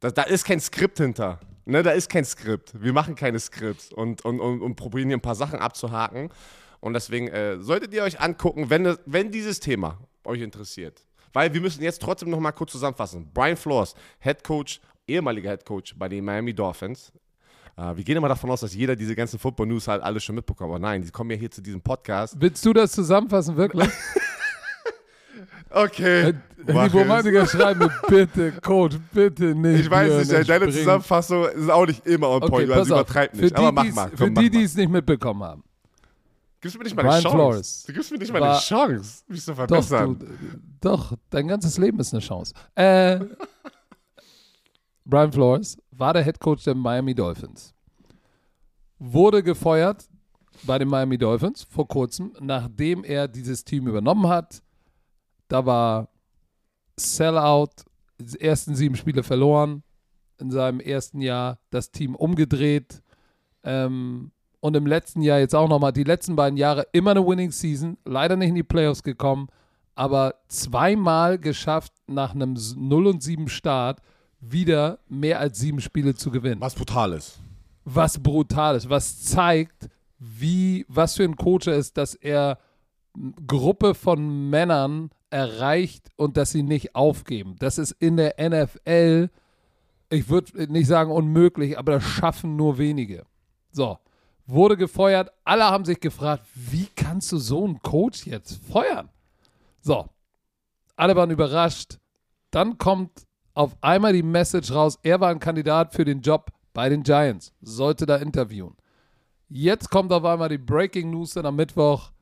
Da, 0.00 0.10
da 0.10 0.24
ist 0.24 0.44
kein 0.44 0.60
Skript 0.60 0.98
hinter. 0.98 1.40
Ne, 1.68 1.82
da 1.82 1.90
ist 1.90 2.08
kein 2.08 2.24
Skript. 2.24 2.72
Wir 2.82 2.94
machen 2.94 3.14
keine 3.14 3.38
Skripts 3.38 3.92
und, 3.92 4.24
und, 4.24 4.40
und, 4.40 4.62
und 4.62 4.74
probieren 4.76 5.08
hier 5.08 5.18
ein 5.18 5.20
paar 5.20 5.34
Sachen 5.34 5.58
abzuhaken. 5.58 6.30
Und 6.80 6.94
deswegen 6.94 7.28
äh, 7.28 7.58
solltet 7.60 7.92
ihr 7.92 8.04
euch 8.04 8.18
angucken, 8.20 8.70
wenn, 8.70 8.96
wenn 9.04 9.30
dieses 9.30 9.60
Thema 9.60 9.98
euch 10.24 10.40
interessiert. 10.40 11.04
Weil 11.34 11.52
wir 11.52 11.60
müssen 11.60 11.82
jetzt 11.82 12.00
trotzdem 12.00 12.30
noch 12.30 12.40
mal 12.40 12.52
kurz 12.52 12.72
zusammenfassen. 12.72 13.30
Brian 13.34 13.58
Flores, 13.58 13.94
Head 14.18 14.44
Coach, 14.44 14.80
ehemaliger 15.06 15.50
Head 15.50 15.66
Coach 15.66 15.94
bei 15.98 16.08
den 16.08 16.24
Miami 16.24 16.54
Dolphins. 16.54 17.12
Äh, 17.76 17.96
wir 17.96 18.02
gehen 18.02 18.16
immer 18.16 18.28
davon 18.28 18.50
aus, 18.50 18.60
dass 18.60 18.74
jeder 18.74 18.96
diese 18.96 19.14
ganzen 19.14 19.38
Football 19.38 19.66
News 19.66 19.88
halt 19.88 20.02
alles 20.02 20.24
schon 20.24 20.36
mitbekommt. 20.36 20.70
Aber 20.70 20.78
nein, 20.78 21.02
die 21.02 21.10
kommen 21.10 21.30
ja 21.32 21.36
hier 21.36 21.50
zu 21.50 21.60
diesem 21.60 21.82
Podcast. 21.82 22.34
Willst 22.38 22.64
du 22.64 22.72
das 22.72 22.92
zusammenfassen, 22.92 23.58
wirklich? 23.58 23.90
Okay. 25.70 26.34
Die 26.66 26.72
Romantiker 26.72 27.46
schreiben 27.46 27.80
mir, 27.80 27.92
bitte, 28.08 28.52
Coach, 28.60 28.96
bitte 29.12 29.54
nicht. 29.54 29.80
Ich 29.80 29.90
weiß 29.90 30.18
nicht, 30.28 30.32
deine 30.32 30.44
springen. 30.64 30.72
Zusammenfassung 30.72 31.44
ist 31.48 31.70
auch 31.70 31.86
nicht 31.86 32.06
immer 32.06 32.28
on 32.28 32.42
Okay, 32.42 32.50
point, 32.50 32.68
weil 32.68 32.78
pass 32.78 32.86
sie 32.88 32.94
auf. 32.94 33.00
übertreibt 33.02 33.36
Für 33.36 33.42
nicht. 33.42 33.56
die, 33.58 33.62
Aber 33.62 33.72
mach 33.72 33.92
mal. 33.94 34.08
Für 34.10 34.16
Komm, 34.24 34.32
mach 34.34 34.42
die, 34.42 34.50
die 34.50 34.62
es 34.62 34.74
nicht 34.74 34.90
mitbekommen 34.90 35.42
haben. 35.42 35.62
Gibst 36.60 36.74
du 36.74 36.78
mir 36.78 36.84
nicht 36.84 36.96
mal 36.96 37.02
eine 37.08 37.22
Chance? 37.22 37.30
Flores 37.36 37.84
Du 37.86 37.92
gibst 37.92 38.10
mir 38.10 38.18
nicht 38.18 38.32
mal 38.32 38.42
eine 38.42 38.58
Chance, 38.58 39.22
mich 39.28 39.42
zu 39.44 39.52
Doch, 39.52 39.56
verbessern. 39.56 40.18
du, 40.18 40.26
doch, 40.80 41.12
dein 41.30 41.46
ganzes 41.46 41.78
Leben 41.78 42.00
ist 42.00 42.12
eine 42.12 42.20
Chance. 42.20 42.52
Äh, 42.74 43.20
Brian 45.04 45.32
Flores 45.32 45.78
war 45.92 46.12
der 46.12 46.24
Head 46.24 46.40
Coach 46.40 46.64
der 46.64 46.74
Miami 46.74 47.14
Dolphins. 47.14 47.72
Wurde 48.98 49.42
gefeuert 49.42 50.08
bei 50.64 50.78
den 50.78 50.88
Miami 50.88 51.16
Dolphins 51.16 51.62
vor 51.70 51.86
kurzem, 51.86 52.32
nachdem 52.40 53.04
er 53.04 53.28
dieses 53.28 53.64
Team 53.64 53.86
übernommen 53.86 54.28
hat. 54.28 54.60
Da 55.48 55.66
war 55.66 56.08
Sellout, 56.96 57.84
die 58.18 58.40
ersten 58.40 58.74
sieben 58.74 58.96
Spiele 58.96 59.22
verloren 59.22 59.82
in 60.38 60.50
seinem 60.50 60.80
ersten 60.80 61.20
Jahr, 61.20 61.58
das 61.70 61.90
Team 61.90 62.14
umgedreht. 62.14 63.02
Ähm, 63.64 64.30
und 64.60 64.76
im 64.76 64.86
letzten 64.86 65.22
Jahr 65.22 65.38
jetzt 65.38 65.54
auch 65.54 65.68
nochmal, 65.68 65.92
die 65.92 66.04
letzten 66.04 66.36
beiden 66.36 66.56
Jahre 66.56 66.86
immer 66.92 67.12
eine 67.12 67.26
Winning 67.26 67.50
Season, 67.52 67.96
leider 68.04 68.36
nicht 68.36 68.48
in 68.48 68.54
die 68.56 68.62
Playoffs 68.62 69.02
gekommen, 69.02 69.48
aber 69.94 70.34
zweimal 70.48 71.38
geschafft, 71.38 71.92
nach 72.06 72.34
einem 72.34 72.56
0 72.76 73.06
und 73.06 73.22
7 73.22 73.48
Start 73.48 74.00
wieder 74.40 75.00
mehr 75.08 75.40
als 75.40 75.58
sieben 75.58 75.80
Spiele 75.80 76.14
zu 76.14 76.30
gewinnen 76.30 76.60
Was 76.60 76.74
brutal 76.74 77.12
ist. 77.12 77.40
was 77.84 78.22
brutal 78.22 78.76
ist, 78.76 78.88
was 78.88 79.22
zeigt, 79.24 79.88
wie, 80.18 80.84
was 80.88 81.16
für 81.16 81.24
ein 81.24 81.36
Coach 81.36 81.66
er 81.66 81.74
ist, 81.76 81.96
dass 81.96 82.14
er 82.14 82.58
eine 83.16 83.32
Gruppe 83.46 83.94
von 83.94 84.48
Männern 84.50 85.10
erreicht 85.30 86.10
und 86.16 86.36
dass 86.36 86.50
sie 86.50 86.62
nicht 86.62 86.94
aufgeben. 86.94 87.56
Das 87.58 87.78
ist 87.78 87.92
in 87.92 88.16
der 88.16 88.36
NFL, 88.38 89.30
ich 90.10 90.28
würde 90.28 90.72
nicht 90.72 90.86
sagen 90.86 91.10
unmöglich, 91.10 91.78
aber 91.78 91.92
das 91.92 92.04
schaffen 92.04 92.56
nur 92.56 92.78
wenige. 92.78 93.26
So, 93.70 93.98
wurde 94.46 94.76
gefeuert. 94.76 95.30
Alle 95.44 95.64
haben 95.64 95.84
sich 95.84 96.00
gefragt, 96.00 96.46
wie 96.54 96.88
kannst 96.96 97.30
du 97.32 97.38
so 97.38 97.64
einen 97.64 97.80
Coach 97.82 98.26
jetzt 98.26 98.60
feuern? 98.70 99.10
So, 99.80 100.08
alle 100.96 101.14
waren 101.14 101.30
überrascht. 101.30 101.98
Dann 102.50 102.78
kommt 102.78 103.26
auf 103.54 103.76
einmal 103.80 104.12
die 104.12 104.22
Message 104.22 104.70
raus, 104.72 104.98
er 105.02 105.20
war 105.20 105.30
ein 105.30 105.40
Kandidat 105.40 105.92
für 105.92 106.04
den 106.04 106.20
Job 106.20 106.52
bei 106.72 106.88
den 106.88 107.02
Giants, 107.02 107.52
sollte 107.60 108.06
da 108.06 108.16
interviewen. 108.16 108.76
Jetzt 109.48 109.90
kommt 109.90 110.12
auf 110.12 110.24
einmal 110.24 110.48
die 110.48 110.58
Breaking 110.58 111.10
News 111.10 111.32
dann 111.32 111.46
am 111.46 111.56
Mittwoch. 111.56 112.12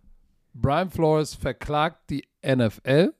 Brian 0.60 0.90
Flores 0.90 1.34
verklagt 1.34 2.10
die 2.10 2.24
NFL, 2.44 3.12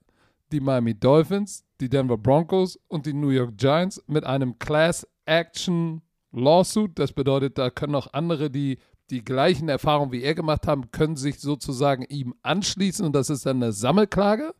die 0.53 0.61
Miami 0.61 0.95
Dolphins, 0.95 1.65
die 1.81 1.89
Denver 1.89 2.17
Broncos 2.17 2.79
und 2.89 3.07
die 3.07 3.13
New 3.13 3.31
York 3.31 3.57
Giants 3.57 4.03
mit 4.07 4.25
einem 4.25 4.59
Class 4.59 5.07
Action 5.27 6.03
Lawsuit. 6.33 6.99
Das 6.99 7.13
bedeutet, 7.13 7.59
da 7.59 7.71
können 7.71 7.95
auch 7.95 8.13
andere, 8.13 8.51
die 8.51 8.79
die 9.11 9.25
gleichen 9.25 9.69
Erfahrungen 9.69 10.13
wie 10.13 10.23
er 10.23 10.35
gemacht 10.35 10.67
haben, 10.67 10.91
können 10.91 11.17
sich 11.17 11.39
sozusagen 11.39 12.03
ihm 12.09 12.35
anschließen 12.43 13.07
und 13.07 13.13
das 13.15 13.31
ist 13.31 13.47
dann 13.47 13.63
eine 13.63 13.73
Sammelklage 13.73 14.55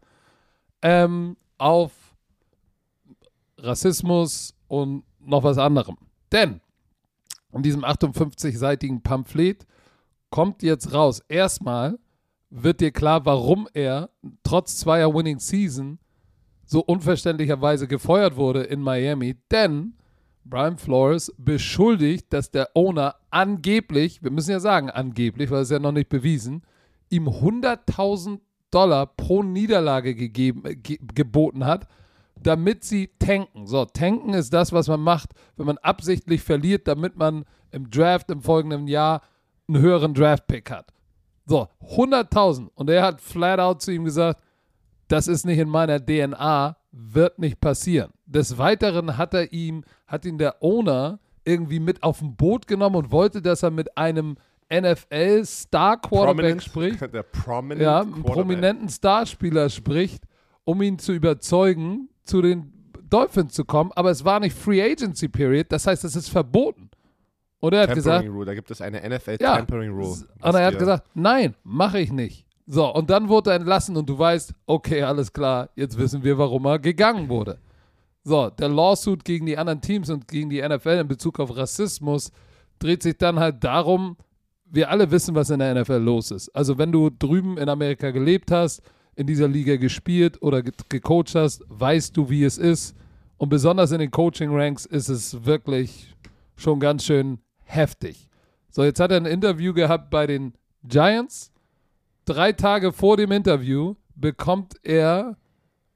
ähm, 0.83 1.37
auf 1.59 1.93
Rassismus 3.59 4.55
und 4.69 5.05
noch 5.19 5.43
was 5.43 5.59
anderem. 5.59 5.97
Denn 6.31 6.61
in 7.53 7.63
diesem 7.63 7.85
58-seitigen 7.85 9.03
Pamphlet 9.03 9.67
kommt 10.31 10.63
jetzt 10.63 10.93
raus, 10.93 11.21
erstmal 11.29 11.99
wird 12.51 12.81
dir 12.81 12.91
klar, 12.91 13.25
warum 13.25 13.69
er 13.75 14.11
trotz 14.43 14.79
zweier 14.79 15.15
Winning 15.15 15.39
Season 15.39 15.99
so 16.65 16.81
unverständlicherweise 16.81 17.87
gefeuert 17.87 18.37
wurde 18.37 18.63
in 18.63 18.81
Miami, 18.81 19.37
denn 19.51 19.95
Brian 20.45 20.79
Flores 20.79 21.33
beschuldigt, 21.39 22.33
dass 22.33 22.51
der 22.51 22.71
Owner 22.75 23.17
angeblich, 23.31 24.23
wir 24.23 24.31
müssen 24.31 24.51
ja 24.51 24.61
sagen 24.61 24.91
angeblich, 24.91 25.51
weil 25.51 25.63
es 25.63 25.71
ja 25.71 25.79
noch 25.79 25.93
nicht 25.93 26.09
bewiesen, 26.09 26.63
ihm 27.11 27.29
100.000 27.29 28.41
Dollar 28.71 29.07
pro 29.07 29.43
Niederlage 29.43 30.15
gegeben, 30.15 30.63
ge 30.83 30.99
geboten 31.15 31.65
hat, 31.65 31.89
damit 32.41 32.85
sie 32.85 33.11
tanken. 33.19 33.67
So, 33.67 33.85
tanken 33.85 34.35
ist 34.35 34.53
das, 34.53 34.73
was 34.73 34.89
man 34.89 35.01
macht, 35.01 35.31
wenn 35.57 35.67
man 35.67 35.79
absichtlich 35.79 36.43
verliert, 36.43 36.87
damit 36.87 37.17
man 37.17 37.45
im 37.71 37.91
Draft 37.91 38.31
im 38.31 38.43
folgenden 38.43 38.87
Jahr 38.87 39.23
einen 39.69 39.81
höheren 39.81 40.15
Draft-Pick 40.15 40.71
hat. 40.71 40.93
So, 41.47 41.69
100.000. 41.81 42.69
Und 42.75 42.91
er 42.91 43.03
hat 43.03 43.21
flat 43.21 43.61
out 43.61 43.81
zu 43.81 43.93
ihm 43.93 44.05
gesagt, 44.05 44.41
das 45.09 45.29
ist 45.29 45.47
nicht 45.47 45.59
in 45.59 45.69
meiner 45.69 46.05
DNA, 46.05 46.77
wird 46.91 47.39
nicht 47.39 47.61
passieren. 47.61 48.11
Des 48.27 48.59
Weiteren 48.59 49.17
hat 49.17 49.33
er 49.35 49.53
ihm, 49.53 49.85
hat 50.07 50.25
ihn 50.25 50.39
der 50.39 50.63
Owner 50.63 51.21
irgendwie 51.45 51.79
mit 51.79 52.03
auf 52.03 52.21
ein 52.21 52.35
Boot 52.35 52.67
genommen 52.67 52.97
und 52.97 53.13
wollte, 53.13 53.41
dass 53.41 53.63
er 53.63 53.71
mit 53.71 53.97
einem 53.97 54.37
NFL-Star-Quarterback 54.73 56.61
spricht 56.61 57.01
Der 57.13 57.23
Prominent 57.23 57.81
ja, 57.81 58.01
einen 58.01 58.25
prominenten 58.25 58.89
Starspieler 58.89 59.71
spricht, 59.71 60.25
um 60.65 60.83
ihn 60.83 60.99
zu 60.99 61.13
überzeugen, 61.13 62.09
zu 62.25 62.43
den 62.43 62.73
Dolphins 63.09 63.55
zu 63.55 63.65
kommen. 63.65 63.93
Aber 63.95 64.11
es 64.11 64.25
war 64.25 64.41
nicht 64.41 64.57
Free 64.57 64.83
Agency 64.83 65.29
Period, 65.29 65.67
das 65.71 65.87
heißt, 65.87 66.03
es 66.05 66.17
ist 66.17 66.29
verboten. 66.29 66.91
Und 67.61 67.73
er 67.73 67.83
hat 67.83 67.89
Tampering 67.89 68.05
gesagt, 68.05 68.29
Rule, 68.29 68.47
da 68.47 68.55
gibt 68.55 68.71
es 68.71 68.81
eine 68.81 68.99
NFL 68.99 69.39
ja. 69.41 69.57
Tampering 69.57 69.91
Rule. 69.91 70.27
Und 70.41 70.55
er 70.55 70.67
hat 70.67 70.79
gesagt, 70.79 71.07
nein, 71.15 71.55
mache 71.65 72.01
ich 72.01 72.13
nicht. 72.13 72.47
So, 72.67 72.93
und 72.93 73.11
dann 73.11 73.29
wurde 73.29 73.51
er 73.51 73.57
entlassen 73.57 73.97
und 73.97 74.09
du 74.09 74.19
weißt, 74.19 74.53
okay, 74.67 75.03
alles 75.03 75.33
klar, 75.33 75.71
jetzt 75.77 75.97
wissen 75.99 76.25
wir, 76.25 76.37
warum 76.37 76.67
er 76.67 76.79
gegangen 76.79 77.29
wurde. 77.29 77.59
So, 78.25 78.51
der 78.51 78.69
Lawsuit 78.69 79.25
gegen 79.25 79.47
die 79.47 79.57
anderen 79.57 79.81
Teams 79.81 80.11
und 80.11 80.27
gegen 80.27 80.51
die 80.51 80.61
NFL 80.61 80.99
in 81.01 81.07
Bezug 81.07 81.39
auf 81.39 81.57
Rassismus 81.57 82.33
dreht 82.81 83.03
sich 83.05 83.17
dann 83.17 83.39
halt 83.39 83.63
darum, 83.63 84.17
wir 84.69 84.91
alle 84.91 85.11
wissen, 85.13 85.37
was 85.37 85.51
in 85.51 85.61
der 85.61 85.81
NFL 85.81 85.99
los 85.99 86.33
ist. 86.33 86.49
Also 86.49 86.77
wenn 86.77 86.91
du 86.91 87.09
drüben 87.09 87.57
in 87.57 87.69
Amerika 87.69 88.11
gelebt 88.11 88.51
hast, 88.51 88.83
in 89.15 89.29
dieser 89.29 89.47
Liga 89.47 89.77
gespielt 89.77 90.43
oder 90.43 90.63
ge 90.63 90.73
gecoacht 90.89 91.37
hast, 91.37 91.63
weißt 91.69 92.17
du, 92.17 92.29
wie 92.29 92.43
es 92.43 92.59
ist. 92.59 92.97
Und 93.39 93.49
besonders 93.49 93.93
in 93.93 94.01
den 94.01 94.11
Coaching-Ranks 94.11 94.87
ist 94.87 95.09
es 95.09 95.45
wirklich 95.45 96.15
schon 96.57 96.81
ganz 96.81 97.05
schön 97.05 97.39
heftig. 97.67 98.29
So, 98.71 98.83
jetzt 98.83 99.01
hat 99.01 99.11
er 99.11 99.19
ein 99.19 99.27
Interview 99.27 99.75
gehabt 99.75 100.11
bei 100.11 100.27
den 100.27 100.55
Giants 100.83 101.53
drei 102.27 102.53
Tage 102.53 102.93
vor 102.93 103.17
dem 103.17 103.33
Interview 103.33 103.95
bekommt 104.15 104.75
er 104.83 105.37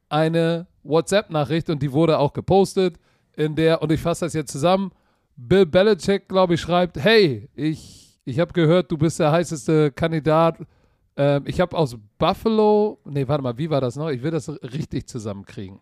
eine 0.09 0.67
WhatsApp-Nachricht 0.83 1.69
und 1.69 1.83
die 1.83 1.91
wurde 1.91 2.17
auch 2.17 2.33
gepostet, 2.33 2.97
in 3.35 3.55
der, 3.55 3.81
und 3.81 3.91
ich 3.91 4.01
fasse 4.01 4.25
das 4.25 4.33
jetzt 4.33 4.51
zusammen, 4.51 4.91
Bill 5.35 5.65
Belichick, 5.65 6.27
glaube 6.27 6.55
ich, 6.55 6.61
schreibt, 6.61 6.97
hey, 6.97 7.49
ich, 7.55 8.19
ich 8.25 8.39
habe 8.39 8.53
gehört, 8.53 8.91
du 8.91 8.97
bist 8.97 9.19
der 9.19 9.31
heißeste 9.31 9.91
Kandidat. 9.91 10.57
Ähm, 11.15 11.43
ich 11.45 11.59
habe 11.61 11.77
aus 11.77 11.97
Buffalo, 12.17 12.99
nee, 13.05 13.27
warte 13.27 13.43
mal, 13.43 13.57
wie 13.57 13.69
war 13.69 13.81
das 13.81 13.95
noch? 13.95 14.09
Ich 14.09 14.21
will 14.21 14.31
das 14.31 14.49
richtig 14.49 15.07
zusammenkriegen. 15.07 15.79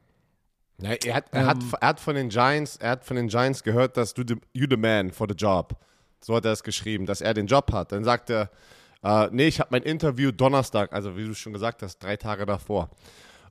Ja, 0.82 0.92
er, 0.92 1.16
hat, 1.16 1.26
er, 1.32 1.46
hat, 1.46 1.58
Ähm. 1.62 1.74
er 1.82 1.88
hat 1.88 2.00
von 2.00 2.16
den 2.16 2.30
Giants, 2.30 2.78
er 2.78 2.92
hat 2.92 3.06
von 3.06 3.16
den 3.18 3.28
Giants 3.28 3.64
gehört, 3.64 3.98
dass 3.98 4.14
du 4.14 4.24
the, 4.28 4.36
you 4.54 4.66
the 4.70 4.78
man 4.78 5.12
for 5.12 5.28
the 5.30 5.36
job. 5.36 5.76
So 6.22 6.36
hat 6.36 6.46
er 6.46 6.52
es 6.52 6.64
geschrieben, 6.64 7.06
dass 7.06 7.22
er 7.22 7.34
den 7.34 7.48
Job 7.48 7.72
hat. 7.72 7.92
Dann 7.92 8.04
sagt 8.04 8.30
er, 8.30 8.50
äh, 9.04 9.28
nee, 9.32 9.48
ich 9.48 9.60
habe 9.60 9.70
mein 9.72 9.84
Interview 9.84 10.32
Donnerstag, 10.32 10.92
also 10.94 11.16
wie 11.16 11.26
du 11.26 11.34
schon 11.34 11.54
gesagt 11.54 11.82
hast, 11.82 12.00
drei 12.00 12.18
Tage 12.18 12.46
davor. 12.46 12.90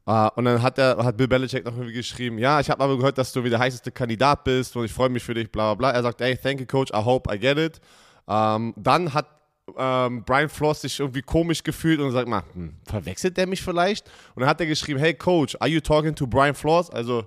Äh, 0.07 0.29
und 0.37 0.45
dann 0.45 0.63
hat, 0.63 0.79
er, 0.79 0.97
hat 1.05 1.17
Bill 1.17 1.29
Belichick 1.29 1.65
noch 1.65 1.73
irgendwie 1.73 1.95
geschrieben, 1.95 2.39
ja, 2.39 2.61
ich 2.61 2.71
habe 2.71 2.83
aber 2.83 2.97
gehört, 2.97 3.19
dass 3.19 3.33
du 3.33 3.41
wieder 3.45 3.57
der 3.57 3.61
heißeste 3.61 3.91
Kandidat 3.93 4.45
bist 4.45 4.77
und 4.77 4.85
ich 4.85 4.93
freue 4.93 5.09
mich 5.09 5.23
für 5.23 5.35
dich, 5.35 5.51
bla 5.51 5.75
bla 5.75 5.91
bla. 5.91 5.97
Er 5.97 6.03
sagt, 6.03 6.21
hey, 6.21 6.37
thank 6.37 6.61
you, 6.61 6.67
Coach, 6.67 6.91
I 6.93 7.05
hope 7.05 7.33
I 7.35 7.39
get 7.39 7.59
it. 7.59 7.81
Ähm, 8.29 8.75
dann 8.77 9.15
hat 9.15 9.27
ähm, 9.77 10.25
Brian 10.25 10.49
Floss 10.49 10.83
sich 10.83 11.01
irgendwie 11.01 11.23
komisch 11.23 11.63
gefühlt 11.63 12.01
und 12.01 12.11
sagt 12.13 12.29
mal, 12.29 12.43
hm, 12.53 12.75
verwechselt 12.85 13.37
der 13.37 13.47
mich 13.47 13.63
vielleicht? 13.63 14.07
Und 14.35 14.41
dann 14.41 14.49
hat 14.49 14.61
er 14.61 14.67
geschrieben, 14.67 14.99
hey 14.99 15.15
Coach, 15.15 15.57
are 15.61 15.69
you 15.71 15.81
talking 15.81 16.15
to 16.15 16.27
Brian 16.27 16.55
Floss? 16.55 16.91
Also 16.91 17.25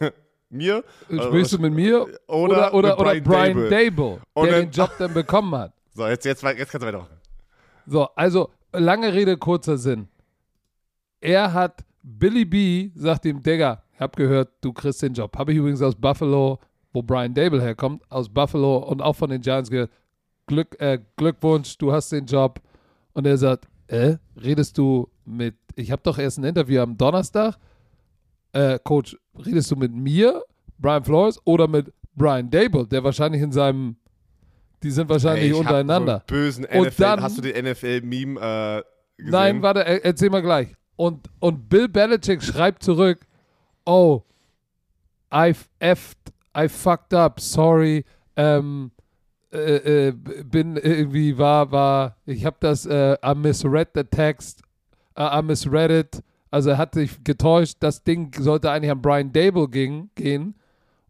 mir? 0.50 0.84
Sprichst 1.08 1.52
du 1.52 1.58
mit 1.58 1.72
mir 1.72 2.06
oder 2.26 2.72
oder, 2.74 2.74
oder, 2.74 3.00
oder 3.00 3.20
Brian 3.20 3.54
Brian, 3.54 3.70
Dable? 3.70 4.20
Der 4.36 4.44
dann- 4.44 4.60
den 4.62 4.70
Job 4.70 4.90
dann 4.98 5.14
bekommen 5.14 5.54
hat? 5.54 5.72
So, 5.96 6.06
jetzt, 6.06 6.26
jetzt, 6.26 6.42
jetzt 6.42 6.58
kannst 6.70 6.74
du 6.74 6.86
weitermachen. 6.88 7.16
So, 7.86 8.04
also 8.16 8.50
lange 8.74 9.14
Rede, 9.14 9.38
kurzer 9.38 9.78
Sinn. 9.78 10.08
Er 11.22 11.54
hat, 11.54 11.86
Billy 12.02 12.44
B 12.44 12.90
sagt 12.94 13.24
ihm, 13.24 13.42
Digga, 13.42 13.82
ich 13.94 14.00
hab 14.00 14.14
gehört, 14.14 14.50
du 14.60 14.74
kriegst 14.74 15.00
den 15.00 15.14
Job. 15.14 15.34
Habe 15.38 15.52
ich 15.52 15.58
übrigens 15.58 15.80
aus 15.80 15.94
Buffalo, 15.94 16.58
wo 16.92 17.02
Brian 17.02 17.32
Dable 17.32 17.62
herkommt, 17.62 18.02
aus 18.10 18.28
Buffalo 18.28 18.76
und 18.76 19.00
auch 19.00 19.14
von 19.16 19.30
den 19.30 19.40
Giants 19.40 19.70
gehört. 19.70 19.90
Glück, 20.46 20.80
äh, 20.80 20.98
Glückwunsch, 21.16 21.76
du 21.78 21.92
hast 21.92 22.12
den 22.12 22.26
Job. 22.26 22.60
Und 23.12 23.26
er 23.26 23.38
sagt, 23.38 23.66
äh, 23.88 24.16
redest 24.36 24.78
du 24.78 25.08
mit, 25.24 25.54
ich 25.74 25.90
habe 25.90 26.02
doch 26.02 26.18
erst 26.18 26.38
ein 26.38 26.44
Interview 26.44 26.80
am 26.82 26.96
Donnerstag. 26.96 27.56
Äh, 28.52 28.78
Coach, 28.82 29.16
redest 29.44 29.70
du 29.70 29.76
mit 29.76 29.92
mir, 29.92 30.42
Brian 30.78 31.04
Flores, 31.04 31.40
oder 31.44 31.68
mit 31.68 31.92
Brian 32.14 32.50
Dable, 32.50 32.86
der 32.86 33.04
wahrscheinlich 33.04 33.42
in 33.42 33.52
seinem, 33.52 33.96
die 34.82 34.90
sind 34.90 35.08
wahrscheinlich 35.08 35.44
Ey, 35.44 35.50
ich 35.50 35.54
hab 35.54 35.60
untereinander. 35.60 36.22
So 36.28 36.34
bösen 36.34 36.64
Und 36.64 36.86
NFL, 36.88 37.02
dann- 37.02 37.22
hast 37.22 37.38
du 37.38 37.42
den 37.42 37.64
NFL-Meme 37.64 38.40
äh, 38.40 38.82
gesehen? 39.16 39.30
Nein, 39.32 39.62
warte, 39.62 39.84
er, 39.84 40.04
erzähl 40.04 40.30
mal 40.30 40.42
gleich. 40.42 40.74
Und, 40.96 41.28
und 41.40 41.68
Bill 41.68 41.88
Belichick 41.88 42.42
schreibt 42.42 42.82
zurück, 42.82 43.18
oh, 43.84 44.22
I 45.32 45.54
effed, 45.78 46.18
I 46.56 46.68
fucked 46.68 47.12
up, 47.12 47.40
sorry, 47.40 48.04
ähm, 48.36 48.90
äh, 49.52 50.08
äh, 50.08 50.12
bin 50.12 50.76
irgendwie, 50.76 51.38
war, 51.38 51.70
war, 51.70 52.16
ich 52.26 52.44
habe 52.44 52.56
das, 52.60 52.86
äh, 52.86 53.16
I 53.24 53.34
misread 53.34 53.88
the 53.94 54.04
text, 54.04 54.62
uh, 55.18 55.38
I 55.38 55.42
misread 55.42 55.90
it, 55.90 56.22
also 56.50 56.70
er 56.70 56.78
hat 56.78 56.94
sich 56.94 57.22
getäuscht, 57.22 57.76
das 57.80 58.02
Ding 58.02 58.32
sollte 58.38 58.70
eigentlich 58.70 58.90
an 58.90 59.02
Brian 59.02 59.32
Dable 59.32 59.68
ging, 59.68 60.10
gehen 60.14 60.54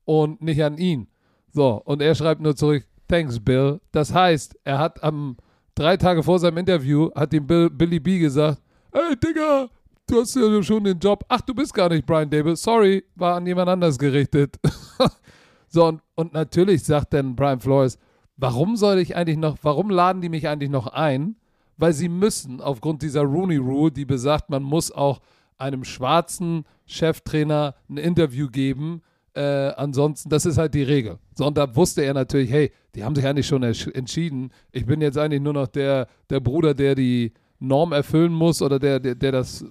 und 0.05 0.43
nicht 0.43 0.63
an 0.63 0.79
ihn. 0.79 1.09
So, 1.53 1.81
und 1.85 2.03
er 2.03 2.15
schreibt 2.15 2.41
nur 2.41 2.55
zurück, 2.57 2.87
thanks 3.09 3.41
Bill. 3.41 3.81
Das 3.93 4.13
heißt, 4.13 4.59
er 4.65 4.79
hat 4.79 5.03
am 5.03 5.37
drei 5.75 5.97
Tage 5.97 6.23
vor 6.23 6.39
seinem 6.39 6.59
Interview, 6.59 7.11
hat 7.15 7.33
ihm 7.33 7.47
Bill, 7.47 7.71
Billy 7.71 8.01
B 8.01 8.19
gesagt, 8.19 8.61
hey 8.93 9.17
Digga, 9.17 9.69
du 10.07 10.21
hast 10.21 10.35
ja 10.37 10.63
schon 10.63 10.85
den 10.85 10.99
Job. 10.99 11.25
Ach, 11.29 11.41
du 11.41 11.55
bist 11.55 11.73
gar 11.75 11.89
nicht 11.89 12.07
Brian 12.07 12.31
Dable. 12.31 12.57
Sorry, 12.57 13.05
war 13.15 13.37
an 13.37 13.47
jemand 13.47 13.69
anders 13.69 13.99
gerichtet. 13.99 14.59
so, 15.69 15.87
und, 15.87 16.03
und 16.15 16.33
natürlich 16.33 16.83
sagt 16.85 17.15
dann 17.15 17.35
Brian 17.35 17.61
Flores, 17.61 17.99
warum 18.37 18.77
soll 18.77 18.99
ich 18.99 19.17
eigentlich 19.17 19.39
noch, 19.39 19.57
warum 19.63 19.91
laden 19.91 20.23
die 20.23 20.29
mich 20.29 20.49
eigentlich 20.49 20.71
noch 20.71 20.87
ein? 20.87 21.37
Weil 21.77 21.93
sie 21.93 22.09
müssen, 22.09 22.61
aufgrund 22.61 23.03
dieser 23.03 23.23
Rooney 23.23 23.57
Rule, 23.57 23.93
die 23.93 24.05
besagt, 24.05 24.49
man 24.51 24.63
muss 24.63 24.91
auch 24.91 25.21
einem 25.59 25.85
schwarzen 25.85 26.65
Cheftrainer 26.87 27.75
ein 27.89 27.99
Interview 27.99 28.49
geben. 28.49 29.03
Äh, 29.35 29.73
ansonsten, 29.77 30.31
das 30.31 30.47
ist 30.47 30.57
halt 30.57 30.75
die 30.75 30.83
Regel. 30.83 31.19
So, 31.35 31.47
und 31.47 31.59
da 31.59 31.75
wusste 31.77 32.03
er 32.03 32.15
natürlich, 32.15 32.51
hey, 32.51 32.73
die 32.95 33.05
haben 33.05 33.15
sich 33.15 33.27
eigentlich 33.27 33.47
schon 33.47 33.63
entschieden. 33.63 34.51
Ich 34.73 34.87
bin 34.87 35.03
jetzt 35.03 35.19
eigentlich 35.19 35.43
nur 35.43 35.53
noch 35.53 35.67
der, 35.67 36.07
der 36.31 36.41
Bruder, 36.41 36.73
der 36.73 36.95
die 36.95 37.33
Norm 37.59 37.93
erfüllen 37.93 38.33
muss 38.33 38.63
oder 38.63 38.79
der, 38.79 39.01
der, 39.01 39.15
der 39.15 39.33
das, 39.33 39.65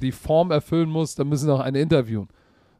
die 0.00 0.12
Form 0.12 0.52
erfüllen 0.52 0.88
muss. 0.88 1.16
Da 1.16 1.24
müssen 1.24 1.46
sie 1.46 1.50
noch 1.50 1.60
eine 1.60 1.80
interviewen. 1.80 2.28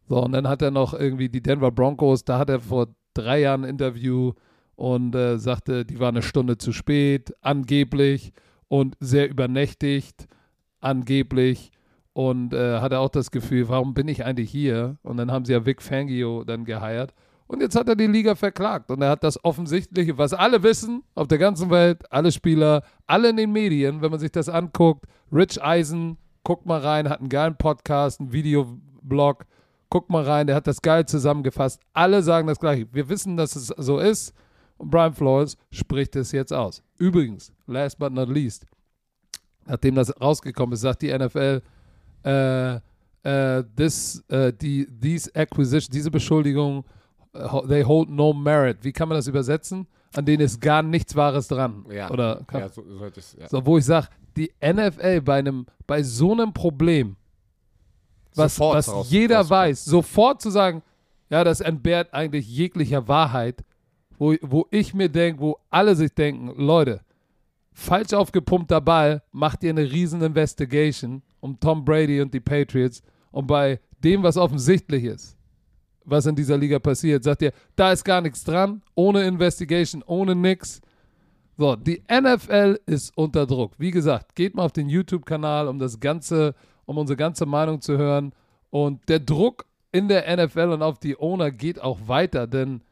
So, 0.09 0.23
und 0.23 0.33
dann 0.33 0.49
hat 0.49 0.63
er 0.63 0.71
noch 0.71 0.95
irgendwie 0.95 1.29
die 1.29 1.43
Denver 1.43 1.71
Broncos, 1.71 2.25
da 2.25 2.39
hat 2.39 2.51
er 2.51 2.61
vor 2.61 2.89
drei 3.15 3.41
Jahren 3.41 3.65
ein 3.65 3.71
Interview 3.71 4.33
und 4.77 5.15
äh, 5.15 5.39
sagte, 5.39 5.85
die 5.85 6.01
war 6.01 6.09
eine 6.09 6.23
Stunde 6.23 6.59
zu 6.59 6.73
spät, 6.73 7.35
angeblich 7.41 8.33
und 8.69 8.97
sehr 9.01 9.29
übernächtigt, 9.29 10.27
angeblich. 10.81 11.71
Und 12.15 12.53
äh, 12.53 12.81
hatte 12.81 12.99
auch 12.99 13.09
das 13.09 13.31
Gefühl, 13.31 13.69
warum 13.69 13.95
bin 13.95 14.07
ich 14.09 14.25
eigentlich 14.25 14.51
hier? 14.51 14.99
Und 15.03 15.17
dann 15.17 15.33
haben 15.33 15.45
sie 15.47 15.53
ja 15.53 15.65
Vic 15.65 15.81
Fangio 15.81 16.45
dann 16.45 16.65
geheiert. 16.65 17.15
Und 17.47 17.61
jetzt 17.61 17.77
hat 17.77 17.89
er 17.89 17.97
die 17.97 18.07
Liga 18.07 18.35
verklagt. 18.35 18.91
Und 18.91 19.03
er 19.03 19.11
hat 19.11 19.25
das 19.25 19.43
Offensichtliche, 19.45 20.17
was 20.17 20.33
alle 20.33 20.63
wissen, 20.63 21.03
auf 21.15 21.29
der 21.29 21.39
ganzen 21.39 21.71
Welt, 21.71 22.11
alle 22.11 22.33
Spieler, 22.33 22.83
alle 23.07 23.31
in 23.31 23.37
den 23.37 23.53
Medien, 23.53 24.01
wenn 24.01 24.11
man 24.11 24.21
sich 24.21 24.33
das 24.33 24.49
anguckt. 24.49 25.07
Rich 25.31 25.63
Eisen, 25.63 26.17
guckt 26.45 26.67
mal 26.67 26.81
rein, 26.81 27.09
hat 27.09 27.21
einen 27.21 27.29
geilen 27.29 27.57
Podcast, 27.57 28.21
einen 28.21 28.33
Videoblog. 28.33 29.45
Guckt 29.91 30.09
mal 30.09 30.25
rein, 30.25 30.47
der 30.47 30.57
hat 30.57 30.67
das 30.67 30.81
geil 30.81 31.05
zusammengefasst. 31.05 31.81
Alle 31.93 32.23
sagen 32.23 32.47
das 32.49 32.59
Gleiche. 32.59 32.87
Wir 32.93 33.11
wissen, 33.11 33.37
dass 33.37 33.55
es 33.55 33.67
so 33.67 33.99
ist. 33.99 34.33
Und 34.83 34.91
Brian 34.91 35.15
Flores 35.15 35.57
spricht 35.71 36.17
es 36.17 36.33
jetzt 36.33 36.53
aus. 36.53 36.83
Übrigens, 36.99 37.53
last 37.69 37.99
but 37.99 38.13
not 38.13 38.29
least, 38.29 38.67
nachdem 39.67 39.95
das 39.95 40.13
rausgekommen 40.21 40.73
ist, 40.75 40.81
sagt 40.81 41.03
die 41.03 41.17
NFL, 41.17 41.63
äh, 42.25 42.75
äh, 43.25 43.65
this, 43.77 44.25
äh, 44.29 44.53
die, 44.53 44.87
these 45.01 45.31
acquisition, 45.35 45.93
diese 45.93 46.11
Beschuldigung, 46.11 46.85
äh, 47.33 47.49
they 47.69 47.85
hold 47.85 48.11
no 48.11 48.33
merit. 48.33 48.79
Wie 48.83 48.91
kann 48.93 49.09
man 49.09 49.17
das 49.19 49.29
übersetzen? 49.29 49.87
An 50.15 50.25
denen 50.27 50.43
ist 50.43 50.61
gar 50.61 50.83
nichts 50.83 51.15
Wahres 51.15 51.47
dran. 51.47 51.87
Ja, 51.91 52.11
Oder 52.11 52.43
kann, 52.49 52.61
ja, 52.63 52.69
so, 52.69 52.83
sollte 52.99 53.21
es, 53.21 53.37
ja. 53.39 53.49
so, 53.49 53.65
wo 53.65 53.79
ich 53.79 53.85
sage, 53.85 54.09
die 54.37 54.51
NFL 54.61 55.21
bei 55.21 55.39
einem, 55.39 55.67
bei 55.87 56.03
so 56.03 56.33
einem 56.33 56.53
Problem, 56.53 57.15
was, 58.35 58.57
Sofort 58.57 58.77
was 58.79 58.89
raus- 58.89 59.11
jeder 59.11 59.37
rauskommt. 59.39 59.51
weiß, 59.61 59.85
sofort 59.85 60.43
zu 60.43 60.51
sagen, 60.51 60.83
ja, 61.31 61.45
das 61.45 61.61
entbehrt 61.61 62.13
eigentlich 62.13 62.49
jeglicher 62.49 63.07
Wahrheit, 63.09 63.63
wo, 64.23 64.37
wo 64.41 64.69
ich 64.71 64.95
mir 64.95 65.09
denke, 65.09 65.41
wo 65.41 65.59
alle 65.69 65.97
sich 65.97 66.15
denken, 66.15 66.53
Leute, 66.57 67.01
falsch 67.73 68.13
aufgepumpter 68.13 68.81
Ball, 68.81 69.21
macht 69.33 69.65
ihr 69.65 69.71
eine 69.71 69.91
riesen 69.91 70.23
Investigation 70.23 71.23
um 71.41 71.59
Tom 71.59 71.85
Brady 71.85 72.21
und 72.21 72.33
die 72.33 72.39
Patriots 72.39 73.03
und 73.33 73.49
bei 73.49 73.81
dem, 73.99 74.23
was 74.23 74.37
offensichtlich 74.37 75.03
ist, 75.03 75.37
was 76.05 76.27
in 76.27 76.37
dieser 76.37 76.57
Liga 76.57 76.79
passiert, 76.79 77.25
sagt 77.25 77.43
ihr, 77.43 77.53
da 77.75 77.91
ist 77.91 78.05
gar 78.05 78.21
nichts 78.21 78.45
dran, 78.45 78.81
ohne 78.95 79.25
Investigation, 79.25 80.05
ohne 80.07 80.37
nix. 80.37 80.81
So, 81.59 81.75
die 81.75 82.01
NFL 82.09 82.79
ist 82.87 83.17
unter 83.17 83.45
Druck. 83.45 83.73
Wie 83.79 83.91
gesagt, 83.91 84.37
geht 84.37 84.55
mal 84.55 84.67
auf 84.67 84.73
den 84.73 84.89
YouTube-Kanal, 84.89 85.67
um 85.67 85.81
das 85.81 85.99
Ganze, 85.99 86.55
um 86.87 86.97
unsere 86.97 87.17
ganze 87.17 87.45
Meinung 87.45 87.81
zu 87.81 87.99
hören. 87.99 88.33
Und 88.71 89.09
der 89.09 89.19
Druck 89.19 89.67
in 89.91 90.07
der 90.07 90.25
NFL 90.37 90.71
und 90.71 90.83
auf 90.83 91.01
die 91.01 91.19
Owner 91.19 91.51
geht 91.51 91.81
auch 91.81 91.99
weiter, 92.07 92.47
denn 92.47 92.83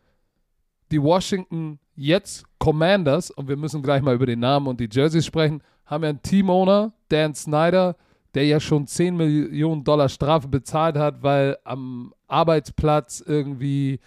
die 0.91 1.03
Washington 1.03 1.79
jetzt 1.95 2.45
Commanders, 2.59 3.31
und 3.31 3.49
wir 3.49 3.57
müssen 3.57 3.83
gleich 3.83 4.03
mal 4.03 4.15
über 4.15 4.27
den 4.27 4.41
Namen 4.41 4.67
und 4.67 4.81
die 4.81 4.89
Jerseys 4.91 5.27
sprechen, 5.27 5.63
haben 5.87 6.03
ja 6.05 6.11
einen 6.11 6.23
Team-Owner, 6.23 6.93
Dan 7.09 7.35
Snyder, 7.35 7.97
der 8.35 8.47
ja 8.47 8.61
schon 8.61 8.87
10 8.87 9.17
Millionen 9.17 9.83
Dollar 9.83 10.09
Strafe 10.09 10.49
bezahlt 10.49 10.97
hat, 10.97 11.23
weil 11.23 11.59
am 11.65 12.15
Arbeitsplatz 12.29 13.23
irgendwie, 13.27 13.99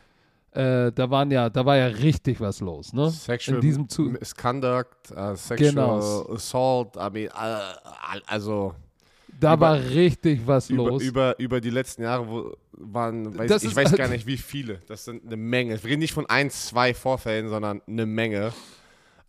äh, 0.51 0.91
da 0.91 1.09
waren 1.09 1.29
ja, 1.29 1.49
da 1.49 1.65
war 1.65 1.75
ja 1.77 1.88
richtig 1.88 2.39
was 2.39 2.61
los, 2.61 2.93
ne? 2.93 3.09
Sexual 3.09 3.55
in 3.55 3.61
diesem 3.61 3.89
Zu 3.89 4.03
Misconduct, 4.03 5.11
uh, 5.11 5.36
Sexual 5.36 5.71
Genau. 5.71 6.34
Assault, 6.34 6.95
I 6.95 7.09
mean, 7.11 7.27
äh, 7.27 8.19
also 8.27 8.73
da 9.43 9.53
über- 9.53 9.61
war 9.61 9.79
richtig 9.79 10.41
was 10.45 10.69
über, 10.69 10.89
los. 10.89 11.03
über, 11.03 11.39
über 11.39 11.61
die 11.61 11.69
letzten 11.69 12.03
Jahre 12.03 12.27
wo, 12.27 12.51
waren, 12.71 13.37
weiß, 13.37 13.51
ich 13.63 13.69
ist 13.69 13.75
weiß 13.75 13.89
halt- 13.89 13.97
gar 13.97 14.07
nicht 14.07 14.25
wie 14.27 14.37
viele, 14.37 14.79
das 14.87 15.05
sind 15.05 15.25
eine 15.25 15.37
Menge. 15.37 15.81
Wir 15.83 15.89
reden 15.91 15.99
nicht 16.01 16.13
von 16.13 16.25
ein, 16.27 16.49
zwei 16.49 16.93
Vorfällen, 16.93 17.49
sondern 17.49 17.81
eine 17.87 18.05
Menge. 18.05 18.51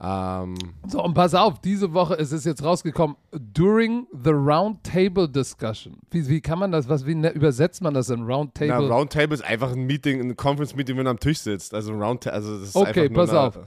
Ähm, 0.00 0.54
So, 0.88 1.02
und 1.02 1.14
pass 1.14 1.34
auf, 1.34 1.60
diese 1.60 1.92
Woche 1.94 2.14
ist 2.14 2.32
es 2.32 2.44
jetzt 2.44 2.62
rausgekommen, 2.64 3.16
during 3.32 4.06
the 4.12 4.30
Roundtable 4.30 5.28
Discussion. 5.28 5.98
Wie, 6.10 6.28
wie 6.28 6.40
kann 6.40 6.58
man 6.58 6.72
das, 6.72 6.88
was, 6.88 7.06
wie 7.06 7.14
ne, 7.14 7.30
übersetzt 7.30 7.80
man 7.80 7.94
das 7.94 8.10
in 8.10 8.20
na, 8.20 8.34
Roundtable? 8.34 8.88
Roundtable 8.90 9.34
ist 9.34 9.44
einfach 9.44 9.72
ein 9.72 9.86
Meeting, 9.86 10.20
ein 10.20 10.36
Conference-Meeting, 10.36 10.96
wenn 10.96 11.04
man 11.04 11.12
am 11.12 11.20
Tisch 11.20 11.38
sitzt. 11.38 11.74
Also 11.74 11.92
Roundtable, 11.92 12.34
also 12.34 12.58
das 12.58 12.68
ist 12.70 12.76
Okay, 12.76 13.08
pass 13.08 13.30
auf. 13.30 13.58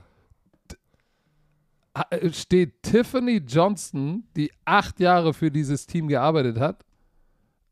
Äh, 2.09 2.31
steht 2.31 2.83
Tiffany 2.83 3.37
Johnston, 3.37 4.23
die 4.35 4.51
acht 4.65 4.99
Jahre 4.99 5.33
für 5.33 5.51
dieses 5.51 5.85
Team 5.85 6.07
gearbeitet 6.07 6.59
hat, 6.59 6.85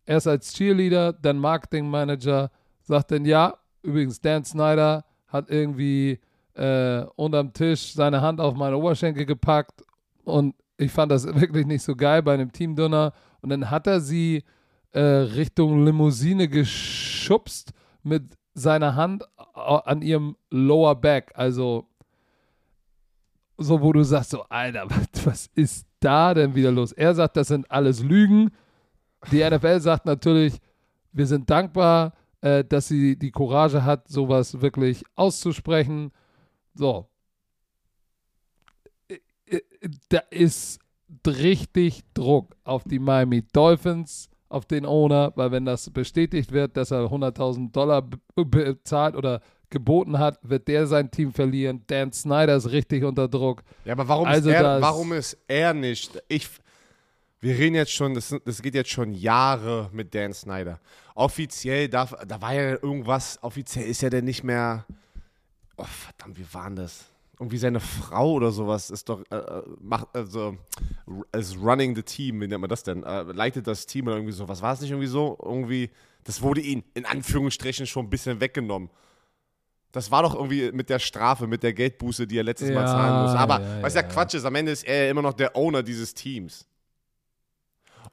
erst 0.06 0.28
als 0.28 0.54
Cheerleader, 0.54 1.14
dann 1.14 1.38
Marketing 1.38 1.90
Manager, 1.90 2.52
sagt 2.82 3.12
dann, 3.12 3.26
ja, 3.26 3.58
übrigens, 3.82 4.22
Dan 4.22 4.44
Snyder 4.44 5.06
hat 5.28 5.50
irgendwie 5.50 6.20
äh, 6.54 7.04
unterm 7.16 7.54
Tisch 7.54 7.94
seine 7.94 8.22
Hand 8.22 8.40
auf 8.40 8.56
meine 8.56 8.78
Oberschenkel 8.78 9.26
gepackt 9.26 9.84
und 10.24 10.56
ich 10.78 10.92
fand 10.92 11.12
das 11.12 11.26
wirklich 11.40 11.66
nicht 11.66 11.84
so 11.84 11.96
geil 11.96 12.22
bei 12.24 12.34
einem 12.34 12.52
Teamdonner. 12.52 13.14
Und 13.42 13.50
dann 13.50 13.70
hat 13.70 13.88
er 13.88 14.02
sie 14.02 14.44
äh, 14.92 15.00
Richtung 15.00 15.86
Limousine 15.86 16.48
geschubst 16.48 17.74
mit 18.04 18.36
seiner 18.54 18.96
Hand 18.96 19.24
an 19.54 20.02
ihrem 20.02 20.38
Lower 20.50 20.96
Back. 20.96 21.32
Also 21.36 21.88
so, 23.58 23.82
wo 23.82 23.94
du 23.94 24.04
sagst, 24.04 24.32
so, 24.32 24.44
Alter, 24.44 24.88
was 25.24 25.50
ist 25.56 25.88
da 26.00 26.34
denn 26.34 26.56
wieder 26.56 26.72
los? 26.72 26.92
Er 26.92 27.16
sagt, 27.16 27.38
das 27.38 27.48
sind 27.48 27.70
alles 27.72 28.04
Lügen. 28.04 28.52
Die 29.32 29.44
NFL 29.44 29.80
sagt 29.80 30.06
natürlich, 30.06 30.60
wir 31.12 31.26
sind 31.26 31.50
dankbar, 31.50 32.14
äh, 32.42 32.64
dass 32.64 32.88
sie 32.88 33.18
die 33.18 33.32
Courage 33.32 33.84
hat, 33.84 34.08
sowas 34.08 34.62
wirklich 34.62 35.04
auszusprechen. 35.16 36.12
So. 36.74 37.08
Äh, 39.08 39.20
äh, 39.48 39.62
da 40.10 40.20
ist 40.30 40.80
richtig 41.26 42.04
Druck 42.14 42.56
auf 42.64 42.84
die 42.84 43.00
Miami 43.00 43.44
Dolphins, 43.54 44.30
auf 44.50 44.66
den 44.66 44.86
Owner, 44.86 45.34
weil 45.36 45.52
wenn 45.52 45.66
das 45.66 45.90
bestätigt 45.90 46.52
wird, 46.52 46.78
dass 46.78 46.92
er 46.92 47.06
100.000 47.06 47.72
Dollar 47.72 48.08
bezahlt 48.36 49.16
oder 49.16 49.42
geboten 49.70 50.20
hat, 50.20 50.40
wird 50.42 50.68
der 50.68 50.88
sein 50.88 51.12
Team 51.12 51.34
verlieren. 51.34 51.84
Dan 51.88 52.12
Snyder 52.12 52.56
ist 52.56 52.72
richtig 52.72 53.04
unter 53.04 53.28
Druck. 53.28 53.64
Ja, 53.86 53.94
aber 53.94 54.08
warum, 54.08 54.28
also 54.28 54.50
ist, 54.50 54.56
er, 54.56 54.82
warum 54.82 55.14
ist 55.14 55.38
er 55.48 55.74
nicht? 55.74 56.22
Ich, 56.28 56.50
wir 57.40 57.58
reden 57.58 57.76
jetzt 57.76 57.92
schon, 57.92 58.14
das, 58.14 58.36
das 58.44 58.62
geht 58.62 58.76
jetzt 58.76 58.90
schon 58.90 59.14
Jahre 59.14 59.90
mit 59.94 60.14
Dan 60.16 60.34
Snyder. 60.34 60.80
Offiziell 61.14 61.90
darf, 61.90 62.16
da 62.28 62.42
war 62.42 62.54
ja 62.54 62.72
irgendwas, 62.72 63.40
offiziell 63.42 63.88
ist 63.88 64.04
er 64.04 64.10
denn 64.10 64.26
nicht 64.26 64.44
mehr, 64.44 64.86
oh 65.78 65.84
verdammt, 65.84 66.38
wie 66.38 66.54
war 66.54 66.70
das? 66.72 67.06
Irgendwie 67.38 67.58
seine 67.58 67.82
Frau 67.82 68.32
oder 68.32 68.52
sowas 68.52 68.90
ist 68.90 69.10
doch, 69.10 69.22
äh, 69.30 69.36
äh, 69.36 69.64
macht, 69.82 70.08
also, 70.14 70.58
ist 71.34 71.58
running 71.58 71.94
the 71.94 72.02
team, 72.02 72.40
wie 72.40 72.48
nennt 72.48 72.62
man 72.62 72.70
das 72.70 72.84
denn? 72.84 73.04
Äh, 73.04 73.24
leitet 73.24 73.68
das 73.68 73.86
Team 73.86 74.08
oder 74.08 74.16
irgendwie 74.16 74.32
so. 74.32 74.48
Was 74.48 74.62
war 74.62 74.74
es 74.74 74.80
nicht 74.80 74.92
irgendwie 74.92 75.08
so? 75.08 75.38
Irgendwie, 75.44 75.90
das 76.24 76.42
wurde 76.42 76.62
ihm 76.62 76.84
in 76.94 77.06
Anführungsstrichen 77.06 77.88
schon 77.88 78.06
ein 78.06 78.10
bisschen 78.10 78.40
weggenommen. 78.40 78.90
Das 79.96 80.12
war 80.12 80.24
doch 80.24 80.36
irgendwie 80.36 80.74
mit 80.74 80.90
der 80.90 81.00
Strafe, 81.00 81.48
mit 81.48 81.64
der 81.64 81.72
Geldbuße, 81.72 82.28
die 82.28 82.38
er 82.38 82.44
letztes 82.44 82.68
ja, 82.68 82.76
Mal 82.76 82.86
zahlen 82.86 83.24
muss. 83.24 83.32
Aber 83.34 83.62
ja, 83.62 83.82
was 83.82 83.94
ja, 83.94 84.02
ja 84.02 84.08
Quatsch 84.08 84.34
ist, 84.34 84.44
am 84.44 84.54
Ende 84.54 84.74
ist 84.74 84.84
er 84.84 85.10
immer 85.10 85.22
noch 85.22 85.32
der 85.32 85.56
Owner 85.56 85.84
dieses 85.84 86.14
Teams. 86.14 86.68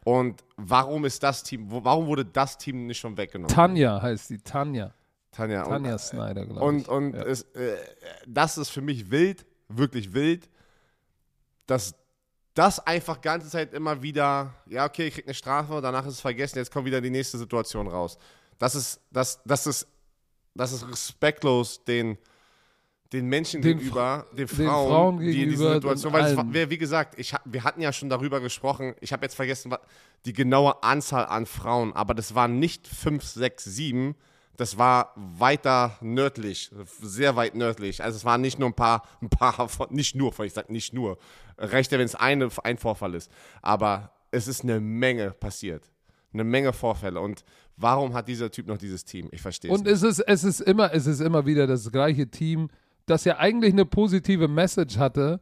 Und 0.05 0.45
warum 0.57 1.05
ist 1.05 1.21
das 1.25 1.43
Team, 1.43 1.67
warum 1.69 2.07
wurde 2.07 2.25
das 2.25 2.57
Team 2.57 2.87
nicht 2.87 3.01
schon 3.01 3.17
weggenommen? 3.17 3.53
Tanja 3.53 4.01
heißt 4.01 4.29
sie, 4.29 4.39
Tanja. 4.39 4.95
Tanja, 5.33 5.65
Tanja 5.65 5.99
Snyder, 5.99 6.47
glaube 6.47 6.61
ich. 6.61 6.61
Und, 6.61 6.89
und 6.89 7.15
ja. 7.15 7.23
es, 7.23 7.43
äh, 7.55 7.77
das 8.29 8.59
ist 8.59 8.71
für 8.71 8.81
mich 8.81 9.11
wild, 9.11 9.45
wirklich 9.67 10.15
wild, 10.15 10.49
dass 11.67 11.97
das 12.55 12.79
einfach 12.87 13.17
die 13.17 13.23
ganze 13.23 13.49
Zeit 13.49 13.75
immer 13.75 14.03
wieder, 14.03 14.55
ja, 14.67 14.85
okay, 14.85 15.09
ich 15.09 15.15
krieg 15.15 15.27
eine 15.27 15.35
Strafe, 15.35 15.81
danach 15.83 16.07
ist 16.07 16.15
es 16.15 16.21
vergessen, 16.21 16.59
jetzt 16.59 16.71
kommt 16.71 16.87
wieder 16.87 17.01
die 17.01 17.11
nächste 17.11 17.39
Situation 17.39 17.89
raus. 17.89 18.19
Das 18.59 18.77
ist, 18.77 19.01
das, 19.11 19.41
das 19.45 19.67
ist 19.67 19.89
das 20.55 20.73
ist 20.73 20.89
respektlos 20.89 21.85
den, 21.85 22.19
den 23.13 23.27
Menschen 23.27 23.63
den 23.63 23.79
gegenüber, 23.79 24.27
den 24.33 24.49
Frauen, 24.49 24.59
den 24.59 24.69
Frauen 24.69 25.21
die 25.21 25.43
in 25.43 25.51
dieser 25.51 25.75
Situation, 25.75 26.13
weil 26.13 26.39
es, 26.39 26.71
wie 26.71 26.79
gesagt, 26.79 27.19
ich, 27.19 27.35
wir 27.45 27.65
hatten 27.65 27.81
ja 27.81 27.93
schon 27.93 28.09
darüber 28.09 28.41
gesprochen, 28.41 28.95
ich 29.01 29.13
habe 29.13 29.25
jetzt 29.25 29.35
vergessen 29.35 29.75
die 30.25 30.33
genaue 30.33 30.83
Anzahl 30.83 31.27
an 31.27 31.47
Frauen, 31.47 31.93
aber 31.95 32.15
das 32.15 32.35
waren 32.35 32.59
nicht 32.59 32.87
5, 32.87 33.23
6, 33.25 33.65
7, 33.65 34.15
das 34.57 34.79
war 34.79 35.13
weiter 35.17 35.97
nördlich, 36.01 36.71
sehr 37.01 37.37
weit 37.37 37.55
nördlich. 37.55 38.03
Also 38.03 38.17
es 38.17 38.25
waren 38.25 38.41
nicht 38.41 38.59
nur 38.59 38.69
ein 38.69 38.75
paar, 38.75 39.03
ein 39.21 39.31
paar, 39.31 39.69
nicht 39.91 40.15
nur, 40.15 40.39
ich 40.41 40.53
sage 40.53 40.73
nicht 40.73 40.93
nur, 40.93 41.19
reicht 41.59 41.93
ja, 41.93 41.99
wenn 41.99 42.07
es 42.07 42.15
eine, 42.15 42.49
ein 42.63 42.79
Vorfall 42.79 43.15
ist, 43.15 43.31
aber 43.63 44.13
es 44.31 44.49
ist 44.49 44.63
eine 44.63 44.81
Menge 44.81 45.31
passiert 45.31 45.93
eine 46.33 46.45
Menge 46.45 46.73
Vorfälle. 46.73 47.21
Und 47.21 47.45
warum 47.83 48.15
hat 48.15 48.29
dieser 48.29 48.51
Typ 48.51 48.67
noch 48.67 48.79
dieses 48.79 49.05
Team? 49.05 49.29
Ich 49.33 49.43
verstehe 49.43 49.71
es. 49.71 49.79
Und 49.79 49.87
es 49.87 50.03
ist, 50.03 50.21
es, 50.21 50.45
ist 50.45 50.61
immer, 50.61 50.95
es 50.95 51.07
ist 51.07 51.21
immer 51.21 51.45
wieder 51.45 51.67
das 51.67 51.91
gleiche 51.91 52.29
Team, 52.29 52.69
das 53.07 53.25
ja 53.25 53.39
eigentlich 53.39 53.73
eine 53.73 53.85
positive 53.85 54.49
Message 54.49 54.97
hatte 54.97 55.41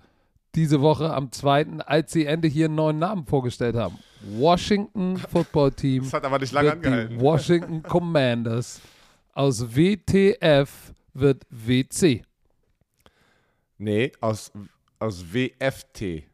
diese 0.54 0.80
Woche 0.80 1.12
am 1.14 1.30
2., 1.30 1.78
als 1.86 2.12
sie 2.12 2.26
endlich 2.26 2.56
ihren 2.56 2.74
neuen 2.74 2.98
Namen 2.98 3.24
vorgestellt 3.24 3.76
haben. 3.76 3.98
Washington 4.22 5.16
Football 5.16 5.72
Team. 5.72 6.02
Das 6.04 6.12
hat 6.12 6.24
aber 6.24 6.38
nicht 6.38 6.52
lange 6.52 6.72
angehalten. 6.72 7.20
Washington 7.20 7.82
Commanders. 7.82 8.80
Aus 9.32 9.76
WTF 9.76 10.92
wird 11.14 11.46
WC. 11.50 12.24
Nee, 13.78 14.12
aus, 14.20 14.50
aus 14.98 15.24
WFT. 15.32 16.24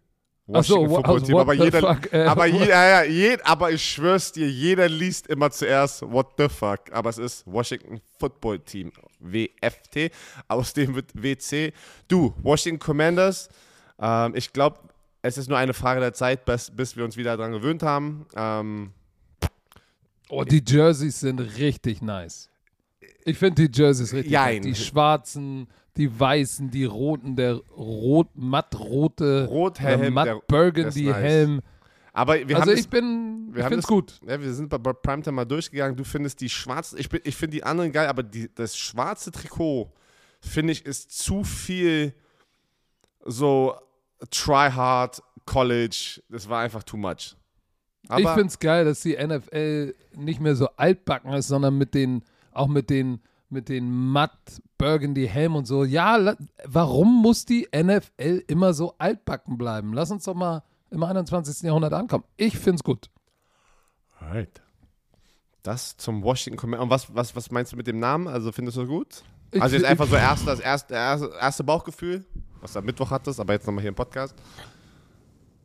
Washington 0.46 0.88
so, 0.88 0.94
Football 0.94 1.22
Team. 1.22 1.36
Aber 1.36 1.54
jeder, 1.54 1.80
fuck, 1.80 2.12
äh, 2.12 2.24
aber, 2.24 2.46
je, 2.46 2.68
ja, 2.68 3.02
ja, 3.02 3.36
aber 3.44 3.72
ich 3.72 3.84
schwör's 3.84 4.30
dir, 4.30 4.48
jeder 4.48 4.88
liest 4.88 5.26
immer 5.26 5.50
zuerst 5.50 6.02
What 6.02 6.34
the 6.38 6.48
fuck. 6.48 6.80
Aber 6.92 7.10
es 7.10 7.18
ist 7.18 7.44
Washington 7.46 8.00
Football 8.18 8.60
Team, 8.60 8.92
WFT. 9.18 10.12
Aus 10.46 10.72
dem 10.72 10.94
wird 10.94 11.10
WC. 11.14 11.72
Du, 12.06 12.32
Washington 12.42 12.78
Commanders, 12.78 13.48
ähm, 14.00 14.34
ich 14.36 14.52
glaube, 14.52 14.78
es 15.22 15.36
ist 15.36 15.48
nur 15.48 15.58
eine 15.58 15.74
Frage 15.74 16.00
der 16.00 16.12
Zeit, 16.12 16.44
bis, 16.44 16.70
bis 16.70 16.96
wir 16.96 17.04
uns 17.04 17.16
wieder 17.16 17.36
daran 17.36 17.52
gewöhnt 17.52 17.82
haben. 17.82 18.26
Ähm, 18.36 18.92
oh, 20.28 20.44
die 20.44 20.62
Jerseys 20.64 21.20
sind 21.20 21.40
richtig 21.40 22.02
nice. 22.02 22.48
Ich 23.26 23.38
finde 23.38 23.68
die 23.68 23.76
Jerseys 23.76 24.12
richtig 24.12 24.32
Jein. 24.32 24.62
Die 24.62 24.74
schwarzen, 24.74 25.66
die 25.96 26.18
weißen, 26.18 26.70
die 26.70 26.84
roten, 26.84 27.34
der 27.34 27.56
rot, 27.76 28.28
mattrote, 28.34 29.46
Rothelm, 29.46 30.14
matt 30.14 30.46
Burgundy 30.46 31.06
nice. 31.06 31.16
Helm. 31.16 31.60
Aber 32.12 32.34
wir 32.34 32.56
also 32.56 32.70
haben 32.70 32.78
ich 32.78 32.88
bin, 32.88 33.48
wir 33.50 33.62
ich 33.62 33.68
finde 33.68 33.80
es 33.80 33.86
gut. 33.86 34.20
Ja, 34.26 34.40
wir 34.40 34.54
sind 34.54 34.68
bei 34.68 34.78
Primetime 34.78 35.32
mal 35.32 35.44
durchgegangen. 35.44 35.96
Du 35.96 36.04
findest 36.04 36.40
die 36.40 36.48
schwarzen, 36.48 36.98
ich, 36.98 37.12
ich 37.12 37.36
finde 37.36 37.56
die 37.56 37.64
anderen 37.64 37.90
geil, 37.90 38.06
aber 38.06 38.22
die, 38.22 38.48
das 38.54 38.78
schwarze 38.78 39.32
Trikot, 39.32 39.92
finde 40.40 40.72
ich, 40.72 40.86
ist 40.86 41.10
zu 41.10 41.42
viel 41.42 42.14
so 43.24 43.74
try 44.30 44.70
hard, 44.70 45.20
College. 45.46 46.22
Das 46.28 46.48
war 46.48 46.60
einfach 46.60 46.84
too 46.84 46.96
much. 46.96 47.36
Aber 48.08 48.20
ich 48.20 48.28
finde 48.28 48.46
es 48.46 48.58
geil, 48.60 48.84
dass 48.84 49.00
die 49.00 49.16
NFL 49.16 49.94
nicht 50.14 50.40
mehr 50.40 50.54
so 50.54 50.68
altbacken 50.76 51.32
ist, 51.32 51.48
sondern 51.48 51.76
mit 51.76 51.92
den, 51.92 52.22
auch 52.56 52.68
mit 52.68 52.90
den 52.90 53.20
mit 53.48 53.68
den 53.68 53.90
matt 53.90 54.60
Burgundy 54.78 55.28
Helm 55.28 55.54
und 55.54 55.66
so. 55.66 55.84
Ja, 55.84 56.34
warum 56.64 57.22
muss 57.22 57.44
die 57.44 57.68
NFL 57.74 58.42
immer 58.46 58.74
so 58.74 58.94
altbacken 58.98 59.56
bleiben? 59.56 59.92
Lass 59.92 60.10
uns 60.10 60.24
doch 60.24 60.34
mal 60.34 60.62
im 60.90 61.02
21. 61.02 61.62
Jahrhundert 61.62 61.92
ankommen. 61.92 62.24
Ich 62.36 62.58
finde 62.58 62.76
es 62.76 62.84
gut. 62.84 63.08
Right. 64.20 64.62
Das 65.62 65.96
zum 65.96 66.22
Washington 66.22 66.58
Command. 66.58 66.82
Und 66.82 66.90
was, 66.90 67.14
was, 67.14 67.34
was 67.34 67.50
meinst 67.50 67.72
du 67.72 67.76
mit 67.76 67.86
dem 67.86 67.98
Namen? 67.98 68.28
Also 68.28 68.52
findest 68.52 68.76
du 68.76 68.86
gut? 68.86 69.22
Ich 69.52 69.62
also 69.62 69.76
jetzt 69.76 69.84
einfach 69.84 70.06
so 70.06 70.16
erst, 70.16 70.46
das 70.46 70.60
erste, 70.60 70.94
erste, 70.94 71.30
erste 71.40 71.64
Bauchgefühl, 71.64 72.24
was 72.60 72.72
du 72.72 72.80
am 72.80 72.84
Mittwoch 72.84 73.10
hattest, 73.10 73.40
aber 73.40 73.52
jetzt 73.52 73.66
nochmal 73.66 73.82
hier 73.82 73.88
im 73.88 73.94
Podcast. 73.94 74.34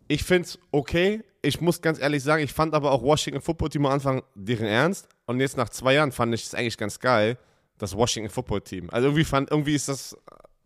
Ich 0.08 0.24
finde 0.24 0.48
es 0.48 0.60
okay. 0.72 1.24
Ich 1.42 1.62
muss 1.62 1.82
ganz 1.82 2.00
ehrlich 2.00 2.22
sagen, 2.22 2.44
ich 2.44 2.54
fand 2.54 2.74
aber 2.74 2.92
auch 2.92 3.02
Washington 3.02 3.42
Football 3.42 3.70
Team 3.70 3.86
am 3.86 3.94
Anfang 3.94 4.24
deren 4.36 4.68
Ernst. 4.68 5.08
Und 5.32 5.40
jetzt 5.40 5.58
nach 5.58 5.70
zwei 5.70 5.94
Jahren 5.94 6.12
fand 6.12 6.34
ich 6.34 6.44
es 6.44 6.54
eigentlich 6.54 6.78
ganz 6.78 7.00
geil 7.00 7.38
das 7.78 7.96
Washington 7.96 8.30
Football 8.30 8.62
Team. 8.62 8.90
Also 8.92 9.08
irgendwie 9.08 9.24
fand, 9.24 9.50
irgendwie 9.50 9.74
ist 9.74 9.88
das, 9.88 10.14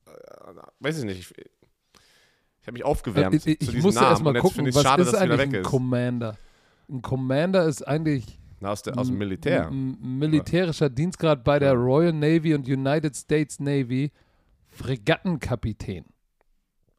äh, 0.08 0.12
weiß 0.80 1.00
ich 1.00 1.06
nicht, 1.06 1.20
ich, 1.20 1.38
ich 2.62 2.68
habe 2.68 2.74
mich 2.74 2.84
aufgewärmt 2.84 3.36
ich, 3.36 3.62
ich, 3.62 3.70
zu 3.70 3.78
musste 3.78 4.02
Namen. 4.02 4.24
Mal 4.24 4.40
gucken, 4.40 4.66
was 4.74 4.84
schade, 4.84 5.04
ist 5.04 5.16
eigentlich 5.16 5.56
ein 5.56 5.64
Commander? 5.64 6.36
Ein 6.90 7.02
Commander 7.02 7.66
ist 7.66 7.88
eigentlich 7.88 8.40
Na, 8.60 8.72
aus, 8.72 8.82
der, 8.82 8.98
aus 8.98 9.08
dem 9.08 9.18
Militär. 9.18 9.70
militärischer 9.72 10.90
Dienstgrad 10.90 11.44
bei 11.44 11.60
der 11.60 11.74
Royal 11.74 12.12
Navy 12.12 12.54
und 12.54 12.68
United 12.68 13.16
States 13.16 13.60
Navy, 13.60 14.12
Fregattenkapitän. 14.68 16.06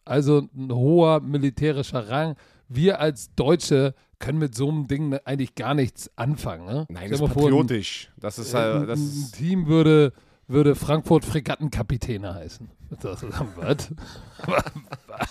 Also 0.04 0.48
ein 0.54 0.72
hoher 0.72 1.20
militärischer 1.20 2.08
Rang. 2.08 2.36
Wir 2.68 3.00
als 3.00 3.34
Deutsche 3.34 3.94
können 4.18 4.38
mit 4.38 4.54
so 4.54 4.68
einem 4.68 4.86
Ding 4.86 5.14
eigentlich 5.24 5.54
gar 5.54 5.74
nichts 5.74 6.10
anfangen. 6.16 6.66
Ne? 6.66 6.86
Nein, 6.88 7.10
das 7.10 7.20
ist 7.20 7.28
patriotisch. 7.28 8.10
Vor, 8.14 8.20
das 8.20 8.38
ist, 8.38 8.54
äh, 8.54 8.86
das 8.86 8.98
ein, 8.98 9.32
Team 9.32 9.66
würde, 9.66 10.12
würde 10.48 10.74
Frankfurt 10.74 11.24
Fregattenkapitäne 11.24 12.34
heißen. 12.34 12.70
Das, 13.00 13.22
was? 13.56 13.90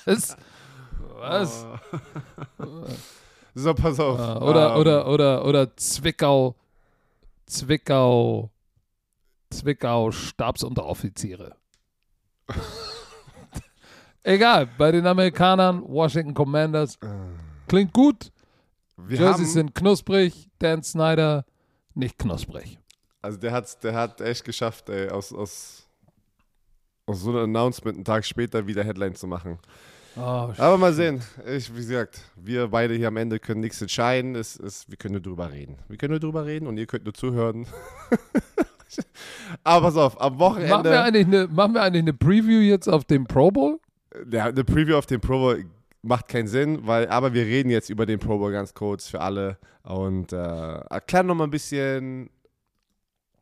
was? 0.05 0.37
Was? 1.17 1.65
so, 3.55 3.73
pass 3.73 3.99
auf. 3.99 4.19
Oder, 4.41 4.75
um. 4.75 4.81
oder, 4.81 5.07
oder, 5.07 5.45
oder 5.45 5.77
Zwickau, 5.77 6.55
Zwickau, 7.45 8.51
Zwickau 9.49 10.11
Stabsunteroffiziere. 10.11 11.55
Egal, 14.23 14.67
bei 14.77 14.91
den 14.91 15.05
Amerikanern, 15.05 15.83
Washington 15.87 16.33
Commanders, 16.33 16.99
klingt 17.67 17.93
gut. 17.93 18.31
Wir 18.97 19.17
Jerseys 19.19 19.53
sind 19.53 19.75
knusprig, 19.75 20.49
Dan 20.59 20.83
Snyder 20.83 21.45
nicht 21.93 22.17
knusprig. 22.17 22.77
also 23.21 23.37
der 23.37 23.51
hat, 23.51 23.83
der 23.83 23.93
hat 23.93 24.21
echt 24.21 24.43
geschafft, 24.45 24.89
ey, 24.89 25.09
aus, 25.09 25.33
aus, 25.33 25.87
aus 27.05 27.21
so 27.21 27.29
einem 27.31 27.43
Announcement 27.55 27.95
einen 27.97 28.05
Tag 28.05 28.25
später 28.25 28.67
wieder 28.67 28.83
Headline 28.83 29.15
zu 29.15 29.27
machen. 29.27 29.59
Oh, 30.17 30.21
Aber 30.57 30.77
mal 30.77 30.93
sehen. 30.93 31.21
Ich, 31.45 31.69
wie 31.73 31.79
gesagt, 31.79 32.21
wir 32.37 32.69
beide 32.69 32.93
hier 32.93 33.09
am 33.09 33.17
Ende 33.17 33.37
können 33.37 33.59
nichts 33.59 33.81
entscheiden. 33.81 34.35
Es, 34.35 34.57
es, 34.57 34.89
wir 34.89 34.95
können 34.95 35.15
nur 35.15 35.21
drüber 35.21 35.51
reden. 35.51 35.77
Wir 35.89 35.97
können 35.97 36.11
nur 36.11 36.21
drüber 36.21 36.45
reden 36.45 36.67
und 36.67 36.77
ihr 36.77 36.85
könnt 36.85 37.03
nur 37.03 37.13
zuhören. 37.13 37.67
Aber 39.65 39.87
pass 39.87 39.97
auf, 39.97 40.21
am 40.21 40.37
machen, 40.37 40.63
wir 40.63 40.69
Wochenende. 40.69 41.01
eigentlich 41.01 41.25
eine, 41.27 41.47
machen 41.47 41.73
wir 41.73 41.81
eigentlich 41.81 42.03
eine 42.03 42.13
Preview 42.13 42.61
jetzt 42.61 42.87
auf 42.87 43.03
dem 43.03 43.25
Pro 43.25 43.51
Bowl? 43.51 43.79
Ja, 44.31 44.45
eine 44.45 44.63
Preview 44.63 44.95
auf 44.95 45.05
den 45.05 45.19
Pro 45.19 45.37
Bowl 45.37 45.65
macht 46.05 46.27
keinen 46.27 46.47
Sinn, 46.47 46.85
weil, 46.87 47.07
aber 47.09 47.33
wir 47.33 47.45
reden 47.45 47.69
jetzt 47.69 47.89
über 47.89 48.05
den 48.05 48.19
Pro 48.19 48.37
Bowl 48.37 48.51
ganz 48.51 48.73
kurz 48.73 49.07
für 49.07 49.21
alle 49.21 49.57
und 49.83 50.31
äh, 50.33 50.37
erklären 50.37 51.27
nochmal 51.27 51.47
ein 51.47 51.51
bisschen. 51.51 52.29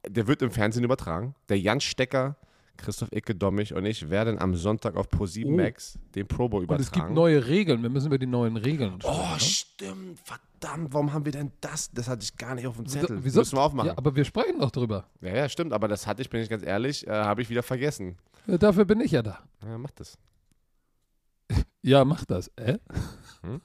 Der 0.08 0.28
wird 0.28 0.42
im 0.42 0.52
Fernsehen 0.52 0.84
übertragen. 0.84 1.34
Der 1.48 1.58
Jan 1.60 1.80
Stecker, 1.80 2.36
Christoph 2.76 3.10
Icke 3.14 3.36
Dommich 3.36 3.74
und 3.74 3.86
ich 3.86 4.10
werden 4.10 4.38
am 4.40 4.54
Sonntag 4.56 4.96
auf 4.98 5.08
Pro7 5.08 5.46
Oh. 5.46 5.52
Max 5.52 5.98
den 6.16 6.28
Pro 6.28 6.50
Bowl 6.50 6.60
Und 6.60 6.64
übertragen. 6.66 6.84
es 6.84 6.92
gibt 6.92 7.10
neue 7.12 7.48
Regeln. 7.48 7.82
Wir 7.82 7.90
müssen 7.90 8.08
über 8.08 8.18
die 8.18 8.26
neuen 8.26 8.58
Regeln 8.58 9.00
sprechen. 9.00 9.18
Oh, 9.18 9.34
ne? 9.34 9.40
stimmt. 9.40 10.20
Verdammt, 10.26 10.94
warum 10.94 11.14
haben 11.14 11.24
wir 11.24 11.32
denn 11.32 11.52
das? 11.62 11.90
Das 11.92 12.10
hatte 12.10 12.24
ich 12.24 12.36
gar 12.36 12.56
nicht 12.56 12.68
auf 12.68 12.76
dem 12.76 12.86
Zettel. 12.86 13.24
Wieso- 13.24 13.40
Müssen 13.40 13.58
wir 13.58 13.62
aufmachen. 13.62 13.88
Ja, 13.92 13.98
aber 13.98 14.14
wir 14.16 14.26
sprechen 14.26 14.60
doch 14.60 14.72
drüber. 14.72 15.06
Ja, 15.22 15.34
ja, 15.36 15.48
stimmt. 15.50 15.72
Aber 15.72 15.88
das 15.88 16.06
hatte 16.06 16.22
ich, 16.22 16.30
bin 16.30 16.42
ich 16.42 16.50
ganz 16.50 16.64
ehrlich, 16.64 17.08
äh, 17.08 17.12
habe 17.12 17.42
ich 17.42 17.50
wieder 17.50 17.64
vergessen. 17.64 18.18
Ja, 18.48 18.58
dafür 18.58 18.84
bin 18.84 19.00
ich 19.00 19.12
ja 19.12 19.22
da. 19.22 19.40
Ja, 19.66 19.78
mach 19.78 19.92
das. 19.92 20.18
Ja, 21.84 22.04
mach 22.06 22.26
das. 22.26 22.48
Äh? 22.56 22.78
Hm? 23.42 23.62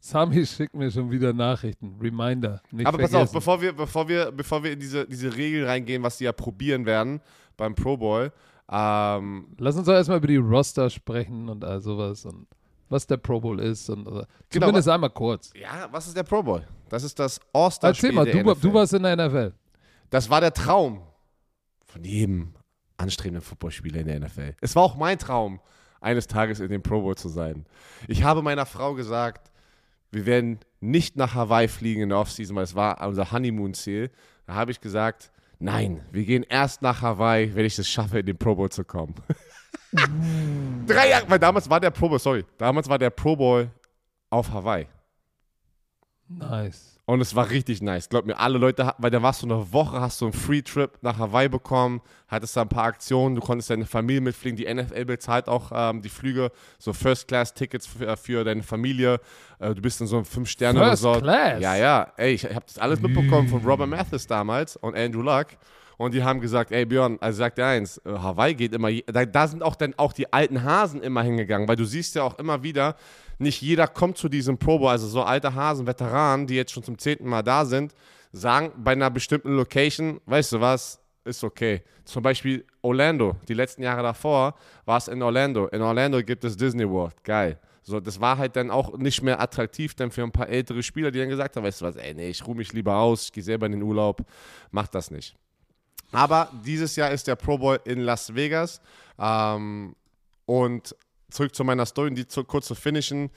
Sami 0.00 0.44
schickt 0.46 0.74
mir 0.74 0.90
schon 0.90 1.10
wieder 1.10 1.32
Nachrichten. 1.32 1.96
Reminder. 2.00 2.62
Nicht 2.70 2.86
Aber 2.86 2.98
pass 2.98 3.10
vergessen. 3.10 3.28
auf, 3.28 3.32
bevor 3.32 3.60
wir, 3.60 3.72
bevor 3.74 4.08
wir, 4.08 4.32
bevor 4.32 4.64
wir 4.64 4.72
in 4.72 4.80
diese, 4.80 5.06
diese 5.06 5.36
Regel 5.36 5.66
reingehen, 5.66 6.02
was 6.02 6.18
sie 6.18 6.24
ja 6.24 6.32
probieren 6.32 6.86
werden 6.86 7.20
beim 7.56 7.74
Pro 7.74 7.96
Bowl, 7.98 8.32
ähm, 8.72 9.48
Lass 9.58 9.76
uns 9.76 9.86
doch 9.86 9.92
erstmal 9.92 10.18
über 10.18 10.28
die 10.28 10.36
Roster 10.36 10.88
sprechen 10.88 11.48
und 11.48 11.64
all 11.64 11.80
sowas 11.80 12.24
und 12.24 12.46
was 12.88 13.06
der 13.06 13.18
Pro 13.18 13.40
Bowl 13.40 13.60
ist. 13.60 13.90
Und, 13.90 14.06
oder, 14.06 14.26
Genau, 14.48 14.66
zumindest 14.66 14.88
einmal 14.88 15.10
kurz. 15.10 15.52
ja, 15.54 15.88
was 15.90 16.06
ist 16.06 16.16
der 16.16 16.22
Pro 16.22 16.42
Bowl? 16.42 16.66
Das 16.88 17.02
ist 17.04 17.18
das 17.18 17.38
All-Star-Spiel 17.52 18.08
Erzähl 18.10 18.16
mal, 18.16 18.24
der 18.24 18.42
du, 18.42 18.48
wa- 18.50 18.54
du 18.60 18.72
warst 18.72 18.94
in 18.94 19.02
der 19.02 19.16
NFL. 19.16 19.52
Das 20.08 20.30
war 20.30 20.40
der 20.40 20.52
Traum 20.54 21.02
von 21.84 22.02
jedem 22.04 22.54
anstrebenden 22.96 23.42
Footballspieler 23.42 24.00
in 24.00 24.06
der 24.06 24.20
NFL. 24.20 24.54
Es 24.60 24.74
war 24.76 24.82
auch 24.84 24.96
mein 24.96 25.18
Traum, 25.18 25.60
eines 26.00 26.26
Tages 26.26 26.60
in 26.60 26.68
dem 26.70 26.82
Pro 26.82 27.02
Bowl 27.02 27.16
zu 27.16 27.28
sein. 27.28 27.66
Ich 28.08 28.22
habe 28.22 28.42
meiner 28.42 28.66
Frau 28.66 28.94
gesagt, 28.94 29.50
wir 30.10 30.26
werden 30.26 30.58
nicht 30.80 31.16
nach 31.16 31.34
Hawaii 31.34 31.68
fliegen 31.68 32.02
in 32.02 32.08
der 32.08 32.18
Offseason, 32.18 32.56
weil 32.56 32.64
es 32.64 32.74
war 32.74 33.06
unser 33.06 33.30
Honeymoon-Ziel. 33.30 34.10
Da 34.46 34.54
habe 34.54 34.70
ich 34.70 34.80
gesagt, 34.80 35.30
nein, 35.58 36.02
wir 36.10 36.24
gehen 36.24 36.42
erst 36.42 36.82
nach 36.82 37.02
Hawaii, 37.02 37.54
wenn 37.54 37.64
ich 37.64 37.78
es 37.78 37.88
schaffe, 37.88 38.18
in 38.18 38.26
den 38.26 38.38
Pro 38.38 38.54
Bowl 38.54 38.70
zu 38.70 38.84
kommen. 38.84 39.14
Drei 40.86 41.10
Jahre, 41.10 41.28
weil 41.28 41.38
damals 41.38 41.68
war 41.68 41.80
der 41.80 41.90
Pro 41.90 42.08
Bowl, 42.08 42.18
sorry, 42.18 42.44
damals 42.58 42.88
war 42.88 42.98
der 42.98 43.10
Pro 43.10 43.36
Bowl 43.36 43.70
auf 44.30 44.50
Hawaii. 44.50 44.86
Nice. 46.28 46.89
Und 47.10 47.20
es 47.20 47.34
war 47.34 47.50
richtig 47.50 47.82
nice. 47.82 48.08
Glaub 48.08 48.24
mir, 48.24 48.38
alle 48.38 48.56
Leute, 48.56 48.94
weil 48.98 49.10
da 49.10 49.20
warst 49.20 49.42
du 49.42 49.46
eine 49.46 49.72
Woche, 49.72 50.00
hast 50.00 50.20
du 50.20 50.26
einen 50.26 50.32
Free-Trip 50.32 50.92
nach 51.02 51.18
Hawaii 51.18 51.48
bekommen, 51.48 52.02
hattest 52.28 52.56
da 52.56 52.62
ein 52.62 52.68
paar 52.68 52.84
Aktionen, 52.84 53.34
du 53.34 53.40
konntest 53.40 53.68
deine 53.68 53.84
Familie 53.84 54.20
mitfliegen. 54.20 54.56
Die 54.56 54.72
NFL 54.72 55.06
bezahlt 55.06 55.48
auch 55.48 55.72
ähm, 55.74 56.02
die 56.02 56.08
Flüge, 56.08 56.52
so 56.78 56.92
First-Class-Tickets 56.92 57.88
für, 57.88 58.16
für 58.16 58.44
deine 58.44 58.62
Familie. 58.62 59.18
Äh, 59.58 59.74
du 59.74 59.82
bist 59.82 60.00
in 60.00 60.06
so 60.06 60.18
einem 60.18 60.24
First 60.24 60.34
Fünf-Sterne-Resort. 60.34 61.22
Class? 61.24 61.60
Ja, 61.60 61.74
ja. 61.74 62.12
Ey, 62.16 62.30
ich 62.32 62.44
habe 62.44 62.64
das 62.64 62.78
alles 62.78 63.00
mitbekommen 63.00 63.48
von 63.48 63.64
Robert 63.64 63.88
Mathis 63.88 64.28
damals 64.28 64.76
und 64.76 64.96
Andrew 64.96 65.22
Luck. 65.22 65.48
Und 66.00 66.14
die 66.14 66.24
haben 66.24 66.40
gesagt, 66.40 66.72
ey 66.72 66.86
Björn, 66.86 67.18
also 67.20 67.40
sagt 67.40 67.58
der 67.58 67.66
eins, 67.66 67.98
äh, 68.06 68.10
Hawaii 68.10 68.54
geht 68.54 68.72
immer, 68.72 68.90
da, 69.04 69.26
da 69.26 69.46
sind 69.46 69.62
auch 69.62 69.76
dann 69.76 69.92
auch 69.98 70.14
die 70.14 70.32
alten 70.32 70.64
Hasen 70.64 71.02
immer 71.02 71.22
hingegangen, 71.22 71.68
weil 71.68 71.76
du 71.76 71.84
siehst 71.84 72.14
ja 72.14 72.22
auch 72.22 72.38
immer 72.38 72.62
wieder, 72.62 72.96
nicht 73.38 73.60
jeder 73.60 73.86
kommt 73.86 74.16
zu 74.16 74.30
diesem 74.30 74.56
Pro 74.56 74.78
Bowl, 74.78 74.88
also 74.88 75.06
so 75.06 75.22
alte 75.22 75.54
Hasen, 75.54 75.86
Veteranen, 75.86 76.46
die 76.46 76.54
jetzt 76.54 76.72
schon 76.72 76.82
zum 76.82 76.96
zehnten 76.96 77.28
Mal 77.28 77.42
da 77.42 77.66
sind, 77.66 77.94
sagen 78.32 78.72
bei 78.78 78.92
einer 78.92 79.10
bestimmten 79.10 79.54
Location, 79.54 80.22
weißt 80.24 80.52
du 80.52 80.62
was, 80.62 81.02
ist 81.26 81.44
okay. 81.44 81.82
Zum 82.06 82.22
Beispiel 82.22 82.64
Orlando, 82.80 83.36
die 83.46 83.52
letzten 83.52 83.82
Jahre 83.82 84.02
davor 84.02 84.54
war 84.86 84.96
es 84.96 85.06
in 85.06 85.22
Orlando. 85.22 85.66
In 85.66 85.82
Orlando 85.82 86.22
gibt 86.22 86.44
es 86.44 86.56
Disney 86.56 86.88
World, 86.88 87.22
geil. 87.24 87.58
So, 87.82 88.00
das 88.00 88.18
war 88.18 88.38
halt 88.38 88.56
dann 88.56 88.70
auch 88.70 88.96
nicht 88.96 89.20
mehr 89.20 89.38
attraktiv 89.38 89.94
dann 89.96 90.10
für 90.10 90.22
ein 90.22 90.32
paar 90.32 90.48
ältere 90.48 90.82
Spieler, 90.82 91.10
die 91.10 91.18
dann 91.18 91.28
gesagt 91.28 91.56
haben, 91.56 91.64
weißt 91.64 91.82
du 91.82 91.84
was, 91.84 91.96
ey, 91.96 92.14
nee, 92.14 92.30
ich 92.30 92.46
ruhe 92.46 92.56
mich 92.56 92.72
lieber 92.72 92.96
aus, 92.96 93.24
ich 93.24 93.32
gehe 93.32 93.42
selber 93.42 93.66
in 93.66 93.72
den 93.72 93.82
Urlaub, 93.82 94.22
mach 94.70 94.88
das 94.88 95.10
nicht. 95.10 95.36
Aber 96.12 96.50
dieses 96.64 96.96
Jahr 96.96 97.10
ist 97.10 97.26
der 97.26 97.36
Pro 97.36 97.58
Bowl 97.58 97.80
in 97.84 98.00
Las 98.00 98.34
Vegas. 98.34 98.80
Ähm, 99.18 99.94
und 100.46 100.96
zurück 101.30 101.54
zu 101.54 101.64
meiner 101.64 101.86
Story, 101.86 102.12
die 102.12 102.26
zu, 102.26 102.44
kurz 102.44 102.66
zu 102.66 102.74
finishen. 102.74 103.30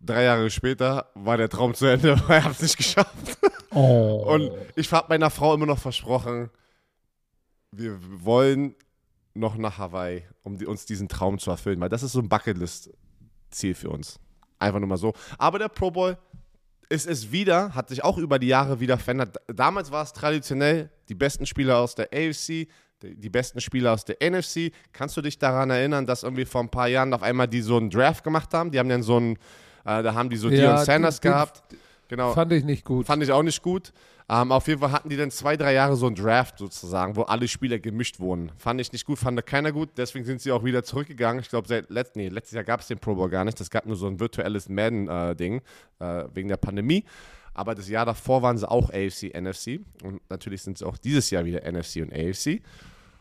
Drei 0.00 0.24
Jahre 0.24 0.50
später 0.50 1.10
war 1.14 1.36
der 1.36 1.48
Traum 1.48 1.74
zu 1.74 1.86
Ende, 1.86 2.20
weil 2.28 2.38
ich 2.38 2.44
habe 2.44 2.54
es 2.54 2.62
nicht 2.62 2.76
geschafft. 2.76 3.38
Oh. 3.70 4.24
Und 4.26 4.52
ich 4.76 4.90
habe 4.92 5.08
meiner 5.08 5.30
Frau 5.30 5.54
immer 5.54 5.66
noch 5.66 5.78
versprochen, 5.78 6.50
wir 7.72 7.98
wollen 8.24 8.74
noch 9.34 9.56
nach 9.56 9.78
Hawaii, 9.78 10.24
um 10.42 10.58
die, 10.58 10.66
uns 10.66 10.86
diesen 10.86 11.08
Traum 11.08 11.38
zu 11.38 11.50
erfüllen, 11.50 11.80
weil 11.80 11.88
das 11.88 12.02
ist 12.02 12.12
so 12.12 12.20
ein 12.20 12.28
Bucketlist-Ziel 12.28 13.74
für 13.74 13.90
uns. 13.90 14.20
Einfach 14.58 14.78
nur 14.78 14.88
mal 14.88 14.96
so. 14.96 15.12
Aber 15.38 15.58
der 15.58 15.68
Pro 15.68 15.90
Bowl 15.90 16.16
ist 16.88 17.06
es 17.06 17.32
wieder, 17.32 17.74
hat 17.74 17.88
sich 17.88 18.04
auch 18.04 18.18
über 18.18 18.38
die 18.38 18.46
Jahre 18.46 18.78
wieder 18.78 18.96
verändert. 18.98 19.36
Damals 19.48 19.90
war 19.90 20.04
es 20.04 20.12
traditionell 20.12 20.90
die 21.08 21.14
besten 21.14 21.46
Spieler 21.46 21.78
aus 21.78 21.94
der 21.94 22.06
AFC, 22.12 22.68
die, 23.02 23.14
die 23.16 23.30
besten 23.30 23.60
Spieler 23.60 23.92
aus 23.92 24.04
der 24.04 24.16
NFC. 24.20 24.72
Kannst 24.92 25.16
du 25.16 25.22
dich 25.22 25.38
daran 25.38 25.70
erinnern, 25.70 26.06
dass 26.06 26.22
irgendwie 26.22 26.44
vor 26.44 26.62
ein 26.62 26.70
paar 26.70 26.88
Jahren 26.88 27.12
auf 27.12 27.22
einmal 27.22 27.48
die 27.48 27.60
so 27.62 27.76
einen 27.76 27.90
Draft 27.90 28.24
gemacht 28.24 28.52
haben? 28.54 28.70
Die 28.70 28.78
haben 28.78 28.88
dann 28.88 29.02
so 29.02 29.16
einen, 29.16 29.34
äh, 29.84 30.02
da 30.02 30.14
haben 30.14 30.30
die 30.30 30.36
so 30.36 30.48
Ja, 30.48 30.74
Deion 30.74 30.84
Sanders 30.84 31.20
den- 31.20 31.30
den- 31.30 31.32
gehabt. 31.34 31.62
Genau. 32.08 32.32
Fand 32.34 32.52
ich 32.52 32.64
nicht 32.64 32.84
gut. 32.84 33.06
Fand 33.06 33.22
ich 33.22 33.32
auch 33.32 33.42
nicht 33.42 33.62
gut. 33.62 33.92
Ähm, 34.28 34.52
auf 34.52 34.68
jeden 34.68 34.80
Fall 34.80 34.92
hatten 34.92 35.08
die 35.08 35.16
dann 35.16 35.30
zwei, 35.30 35.56
drei 35.56 35.72
Jahre 35.72 35.96
so 35.96 36.06
einen 36.06 36.14
Draft 36.16 36.58
sozusagen, 36.58 37.16
wo 37.16 37.22
alle 37.22 37.48
Spieler 37.48 37.78
gemischt 37.78 38.20
wurden. 38.20 38.52
Fand 38.58 38.80
ich 38.80 38.92
nicht 38.92 39.04
gut, 39.06 39.18
fand 39.18 39.44
keiner 39.46 39.72
gut. 39.72 39.90
Deswegen 39.96 40.24
sind 40.24 40.40
sie 40.42 40.52
auch 40.52 40.64
wieder 40.64 40.82
zurückgegangen. 40.82 41.40
Ich 41.42 41.48
glaube, 41.48 41.66
seit 41.66 41.90
letzt, 41.90 42.14
nee, 42.16 42.28
letztes 42.28 42.54
Jahr 42.54 42.64
gab 42.64 42.80
es 42.80 42.88
den 42.88 42.98
Pro 42.98 43.14
Bowl 43.14 43.28
gar 43.30 43.44
nicht. 43.44 43.58
Das 43.58 43.68
gab 43.70 43.84
nur 43.86 43.96
so 43.96 44.06
ein 44.06 44.20
virtuelles 44.20 44.68
Madden-Ding 44.68 45.60
äh, 45.98 46.24
wegen 46.34 46.48
der 46.48 46.56
Pandemie. 46.58 47.04
Aber 47.54 47.74
das 47.74 47.88
Jahr 47.88 48.04
davor 48.04 48.42
waren 48.42 48.58
sie 48.58 48.68
auch 48.68 48.90
AFC, 48.90 49.32
NFC. 49.34 49.80
Und 50.02 50.20
natürlich 50.28 50.62
sind 50.62 50.78
sie 50.78 50.86
auch 50.86 50.98
dieses 50.98 51.30
Jahr 51.30 51.44
wieder 51.44 51.60
NFC 51.70 52.02
und 52.02 52.12
AFC. 52.12 52.60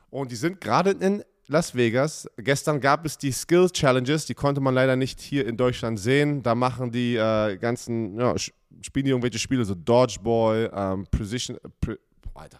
Und 0.10 0.32
die 0.32 0.36
sind 0.36 0.60
gerade 0.60 0.92
in 0.92 1.24
Las 1.48 1.76
Vegas. 1.76 2.28
Gestern 2.38 2.80
gab 2.80 3.06
es 3.06 3.18
die 3.18 3.32
Skill 3.32 3.70
Challenges, 3.70 4.26
die 4.26 4.34
konnte 4.34 4.62
man 4.62 4.74
leider 4.74 4.96
nicht 4.96 5.20
hier 5.20 5.46
in 5.46 5.58
Deutschland 5.58 6.00
sehen. 6.00 6.42
Da 6.42 6.56
machen 6.56 6.92
die 6.92 7.16
äh, 7.16 7.58
ganzen, 7.58 8.18
ja, 8.20 8.36
spielen 8.38 9.06
die 9.06 9.12
irgendwelche 9.12 9.40
Spiele, 9.40 9.66
so 9.66 9.76
Dodgeball, 9.76 10.72
ähm, 10.74 11.06
Precision, 11.12 11.58
Pre, 11.82 12.00
Alter. 12.34 12.60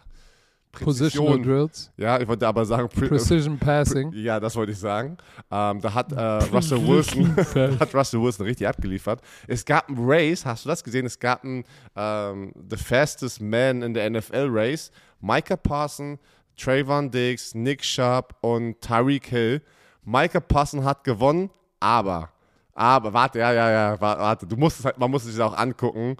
Positional 0.80 1.32
Präzision. 1.36 1.42
Drills, 1.42 1.90
Ja, 1.96 2.20
ich 2.20 2.26
wollte 2.28 2.46
aber 2.46 2.64
sagen, 2.64 2.88
Pre, 2.88 3.08
Precision 3.08 3.58
Passing. 3.58 4.12
ja, 4.14 4.38
das 4.40 4.54
wollte 4.56 4.72
ich 4.72 4.78
sagen. 4.78 5.16
Ähm, 5.50 5.80
da 5.80 5.94
hat 5.94 6.12
äh, 6.12 6.20
Russell 6.54 6.86
Wilson 6.86 7.36
hat 7.80 7.94
Russell 7.94 8.20
Wilson 8.22 8.46
richtig 8.46 8.66
abgeliefert. 8.68 9.20
Es 9.46 9.64
gab 9.64 9.88
ein 9.88 9.96
Race, 9.98 10.44
hast 10.44 10.64
du 10.64 10.68
das 10.68 10.82
gesehen? 10.84 11.06
Es 11.06 11.18
gab 11.18 11.44
ein 11.44 11.64
ähm, 11.96 12.52
The 12.70 12.76
Fastest 12.76 13.40
Man 13.40 13.82
in 13.82 13.94
der 13.94 14.08
NFL 14.10 14.48
Race. 14.50 14.90
Micah 15.20 15.56
Parson, 15.56 16.18
Trayvon 16.56 17.10
Diggs, 17.10 17.54
Nick 17.54 17.84
Sharp 17.84 18.34
und 18.40 18.80
Tyreek 18.80 19.26
Hill. 19.26 19.62
Micah 20.04 20.40
Parson 20.40 20.84
hat 20.84 21.02
gewonnen, 21.02 21.48
aber, 21.80 22.30
aber, 22.74 23.12
warte, 23.12 23.38
ja, 23.38 23.52
ja, 23.52 23.70
ja, 23.70 24.00
wa- 24.00 24.18
warte, 24.18 24.46
du 24.46 24.54
musst 24.56 24.78
es 24.80 24.84
halt, 24.84 24.98
man 24.98 25.10
muss 25.10 25.24
es 25.24 25.32
sich 25.32 25.42
auch 25.42 25.56
angucken. 25.56 26.16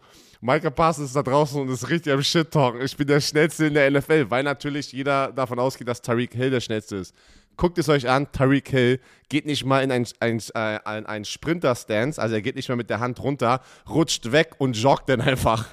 Micah 0.47 0.69
Parsons 0.69 1.09
ist 1.09 1.17
da 1.17 1.23
draußen 1.23 1.59
und 1.59 1.71
ist 1.71 1.89
richtig 1.89 2.13
am 2.13 2.23
Shit-Talken. 2.23 2.83
Ich 2.83 2.95
bin 2.95 3.07
der 3.07 3.23
Schnellste 3.23 3.65
in 3.65 3.73
der 3.73 3.91
NFL, 3.91 4.27
weil 4.29 4.43
natürlich 4.43 4.93
jeder 4.93 5.33
davon 5.33 5.59
ausgeht, 5.59 5.89
dass 5.89 6.03
Tyreek 6.03 6.35
Hill 6.35 6.51
der 6.51 6.61
Schnellste 6.61 6.97
ist. 6.97 7.15
Guckt 7.57 7.79
es 7.79 7.89
euch 7.89 8.07
an, 8.11 8.31
Tyreek 8.31 8.69
Hill 8.69 9.01
geht 9.31 9.47
nicht 9.47 9.65
mal 9.65 9.83
in 9.83 9.91
ein, 9.91 10.07
ein, 10.21 10.43
ein, 10.53 11.07
ein 11.07 11.25
Sprinter-Stance, 11.25 12.21
also 12.21 12.35
er 12.35 12.43
geht 12.43 12.57
nicht 12.57 12.69
mal 12.69 12.77
mit 12.77 12.91
der 12.91 13.01
Hand 13.01 13.23
runter, 13.23 13.63
rutscht 13.89 14.33
weg 14.33 14.57
und 14.59 14.77
joggt 14.77 15.09
dann 15.09 15.23
einfach. 15.23 15.67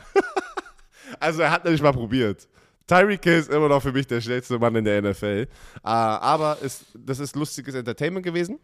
also 1.20 1.42
er 1.42 1.52
hat 1.52 1.66
nicht 1.66 1.84
mal 1.84 1.92
probiert. 1.92 2.48
Tyreek 2.88 3.26
Hill 3.26 3.40
ist 3.40 3.50
immer 3.50 3.68
noch 3.68 3.82
für 3.82 3.92
mich 3.92 4.08
der 4.08 4.22
schnellste 4.22 4.58
Mann 4.58 4.74
in 4.78 4.86
der 4.86 5.02
NFL. 5.02 5.48
Äh, 5.48 5.48
aber 5.84 6.58
es, 6.64 6.86
das 6.94 7.20
ist 7.20 7.36
lustiges 7.36 7.76
Entertainment 7.76 8.26
gewesen. 8.26 8.58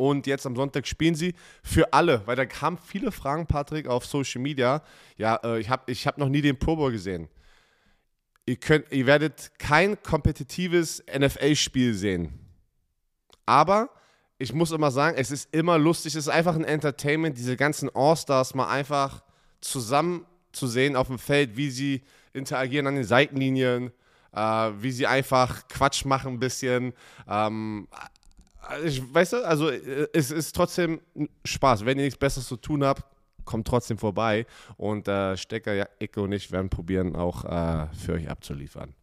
Und 0.00 0.26
jetzt 0.26 0.46
am 0.46 0.56
Sonntag 0.56 0.86
spielen 0.86 1.14
sie 1.14 1.34
für 1.62 1.92
alle, 1.92 2.26
weil 2.26 2.34
da 2.34 2.46
kamen 2.46 2.78
viele 2.78 3.12
Fragen, 3.12 3.46
Patrick, 3.46 3.86
auf 3.86 4.06
Social 4.06 4.40
Media. 4.40 4.82
Ja, 5.18 5.38
äh, 5.44 5.60
ich 5.60 5.68
habe 5.68 5.92
ich 5.92 6.06
hab 6.06 6.16
noch 6.16 6.30
nie 6.30 6.40
den 6.40 6.58
Pro 6.58 6.74
Bowl 6.74 6.90
gesehen. 6.90 7.28
Ihr, 8.46 8.56
könnt, 8.56 8.90
ihr 8.90 9.04
werdet 9.04 9.52
kein 9.58 10.02
kompetitives 10.02 11.04
NFL-Spiel 11.06 11.92
sehen. 11.92 12.32
Aber 13.44 13.90
ich 14.38 14.54
muss 14.54 14.70
immer 14.70 14.90
sagen, 14.90 15.18
es 15.18 15.30
ist 15.30 15.54
immer 15.54 15.76
lustig, 15.76 16.14
es 16.14 16.24
ist 16.24 16.28
einfach 16.30 16.54
ein 16.54 16.64
Entertainment, 16.64 17.36
diese 17.36 17.58
ganzen 17.58 17.94
All-Stars 17.94 18.54
mal 18.54 18.70
einfach 18.70 19.22
zusammen 19.60 20.24
zu 20.50 20.66
sehen 20.66 20.96
auf 20.96 21.08
dem 21.08 21.18
Feld, 21.18 21.58
wie 21.58 21.68
sie 21.68 22.00
interagieren 22.32 22.86
an 22.86 22.94
den 22.94 23.04
Seitenlinien, 23.04 23.90
äh, 24.32 24.40
wie 24.78 24.92
sie 24.92 25.06
einfach 25.06 25.68
Quatsch 25.68 26.06
machen 26.06 26.32
ein 26.32 26.40
bisschen. 26.40 26.94
Ähm, 27.28 27.86
ich, 28.84 29.02
weißt 29.14 29.34
du, 29.34 29.46
also 29.46 29.70
äh, 29.70 30.08
es 30.12 30.30
ist 30.30 30.54
trotzdem 30.54 31.00
Spaß. 31.44 31.84
Wenn 31.84 31.98
ihr 31.98 32.04
nichts 32.04 32.18
Besseres 32.18 32.46
zu 32.46 32.56
tun 32.56 32.84
habt, 32.84 33.04
kommt 33.44 33.66
trotzdem 33.66 33.98
vorbei. 33.98 34.46
Und 34.76 35.08
äh, 35.08 35.36
Stecker, 35.36 35.88
Ecke 36.00 36.20
und 36.22 36.32
ich 36.32 36.50
werden 36.52 36.70
probieren, 36.70 37.16
auch 37.16 37.44
äh, 37.44 37.86
für 37.94 38.12
euch 38.14 38.28
abzuliefern. 38.28 38.94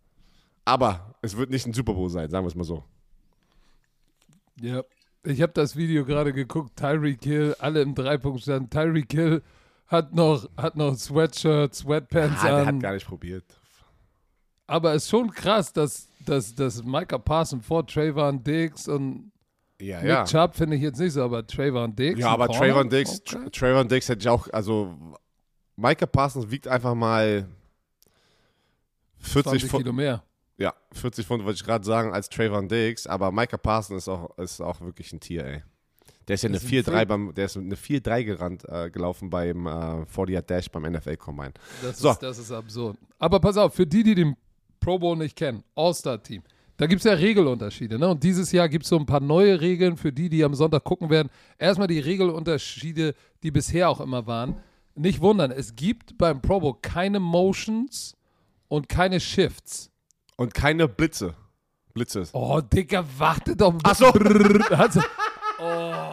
Aber 0.66 1.16
es 1.22 1.38
wird 1.38 1.50
nicht 1.50 1.66
ein 1.66 1.74
Super 1.74 1.94
Bowl 1.94 2.10
sein, 2.10 2.30
sagen 2.30 2.44
wir 2.46 2.50
es 2.50 2.56
mal 2.56 2.64
so. 2.64 2.84
Ja. 4.62 4.84
Ich 5.24 5.42
habe 5.42 5.52
das 5.54 5.76
Video 5.76 6.06
gerade 6.06 6.32
geguckt, 6.32 6.78
Tyreek 6.78 7.24
Hill, 7.24 7.56
alle 7.60 7.82
im 7.82 7.94
Dreipunktstand. 7.96 8.72
Tyreek 8.72 9.12
Hill 9.12 9.42
hat 9.88 10.14
noch, 10.14 10.48
hat 10.56 10.78
noch 10.78 10.96
Sweatshirt, 10.96 11.76
Sweatpants 11.76 12.42
Ah, 12.44 12.48
an. 12.48 12.56
der 12.56 12.66
hat 12.68 12.80
gar 12.82 12.94
nicht 12.94 13.08
probiert. 13.08 13.44
Aber 14.68 14.94
es 14.94 15.04
ist 15.04 15.10
schon 15.10 15.30
krass, 15.32 15.74
dass, 15.74 16.08
dass, 16.26 16.54
dass 16.56 16.84
Micah 16.84 17.18
Parsons 17.18 17.66
vor 17.66 17.86
Trayvon 17.86 18.44
Diggs 18.44 18.88
und 18.88 19.32
Ja, 19.80 20.00
Nick 20.00 20.10
ja. 20.10 20.26
Chubb 20.26 20.56
finde 20.56 20.76
ich 20.76 20.82
jetzt 20.82 21.00
nicht 21.00 21.14
so, 21.14 21.24
aber 21.24 21.46
Trayvon 21.46 21.96
Diggs. 21.96 22.20
Ja, 22.20 22.30
aber? 22.30 22.48
Trayvon 22.50 22.90
Diggs, 22.90 23.22
Okay. 23.34 23.50
Trayvon 23.52 23.88
Diggs 23.88 24.10
hätte 24.10 24.22
ich 24.22 24.30
auch, 24.30 24.48
also 24.52 24.96
Micah 25.76 26.08
Parsons 26.08 26.50
wiegt 26.50 26.68
einfach 26.68 26.96
mal 26.96 27.48
40 29.20 29.44
20 29.52 29.70
Pfund, 29.70 29.84
Kilo 29.84 29.94
mehr. 29.94 30.24
ja, 30.58 30.74
40 30.94 31.26
Pfund 31.26 31.44
wollte 31.44 31.58
ich 31.58 31.64
gerade 31.64 31.86
sagen, 31.86 32.14
als 32.14 32.30
Trayvon 32.30 32.68
Diggs, 32.68 33.06
aber 33.08 33.32
Micah 33.32 33.58
Parsons 33.58 34.04
ist 34.04 34.10
auch, 34.10 34.36
ist 34.38 34.62
auch 34.62 34.82
wirklich 34.82 35.12
ein 35.14 35.20
Tier, 35.20 35.46
ey. 35.46 35.64
Der 36.28 36.34
ist 36.34 36.42
ja 36.44 36.48
eine 36.50 36.58
Ist 36.58 36.66
ein 36.66 36.70
4-3 36.70 36.84
Freak. 36.84 37.08
beim, 37.08 37.34
der 37.36 37.46
ist 37.46 37.56
eine 37.58 37.76
4-3 37.76 38.24
gerannt, 38.26 38.66
äh, 38.68 38.90
gelaufen 38.90 39.30
beim 39.30 39.66
äh, 39.66 40.06
40 40.08 40.46
Dash 40.46 40.70
beim 40.70 40.84
NFL 40.92 41.16
Combine. 41.16 41.54
Das, 41.82 42.00
So. 42.00 42.12
ist, 42.12 42.20
das 42.24 42.38
ist 42.40 42.52
absurd. 42.52 42.98
Aber 43.18 43.40
pass 43.40 43.56
auf, 43.58 43.74
für 43.74 43.88
die, 43.88 44.04
die 44.04 44.16
den 44.16 44.36
Pro 44.80 45.00
Bowl 45.00 45.16
nicht 45.16 45.38
kennen, 45.38 45.64
All-Star-Team, 45.76 46.44
da 46.78 46.86
gibt 46.86 47.00
es 47.00 47.06
ja 47.06 47.14
Regelunterschiede. 47.14 47.98
Ne? 47.98 48.08
Und 48.08 48.24
dieses 48.24 48.52
Jahr 48.52 48.70
gibt 48.70 48.84
es 48.84 48.90
so 48.90 48.98
ein 48.98 49.06
paar 49.06 49.20
neue 49.20 49.60
Regeln 49.60 49.98
für 49.98 50.14
die, 50.14 50.30
die 50.30 50.44
am 50.44 50.54
Sonntag 50.54 50.84
gucken 50.84 51.10
werden. 51.10 51.30
Erstmal 51.58 51.88
die 51.88 52.00
Regelunterschiede, 52.00 53.16
die 53.44 53.52
bisher 53.52 53.90
auch 53.90 54.00
immer 54.00 54.28
waren. 54.28 54.56
Nicht 54.96 55.22
wundern, 55.22 55.52
es 55.52 55.76
gibt 55.76 56.18
beim 56.18 56.42
Pro 56.42 56.60
Bowl 56.60 56.76
keine 56.82 57.20
Motions 57.20 58.16
und 58.68 58.90
keine 58.90 59.20
Shifts. 59.20 59.92
Und 60.38 60.54
keine 60.54 60.88
Blitze. 60.88 61.36
Blitze. 61.94 62.24
Oh, 62.34 62.62
Dicker, 62.62 63.04
warte 63.18 63.56
doch. 63.56 63.74
Ach 63.84 63.96
so. 63.96 64.06
Also, 64.70 65.02
oh, 65.60 66.04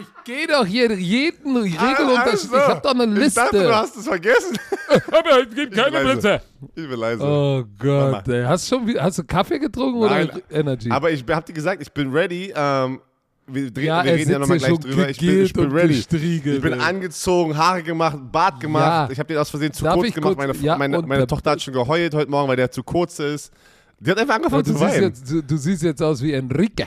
ich 0.00 0.24
gehe 0.24 0.46
doch 0.46 0.64
hier 0.66 0.92
jeden 0.92 1.56
Regelunterschied. 1.56 2.52
Also, 2.52 2.56
ich 2.56 2.62
habe 2.62 2.80
doch 2.82 2.90
eine 2.94 3.24
Ich 3.26 3.34
dachte, 3.34 3.56
du 3.56 3.62
Liste. 3.62 3.76
hast 3.76 3.96
es 3.96 4.04
vergessen. 4.06 4.58
Aber 5.08 5.42
es 5.48 5.54
gibt 5.54 5.74
keine 5.74 6.00
Blitze. 6.00 6.40
Ich 6.74 6.88
bin 6.88 6.98
leise. 6.98 7.22
Oh 7.24 7.64
Gott, 7.78 8.28
ey. 8.28 8.44
Hast, 8.44 8.68
schon, 8.68 8.86
wieder- 8.86 9.02
hast 9.02 9.18
du 9.18 9.24
Kaffee 9.24 9.58
getrunken 9.58 10.00
Nein. 10.00 10.30
oder 10.30 10.40
Energy? 10.50 10.90
Aber 10.90 11.10
ich 11.10 11.24
hab 11.28 11.46
dir 11.46 11.52
gesagt, 11.52 11.80
ich 11.82 11.92
bin 11.92 12.10
ready. 12.12 12.52
Ähm, 12.54 13.00
wir 13.46 13.70
drehen, 13.72 13.84
ja, 13.86 14.04
wir 14.04 14.12
reden 14.12 14.30
ja 14.30 14.38
nochmal 14.38 14.58
gleich 14.58 14.78
drüber. 14.78 15.08
Ich 15.08 15.18
bin, 15.18 15.42
ich 15.44 15.52
bin 15.52 15.72
ready. 15.72 15.88
gestriegelt, 15.94 16.56
Ich 16.58 16.62
bin 16.62 16.72
ey. 16.74 16.80
angezogen, 16.80 17.56
Haare 17.56 17.82
gemacht, 17.82 18.16
Bart 18.30 18.60
gemacht. 18.60 19.08
Ja. 19.08 19.08
Ich 19.10 19.18
habe 19.18 19.26
den 19.26 19.38
aus 19.38 19.50
Versehen 19.50 19.72
zu 19.72 19.82
Darf 19.84 19.94
kurz 19.96 20.14
gemacht. 20.14 20.36
kurz- 20.36 20.46
meine 20.46 20.56
ja, 20.64 20.76
meine, 20.76 21.02
meine 21.02 21.26
Tochter 21.26 21.50
hat 21.52 21.62
schon 21.62 21.74
geheult 21.74 22.14
heute 22.14 22.30
Morgen, 22.30 22.48
weil 22.48 22.56
der 22.56 22.70
zu 22.70 22.82
kurz 22.84 23.18
ist. 23.18 23.52
Die 23.98 24.10
hat 24.10 24.18
einfach 24.18 24.36
angefangen 24.36 24.62
du, 24.62 24.72
zu 24.72 24.78
siehst 24.78 24.90
weinen. 24.92 25.02
jetzt, 25.02 25.30
du, 25.30 25.42
du 25.42 25.56
siehst 25.56 25.82
jetzt 25.82 26.00
aus 26.02 26.22
wie 26.22 26.32
Enrique. 26.32 26.86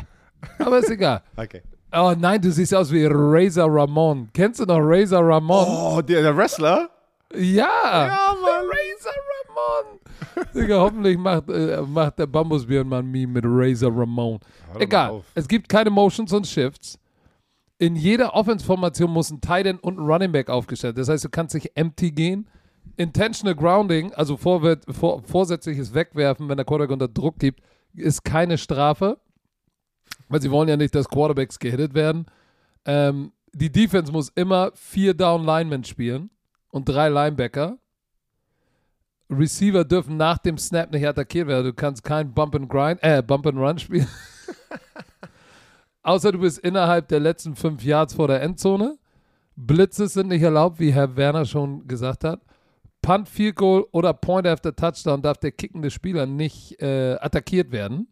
Aber 0.59 0.79
ist 0.79 0.89
egal. 0.89 1.21
Okay. 1.35 1.61
Oh 1.95 2.15
nein, 2.17 2.41
du 2.41 2.51
siehst 2.51 2.73
aus 2.73 2.91
wie 2.91 3.05
Razor 3.05 3.69
Ramon. 3.69 4.27
Kennst 4.33 4.59
du 4.59 4.65
noch 4.65 4.79
Razor 4.79 5.21
Ramon? 5.23 5.67
Oh, 5.69 6.01
der, 6.01 6.23
der 6.23 6.35
Wrestler? 6.35 6.89
Ja. 7.35 7.67
Ja, 8.07 8.35
Mann. 8.41 8.65
Razor 8.73 9.13
Ramon. 9.29 9.99
Digga, 10.55 10.79
hoffentlich 10.79 11.17
macht, 11.19 11.49
äh, 11.49 11.81
macht 11.83 12.17
der 12.17 12.27
ein 12.33 13.11
Meme 13.11 13.33
mit 13.33 13.43
Razor 13.45 13.91
Ramon. 13.95 14.39
Egal. 14.79 15.21
Es 15.35 15.47
gibt 15.47 15.69
keine 15.69 15.91
Motions 15.91 16.33
und 16.33 16.47
Shifts. 16.47 16.97
In 17.77 17.95
jeder 17.95 18.33
Offense-Formation 18.33 19.11
muss 19.11 19.29
ein 19.29 19.41
Tight 19.41 19.67
End 19.67 19.83
und 19.83 19.99
ein 19.99 20.05
Running 20.05 20.31
Back 20.31 20.49
aufgestellt. 20.49 20.97
Das 20.97 21.09
heißt, 21.09 21.23
du 21.23 21.29
kannst 21.29 21.53
nicht 21.53 21.71
empty 21.75 22.11
gehen. 22.11 22.47
Intentional 22.97 23.55
Grounding, 23.55 24.13
also 24.13 24.35
vorwärts, 24.37 24.85
vor, 24.89 25.21
vorsätzliches 25.23 25.93
Wegwerfen, 25.93 26.49
wenn 26.49 26.57
der 26.57 26.65
Quarterback 26.65 26.91
unter 26.91 27.07
Druck 27.07 27.37
gibt, 27.37 27.61
ist 27.95 28.23
keine 28.23 28.57
Strafe. 28.57 29.17
Weil 30.29 30.41
sie 30.41 30.51
wollen 30.51 30.69
ja 30.69 30.77
nicht, 30.77 30.95
dass 30.95 31.09
Quarterbacks 31.09 31.59
gehittet 31.59 31.93
werden. 31.93 32.25
Ähm, 32.85 33.31
die 33.53 33.71
Defense 33.71 34.11
muss 34.11 34.29
immer 34.29 34.71
vier 34.73 35.13
Down 35.13 35.45
Linemen 35.45 35.83
spielen 35.83 36.29
und 36.69 36.85
drei 36.89 37.09
Linebacker. 37.09 37.77
Receiver 39.29 39.83
dürfen 39.85 40.17
nach 40.17 40.37
dem 40.37 40.57
Snap 40.57 40.91
nicht 40.91 41.07
attackiert 41.07 41.47
werden. 41.47 41.65
Du 41.65 41.73
kannst 41.73 42.03
kein 42.03 42.33
Bump 42.33 42.55
and 42.55 42.69
Grind, 42.69 42.99
äh, 43.01 43.21
Bump 43.21 43.47
and 43.47 43.57
Run 43.57 43.77
spielen. 43.77 44.07
Außer 46.03 46.31
du 46.31 46.39
bist 46.39 46.59
innerhalb 46.59 47.07
der 47.07 47.19
letzten 47.19 47.55
fünf 47.55 47.83
Yards 47.83 48.13
vor 48.13 48.27
der 48.27 48.41
Endzone. 48.41 48.97
Blitzes 49.55 50.13
sind 50.13 50.29
nicht 50.29 50.41
erlaubt, 50.41 50.79
wie 50.79 50.91
Herr 50.91 51.15
Werner 51.15 51.45
schon 51.45 51.87
gesagt 51.87 52.23
hat. 52.23 52.41
Punt, 53.01 53.29
Field 53.29 53.55
Goal 53.55 53.85
oder 53.91 54.13
Point 54.13 54.47
after 54.47 54.75
Touchdown 54.75 55.21
darf 55.21 55.37
der 55.37 55.51
kickende 55.51 55.91
Spieler 55.91 56.25
nicht 56.25 56.81
äh, 56.81 57.17
attackiert 57.19 57.71
werden. 57.71 58.07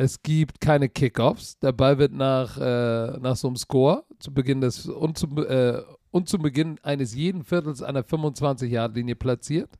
Es 0.00 0.22
gibt 0.22 0.60
keine 0.60 0.88
Kickoffs. 0.88 1.58
Der 1.58 1.72
Ball 1.72 1.98
wird 1.98 2.12
nach, 2.12 2.56
äh, 2.56 3.18
nach 3.18 3.34
so 3.34 3.48
einem 3.48 3.56
Score 3.56 4.04
zu 4.20 4.32
Beginn 4.32 4.60
des 4.60 4.86
und, 4.86 5.18
zu, 5.18 5.26
äh, 5.38 5.82
und 6.12 6.28
zu 6.28 6.38
Beginn 6.38 6.78
eines 6.84 7.16
jeden 7.16 7.42
Viertels 7.42 7.82
an 7.82 7.96
der 7.96 8.04
25-Yard-Linie 8.04 9.16
platziert. 9.16 9.70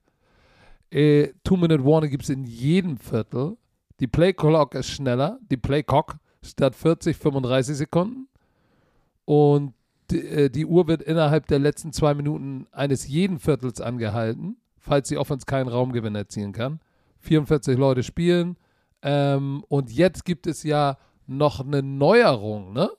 Äh, 0.91 1.29
Two-Minute 1.45 1.85
Warning 1.85 2.11
gibt 2.11 2.25
es 2.25 2.31
in 2.31 2.43
jedem 2.43 2.97
Viertel. 2.97 3.59
Die 4.01 4.09
Play 4.09 4.33
Clock 4.33 4.75
ist 4.75 4.89
schneller. 4.89 5.39
Die 5.53 5.57
Play 5.57 5.85
Clock 5.85 6.17
statt 6.43 6.75
40, 6.75 7.17
35 7.17 7.77
Sekunden. 7.77 8.27
Und 9.25 9.73
die, 10.11 10.19
äh, 10.19 10.51
die 10.51 10.67
Uhr 10.67 10.89
wird 10.89 11.01
innerhalb 11.01 11.47
der 11.47 11.61
letzten 11.61 11.93
zwei 11.93 12.15
Minuten 12.15 12.67
eines 12.73 13.07
jeden 13.07 13.39
Viertels 13.39 13.81
angehalten, 13.81 14.57
falls 14.79 15.07
die 15.11 15.17
Offense 15.17 15.47
keinen 15.47 15.69
Raumgewinn 15.69 16.17
erzielen 16.17 16.51
kann. 16.51 16.81
44 17.21 17.79
Leute 17.79 18.03
spielen. 18.03 18.57
Ähm, 19.03 19.65
und 19.69 19.91
jetzt 19.93 20.25
gibt 20.25 20.47
es 20.47 20.63
ja 20.63 20.97
noch 21.27 21.61
eine 21.61 21.83
Neuerung, 21.83 22.73
ne? 22.73 22.91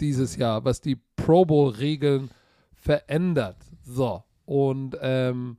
Dieses 0.00 0.36
Jahr, 0.36 0.64
was 0.64 0.80
die 0.80 0.96
Pro 1.16 1.44
Bowl-Regeln 1.44 2.30
verändert. 2.74 3.56
So. 3.84 4.22
Und 4.44 4.96
ähm, 5.00 5.56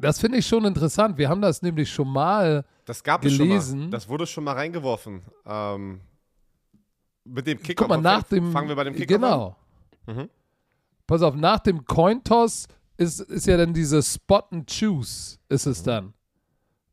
das 0.00 0.20
finde 0.20 0.38
ich 0.38 0.46
schon 0.46 0.64
interessant. 0.64 1.18
Wir 1.18 1.28
haben 1.28 1.42
das 1.42 1.62
nämlich 1.62 1.90
schon 1.90 2.08
mal 2.08 2.64
Das 2.84 3.02
gab 3.02 3.24
es 3.24 3.32
schon 3.34 3.48
gelesen. 3.48 3.80
mal. 3.80 3.90
Das 3.90 4.08
wurde 4.08 4.26
schon 4.26 4.44
mal 4.44 4.52
reingeworfen. 4.54 5.22
Ähm, 5.46 6.00
mit 7.24 7.46
dem 7.46 7.58
Kickoff. 7.62 7.86
Guck 7.88 7.96
mal, 7.96 8.00
nach 8.00 8.22
dem. 8.24 8.52
Fangen 8.52 8.68
wir 8.68 8.76
bei 8.76 8.84
dem 8.84 8.94
Kickoff 8.94 9.08
Genau. 9.20 9.56
an? 10.06 10.16
Mhm. 10.16 10.28
Pass 11.06 11.22
auf, 11.22 11.34
nach 11.34 11.58
dem 11.60 11.84
Cointoss 11.84 12.66
ist, 12.96 13.20
ist 13.20 13.46
ja 13.46 13.56
dann 13.56 13.74
diese 13.74 14.02
Spot 14.02 14.42
and 14.50 14.68
Choose, 14.70 15.38
ist 15.48 15.66
Mhm. 15.66 15.72
es 15.72 15.82
dann. 15.82 16.14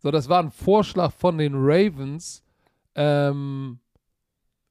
So, 0.01 0.11
das 0.11 0.29
war 0.29 0.41
ein 0.41 0.51
Vorschlag 0.51 1.11
von 1.11 1.37
den 1.37 1.53
Ravens. 1.55 2.41
Ähm, 2.95 3.79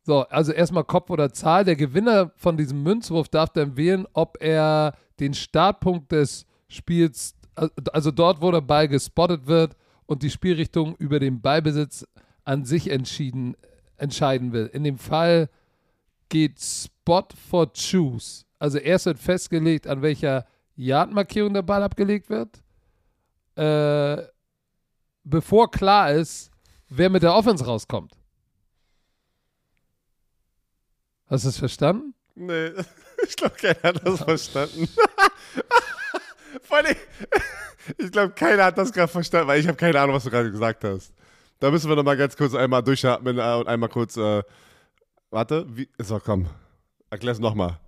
so, 0.03 0.21
also 0.29 0.53
erstmal 0.53 0.85
Kopf 0.85 1.11
oder 1.11 1.33
Zahl. 1.33 1.65
Der 1.65 1.77
Gewinner 1.77 2.33
von 2.37 2.57
diesem 2.57 2.83
Münzwurf 2.83 3.29
darf 3.29 3.51
dann 3.51 3.77
wählen, 3.77 4.07
ob 4.15 4.39
er 4.41 4.95
den 5.21 5.35
Startpunkt 5.35 6.13
des 6.13 6.47
Spiels, 6.69 7.35
also 7.93 8.11
dort, 8.11 8.41
wo 8.41 8.51
der 8.51 8.63
Ball 8.63 8.89
gespottet 8.89 9.47
wird 9.47 9.77
und 10.07 10.23
die 10.23 10.31
Spielrichtung 10.31 10.97
über 10.97 11.21
den 11.21 11.43
Ballbesitz 11.43 12.07
an 12.45 12.65
sich 12.65 12.91
entschieden, 12.91 13.55
entscheiden 13.99 14.53
will. 14.53 14.71
In 14.73 14.85
dem 14.85 14.97
Fall 14.97 15.51
geht 16.31 16.59
Spot 16.59 17.27
for 17.51 17.71
Choose. 17.75 18.45
Also 18.59 18.79
erst 18.79 19.07
wird 19.07 19.19
festgelegt, 19.19 19.87
an 19.87 20.01
welcher 20.01 20.47
Yardmarkierung 20.77 21.53
der 21.53 21.63
Ball 21.63 21.83
abgelegt 21.83 22.31
wird, 22.31 22.63
äh, 23.57 24.25
bevor 25.29 25.71
klar 25.71 26.13
ist, 26.13 26.51
wer 26.89 27.11
mit 27.11 27.23
der 27.23 27.35
Offense 27.35 27.65
rauskommt. 27.65 28.13
Hast 31.27 31.45
du 31.45 31.51
es 31.51 31.59
verstanden? 31.59 32.15
Nee, 32.35 32.71
ich 33.27 33.37
glaube, 33.37 33.55
keiner 33.57 33.83
hat 33.83 34.07
das 34.07 34.23
verstanden. 34.23 34.89
Vor 36.63 36.79
allem, 36.79 36.97
ich 37.99 38.11
glaube, 38.11 38.33
keiner 38.33 38.65
hat 38.65 38.79
das 38.79 38.93
gerade 38.93 39.09
verstanden, 39.09 39.49
weil 39.49 39.61
ich 39.61 39.69
habe 39.69 39.77
keine 39.77 40.01
Ahnung, 40.01 40.17
was 40.17 40.25
du 40.25 40.31
gerade 40.31 40.51
gesagt 40.51 40.85
hast. 40.85 41.13
Da 41.61 41.71
müssen 41.71 41.89
wir 41.89 41.97
noch 41.97 42.05
mal 42.05 42.17
ganz 42.17 42.37
kurz 42.37 42.55
einmal 42.55 42.83
durchatmen 42.83 43.39
äh, 43.39 43.55
und 43.55 43.69
einmal 43.69 43.89
kurz, 43.89 44.17
äh, 44.17 44.43
warte, 45.31 45.67
wie, 45.69 45.89
so 45.99 46.19
komm, 46.25 46.47
erklär's 47.11 47.39
noch 47.39 47.55
mal. 47.55 47.79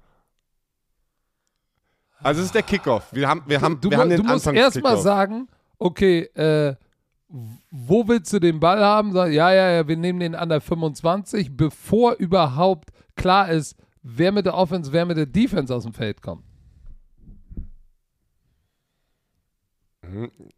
Also 2.23 2.41
es 2.41 2.47
ist 2.47 2.55
der 2.55 2.63
Kickoff. 2.63 3.07
Wir 3.13 3.27
haben, 3.27 3.43
wir 3.47 3.61
haben, 3.63 3.81
du 3.81 3.91
wir 3.91 3.97
haben 3.97 4.11
den 4.11 4.23
du 4.23 4.25
musst 4.25 4.47
erstmal 4.47 4.99
sagen, 4.99 5.49
okay, 5.79 6.25
äh, 6.35 6.75
wo 7.71 8.09
willst 8.09 8.33
du 8.33 8.41
den 8.41 8.59
Ball 8.61 8.81
haben? 8.85 9.15
Ja, 9.15 9.27
ja, 9.27 9.71
ja, 9.71 9.89
wir 9.89 9.97
nehmen 9.97 10.21
den 10.21 10.35
an 10.35 10.49
der 10.49 10.61
25, 10.61 11.57
bevor 11.57 12.15
überhaupt 12.15 12.91
klar 13.15 13.51
ist, 13.51 13.77
wer 14.03 14.33
mit 14.33 14.47
der 14.47 14.55
Offense, 14.55 14.93
wer 14.93 15.07
mit 15.07 15.17
der 15.17 15.27
Defense 15.27 15.75
aus 15.75 15.85
dem 15.85 15.93
Feld 15.93 16.23
kommt. 16.23 16.45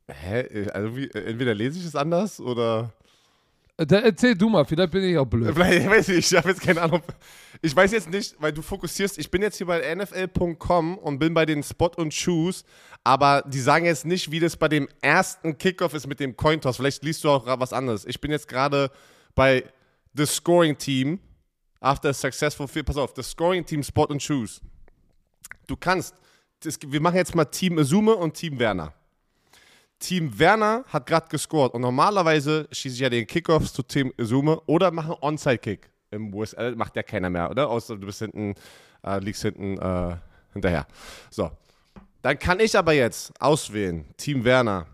Hä? 0.09 0.71
Also 0.71 0.97
wie, 0.97 1.11
entweder 1.11 1.55
lese 1.55 1.79
ich 1.79 1.85
es 1.85 1.97
anders 1.97 2.41
oder. 2.41 2.93
Da 3.77 4.01
erzähl 4.01 4.37
du 4.37 4.49
mal, 4.49 4.65
vielleicht 4.65 4.93
bin 4.93 5.03
ich 5.03 5.17
auch 5.17 5.25
blöd. 5.25 5.55
Vielleicht, 5.55 5.83
ich 5.85 5.91
weiß 5.91 6.09
nicht, 6.09 6.31
ich 6.31 6.37
habe 6.37 6.51
jetzt 6.51 6.61
keine 6.61 6.83
Ahnung. 6.83 7.03
Ich 7.63 7.75
weiß 7.75 7.91
jetzt 7.93 8.11
nicht, 8.11 8.37
weil 8.39 8.53
du 8.53 8.61
fokussierst, 8.61 9.19
ich 9.19 9.31
bin 9.31 9.41
jetzt 9.41 9.57
hier 9.57 9.67
bei 9.67 9.95
NFL.com 9.95 10.99
und 10.99 11.19
bin 11.19 11.33
bei 11.33 11.47
den 11.47 11.63
Spot 11.63 11.91
und 11.97 12.15
Choose, 12.15 12.65
aber 13.03 13.43
die 13.47 13.61
sagen 13.61 13.87
jetzt 13.87 14.05
nicht, 14.05 14.31
wie 14.31 14.41
das 14.41 14.57
bei 14.57 14.69
dem 14.69 14.89
ersten 15.01 15.57
Kickoff 15.57 15.95
ist 15.95 16.07
mit 16.07 16.21
dem 16.21 16.37
Cointoss. 16.37 16.77
Vielleicht 16.77 17.03
liest 17.03 17.25
du 17.25 17.31
auch 17.31 17.47
was 17.59 17.73
anderes. 17.73 18.05
Ich 18.05 18.21
bin 18.21 18.31
jetzt 18.31 18.47
gerade 18.47 18.91
bei 19.35 19.65
The 20.15 20.27
Scoring 20.27 20.77
Team 20.77 21.19
after 21.81 22.11
a 22.11 22.13
successful 22.13 22.69
field. 22.69 22.87
Pass 22.87 22.99
auf, 22.99 23.15
The 23.17 23.23
Scoring 23.23 23.65
Team 23.65 23.83
Spot 23.83 24.05
und 24.05 24.25
Choose. 24.25 24.61
Du 25.67 25.77
kannst, 25.77 26.15
das, 26.61 26.79
wir 26.87 27.01
machen 27.01 27.17
jetzt 27.17 27.35
mal 27.35 27.47
Team 27.47 27.79
Azume 27.79 28.15
und 28.15 28.35
Team 28.35 28.59
Werner. 28.59 28.93
Team 30.03 30.37
Werner 30.39 30.85
hat 30.89 31.07
gerade 31.07 31.29
gescored 31.29 31.73
und 31.75 31.81
normalerweise 31.81 32.69
schieße 32.73 32.95
ich 32.97 33.01
ja 33.01 33.09
den 33.09 33.27
Kickoffs 33.27 33.73
zu 33.73 33.83
Team 33.83 34.13
Azume 34.21 34.61
oder 34.67 34.91
mache 34.91 35.13
einen 35.13 35.23
Onside-Kick. 35.23 35.89
Im 36.11 36.35
USL 36.35 36.75
macht 36.75 36.97
ja 36.97 37.03
keiner 37.03 37.31
mehr, 37.31 37.51
oder? 37.51 37.71
Außer 37.71 37.97
du 37.97 38.07
bist 38.07 38.19
hinten, 38.19 38.55
äh, 39.07 39.19
liegst 39.21 39.43
hinten 39.43 39.79
äh, 39.79 40.17
hinterher. 40.53 40.87
So. 41.31 41.51
Dann 42.21 42.39
kann 42.39 42.61
ich 42.61 42.77
aber 42.77 42.93
jetzt 42.93 43.33
auswählen, 43.41 44.05
Team 44.17 44.45
Werner. 44.45 44.87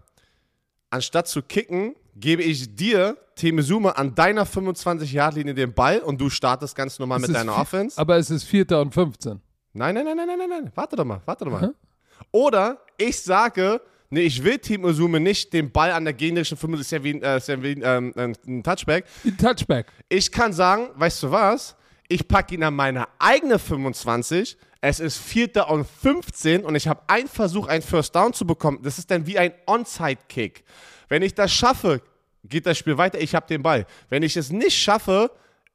Anstatt 0.90 1.26
zu 1.26 1.42
kicken, 1.42 1.96
gebe 2.14 2.42
ich 2.42 2.74
dir, 2.74 3.16
Team 3.34 3.58
Azume, 3.58 3.96
an 3.96 4.14
deiner 4.14 4.46
25-Yard-Linie 4.46 5.54
den 5.54 5.72
Ball 5.72 6.00
und 6.00 6.20
du 6.20 6.28
startest 6.28 6.76
ganz 6.76 6.98
normal 6.98 7.20
Es 7.20 7.28
mit 7.28 7.36
deiner 7.36 7.56
Offense. 7.56 7.98
Aber 7.98 8.16
es 8.16 8.30
ist 8.30 8.44
Vierter 8.44 8.80
und 8.82 8.92
15. 8.92 9.40
Nein, 9.72 9.94
nein, 9.94 10.04
nein, 10.04 10.16
nein, 10.16 10.26
nein, 10.26 10.38
nein, 10.38 10.48
nein. 10.48 10.72
Warte 10.74 10.96
doch 10.96 11.04
mal, 11.04 11.22
warte 11.24 11.44
doch 11.44 11.52
mal. 11.52 11.74
Oder 12.30 12.78
ich 12.96 13.20
sage, 13.20 13.80
nee, 14.10 14.22
ich 14.22 14.42
will 14.42 14.58
Team 14.58 14.84
Usume 14.84 15.20
nicht 15.20 15.52
den 15.52 15.70
Ball 15.70 15.92
an 15.92 16.04
der 16.04 16.14
gegnerischen 16.14 16.56
5, 16.56 16.80
ist 16.80 16.92
ja 16.92 17.02
wie, 17.02 17.20
äh, 17.20 17.36
ist 17.36 17.48
ja 17.48 17.62
wie 17.62 17.84
ein, 17.84 18.12
ähm, 18.16 18.34
ein 18.46 18.62
Touchback. 18.62 19.04
Ein 19.24 19.36
Touchback. 19.36 19.86
Ich 20.08 20.30
kann 20.30 20.52
sagen, 20.52 20.88
weißt 20.94 21.22
du 21.22 21.30
was? 21.30 21.76
Ich 22.08 22.26
packe 22.26 22.54
ihn 22.54 22.62
an 22.62 22.74
meine 22.74 23.06
eigene 23.18 23.58
25. 23.58 24.56
Es 24.80 25.00
ist 25.00 25.18
Vierter 25.18 25.70
und 25.70 25.86
15 25.86 26.64
und 26.64 26.74
ich 26.74 26.86
habe 26.86 27.02
einen 27.08 27.28
Versuch, 27.28 27.66
einen 27.66 27.82
First 27.82 28.14
Down 28.14 28.32
zu 28.32 28.46
bekommen. 28.46 28.78
Das 28.82 28.98
ist 28.98 29.10
dann 29.10 29.26
wie 29.26 29.38
ein 29.38 29.52
Onside-Kick. 29.66 30.64
Wenn 31.08 31.22
ich 31.22 31.34
das 31.34 31.52
schaffe, 31.52 32.00
geht 32.44 32.64
das 32.64 32.78
Spiel 32.78 32.96
weiter. 32.96 33.20
Ich 33.20 33.34
habe 33.34 33.46
den 33.46 33.62
Ball. 33.62 33.86
Wenn 34.08 34.22
ich 34.22 34.36
es 34.36 34.50
nicht 34.50 34.76
schaffe, 34.76 35.30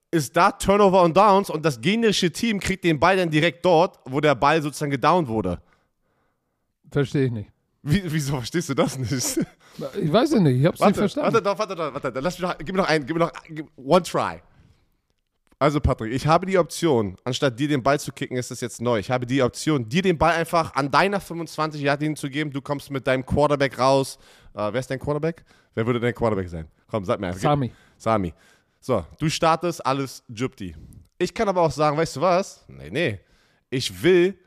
ist 0.09 0.35
da 0.37 0.51
Turnover 0.51 1.01
und 1.01 1.17
Downs 1.17 1.49
und 1.49 1.65
das 1.65 1.81
gegnerische 1.81 2.31
Team 2.31 2.59
kriegt 2.59 2.83
den 2.83 2.99
Ball 2.99 3.17
dann 3.17 3.29
direkt 3.29 3.65
dort, 3.65 3.99
wo 4.05 4.21
der 4.21 4.35
Ball 4.35 4.61
sozusagen 4.61 4.91
gedownt 4.91 5.27
wurde. 5.27 5.61
Verstehe 6.91 7.25
ich 7.25 7.31
nicht. 7.31 7.49
Wie, 7.83 8.01
wieso 8.05 8.37
verstehst 8.37 8.69
du 8.69 8.73
das 8.73 8.97
nicht? 8.97 9.11
Ich 9.11 10.11
weiß 10.13 10.31
es 10.33 10.39
nicht, 10.39 10.59
ich 10.59 10.65
hab's 10.65 10.79
nicht 10.79 10.85
Warte, 10.85 10.99
verstanden. 10.99 11.33
warte 11.33 11.43
doch, 11.43 11.59
warte 11.59 11.75
doch, 11.75 11.93
warte. 11.93 12.19
Lass 12.21 12.39
mich 12.39 12.47
noch, 12.47 12.57
gib 12.57 12.71
mir 12.71 12.77
noch 12.81 12.87
einen, 12.87 13.05
gib 13.05 13.15
mir 13.17 13.25
noch 13.25 13.31
gib- 13.49 13.67
one 13.75 14.03
try. 14.03 14.41
Also 15.59 15.79
Patrick, 15.79 16.11
ich 16.13 16.27
habe 16.27 16.45
die 16.45 16.57
Option, 16.57 17.15
anstatt 17.23 17.57
dir 17.57 17.67
den 17.67 17.81
Ball 17.83 17.99
zu 17.99 18.11
kicken, 18.11 18.35
ist 18.37 18.51
das 18.51 18.59
jetzt 18.61 18.81
neu. 18.81 18.99
Ich 18.99 19.09
habe 19.09 19.25
die 19.25 19.41
Option, 19.41 19.87
dir 19.87 20.01
den 20.01 20.17
Ball 20.17 20.33
einfach 20.33 20.73
an 20.75 20.91
deiner 20.91 21.19
25 21.21 21.81
Yard 21.81 22.01
Linie 22.01 22.15
zu 22.17 22.29
geben. 22.29 22.51
Du 22.51 22.61
kommst 22.61 22.91
mit 22.91 23.05
deinem 23.07 23.25
Quarterback 23.25 23.79
raus. 23.79 24.17
Äh, 24.53 24.71
wer 24.73 24.79
ist 24.79 24.89
dein 24.89 24.99
Quarterback? 24.99 25.43
Wer 25.73 25.85
würde 25.85 25.99
dein 25.99 26.13
Quarterback 26.13 26.49
sein? 26.49 26.67
Komm, 26.87 27.05
sag 27.05 27.19
mir. 27.19 27.31
Sami. 27.33 27.71
Sami. 27.97 28.33
So, 28.79 29.05
du 29.19 29.29
startest, 29.29 29.85
alles 29.85 30.23
Jupti. 30.27 30.75
Ich 31.17 31.33
kann 31.33 31.47
aber 31.47 31.61
auch 31.61 31.71
sagen, 31.71 31.95
weißt 31.97 32.17
du 32.17 32.21
was? 32.21 32.65
Nee, 32.67 32.89
nee. 32.89 33.19
Ich 33.69 34.03
will, 34.03 34.37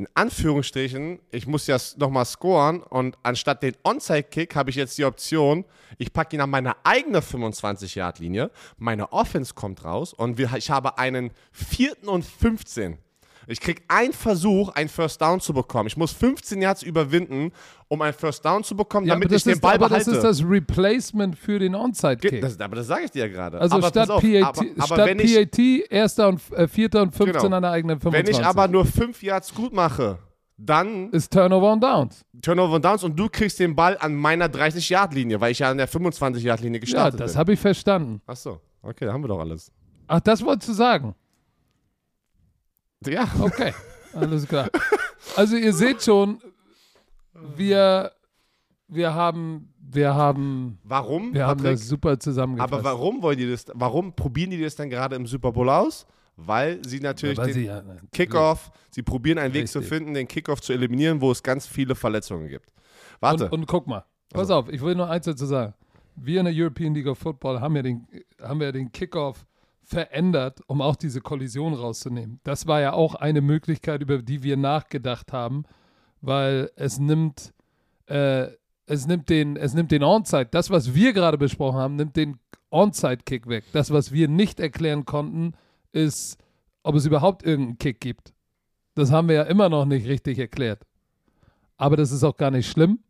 in 0.00 0.08
Anführungsstrichen, 0.14 1.20
ich 1.30 1.46
muss 1.46 1.66
ja 1.66 1.76
nochmal 1.98 2.24
scoren 2.24 2.82
und 2.82 3.18
anstatt 3.22 3.62
den 3.62 3.76
Onside-Kick 3.82 4.56
habe 4.56 4.70
ich 4.70 4.76
jetzt 4.76 4.96
die 4.96 5.04
Option, 5.04 5.66
ich 5.98 6.10
packe 6.14 6.34
ihn 6.34 6.40
an 6.40 6.48
meine 6.48 6.74
eigene 6.86 7.20
25-Yard-Linie, 7.20 8.50
meine 8.78 9.12
Offense 9.12 9.52
kommt 9.52 9.84
raus 9.84 10.14
und 10.14 10.38
wir, 10.38 10.54
ich 10.56 10.70
habe 10.70 10.96
einen 10.96 11.32
vierten 11.52 12.08
und 12.08 12.24
15. 12.24 12.96
Ich 13.50 13.60
kriege 13.60 13.82
einen 13.88 14.12
Versuch, 14.12 14.68
einen 14.70 14.88
First 14.88 15.20
Down 15.20 15.40
zu 15.40 15.52
bekommen. 15.52 15.88
Ich 15.88 15.96
muss 15.96 16.12
15 16.12 16.62
Yards 16.62 16.82
überwinden, 16.82 17.50
um 17.88 18.00
einen 18.02 18.12
First 18.14 18.44
Down 18.44 18.62
zu 18.62 18.76
bekommen, 18.76 19.06
Ja, 19.06 19.14
damit 19.14 19.26
ich 19.28 19.32
das 19.36 19.44
den 19.44 19.52
ist, 19.54 19.60
Ball 19.60 19.74
aber 19.74 19.88
behalte. 19.88 20.04
das 20.12 20.16
ist 20.18 20.22
das 20.24 20.42
Replacement 20.48 21.36
für 21.36 21.58
den 21.58 21.74
Onside-Kick. 21.74 22.40
Das, 22.40 22.60
aber 22.60 22.76
das 22.76 22.86
sage 22.86 23.04
ich 23.06 23.10
dir 23.10 23.26
ja 23.26 23.28
gerade. 23.28 23.60
Also 23.60 23.76
aber 23.76 23.88
statt, 23.88 24.08
auf, 24.10 24.22
PAT, 24.22 24.42
aber, 24.42 24.60
aber 24.78 24.86
statt 24.86 25.06
wenn 25.08 25.18
ich, 25.18 25.34
PAT, 25.34 25.58
erster 25.90 26.28
und 26.28 26.40
äh, 26.52 26.68
vierter 26.68 27.02
und 27.02 27.14
15 27.14 27.42
Genau. 27.42 27.56
an 27.56 27.62
der 27.62 27.72
eigenen 27.72 27.96
Wenn 28.02 28.12
25. 28.12 28.38
ich 28.38 28.46
aber 28.46 28.68
nur 28.68 28.84
5 28.84 29.22
Yards 29.22 29.52
gut 29.54 29.72
mache, 29.72 30.18
dann 30.56 31.10
ist 31.10 31.32
Turnover 31.32 31.72
und 31.72 31.82
Downs. 31.82 32.24
Turnover 32.42 32.74
und 32.76 32.84
Downs 32.84 33.02
und 33.02 33.16
du 33.18 33.28
kriegst 33.28 33.58
den 33.58 33.74
Ball 33.74 33.96
an 33.98 34.14
meiner 34.14 34.46
30-Yard-Linie, 34.48 35.40
weil 35.40 35.52
ich 35.52 35.58
ja 35.60 35.70
an 35.70 35.78
der 35.78 35.88
25-Yard-Linie 35.88 36.78
Ja, 36.78 36.80
gestartet 36.80 37.18
das 37.20 37.32
bin. 37.32 37.38
habe 37.38 37.52
ich 37.54 37.58
verstanden. 37.60 38.20
Ach 38.26 38.36
so, 38.36 38.60
okay, 38.82 39.06
da 39.06 39.12
haben 39.12 39.24
wir 39.24 39.28
doch 39.28 39.40
alles. 39.40 39.72
Ach, 40.06 40.20
das 40.20 40.44
wolltest 40.44 40.68
du 40.68 40.72
sagen. 40.74 41.14
Ja, 43.06 43.28
Okay, 43.40 43.72
alles 44.14 44.46
klar. 44.46 44.68
Also 45.36 45.56
ihr 45.56 45.72
seht 45.72 46.02
schon, 46.02 46.40
wir, 47.56 48.12
wir 48.88 49.14
haben, 49.14 49.72
wir 49.80 50.14
haben, 50.14 50.78
warum, 50.84 51.32
wir 51.32 51.46
haben 51.46 51.58
Patrick? 51.62 51.78
das 51.78 51.88
super 51.88 52.18
zusammengefasst. 52.18 52.72
aber 52.72 52.84
warum 52.84 53.22
wollen 53.22 53.38
die 53.38 53.50
das, 53.50 53.66
warum 53.74 54.14
probieren 54.14 54.50
die 54.50 54.60
das 54.60 54.74
dann 54.76 54.90
gerade 54.90 55.16
im 55.16 55.26
Super 55.26 55.52
Bowl 55.52 55.68
aus? 55.68 56.06
Weil 56.36 56.80
sie 56.86 57.00
natürlich 57.00 57.36
Weil 57.38 57.46
den 57.48 57.54
sie 57.54 57.64
ja, 57.66 57.82
Kickoff, 58.12 58.70
sie 58.90 59.02
probieren 59.02 59.38
einen 59.38 59.52
Weg 59.52 59.68
zu 59.68 59.80
Richtig. 59.80 59.94
finden, 59.98 60.14
den 60.14 60.26
Kickoff 60.26 60.60
zu 60.62 60.72
eliminieren, 60.72 61.20
wo 61.20 61.30
es 61.32 61.42
ganz 61.42 61.66
viele 61.66 61.94
Verletzungen 61.94 62.48
gibt. 62.48 62.70
Warte, 63.20 63.44
Und, 63.46 63.52
und 63.52 63.66
guck 63.66 63.86
mal, 63.86 64.04
pass 64.30 64.40
Also. 64.42 64.54
auf, 64.54 64.68
ich 64.70 64.80
will 64.80 64.94
nur 64.94 65.08
eins 65.10 65.26
dazu 65.26 65.44
sagen. 65.44 65.74
Wir 66.16 66.40
in 66.40 66.46
der 66.46 66.54
European 66.56 66.94
League 66.94 67.06
of 67.06 67.18
Football 67.18 67.60
haben 67.60 67.76
ja 67.76 67.82
den, 67.82 68.06
haben 68.40 68.60
ja 68.62 68.72
den 68.72 68.90
Kickoff 68.90 69.44
verändert, 69.90 70.60
um 70.68 70.80
auch 70.80 70.94
diese 70.94 71.20
Kollision 71.20 71.74
rauszunehmen. 71.74 72.40
Das 72.44 72.66
war 72.66 72.80
ja 72.80 72.92
auch 72.92 73.16
eine 73.16 73.40
Möglichkeit, 73.40 74.02
über 74.02 74.22
die 74.22 74.42
wir 74.44 74.56
nachgedacht 74.56 75.32
haben, 75.32 75.64
weil 76.20 76.70
es 76.76 77.00
nimmt, 77.00 77.52
äh, 78.06 78.46
es 78.86 79.06
nimmt 79.06 79.28
den, 79.28 79.56
es 79.56 79.74
nimmt 79.74 79.90
den 79.90 80.04
Onside. 80.04 80.46
Das, 80.50 80.70
was 80.70 80.94
wir 80.94 81.12
gerade 81.12 81.38
besprochen 81.38 81.78
haben, 81.78 81.96
nimmt 81.96 82.16
den 82.16 82.38
Onside-Kick 82.70 83.48
weg. 83.48 83.64
Das, 83.72 83.90
was 83.90 84.12
wir 84.12 84.28
nicht 84.28 84.60
erklären 84.60 85.04
konnten, 85.04 85.54
ist, 85.90 86.38
ob 86.84 86.94
es 86.94 87.04
überhaupt 87.04 87.42
irgendeinen 87.42 87.78
Kick 87.78 88.00
gibt. 88.00 88.32
Das 88.94 89.10
haben 89.10 89.28
wir 89.28 89.34
ja 89.34 89.42
immer 89.42 89.68
noch 89.68 89.86
nicht 89.86 90.06
richtig 90.06 90.38
erklärt. 90.38 90.86
Aber 91.76 91.96
das 91.96 92.12
ist 92.12 92.22
auch 92.22 92.36
gar 92.36 92.52
nicht 92.52 92.70
schlimm. 92.70 93.00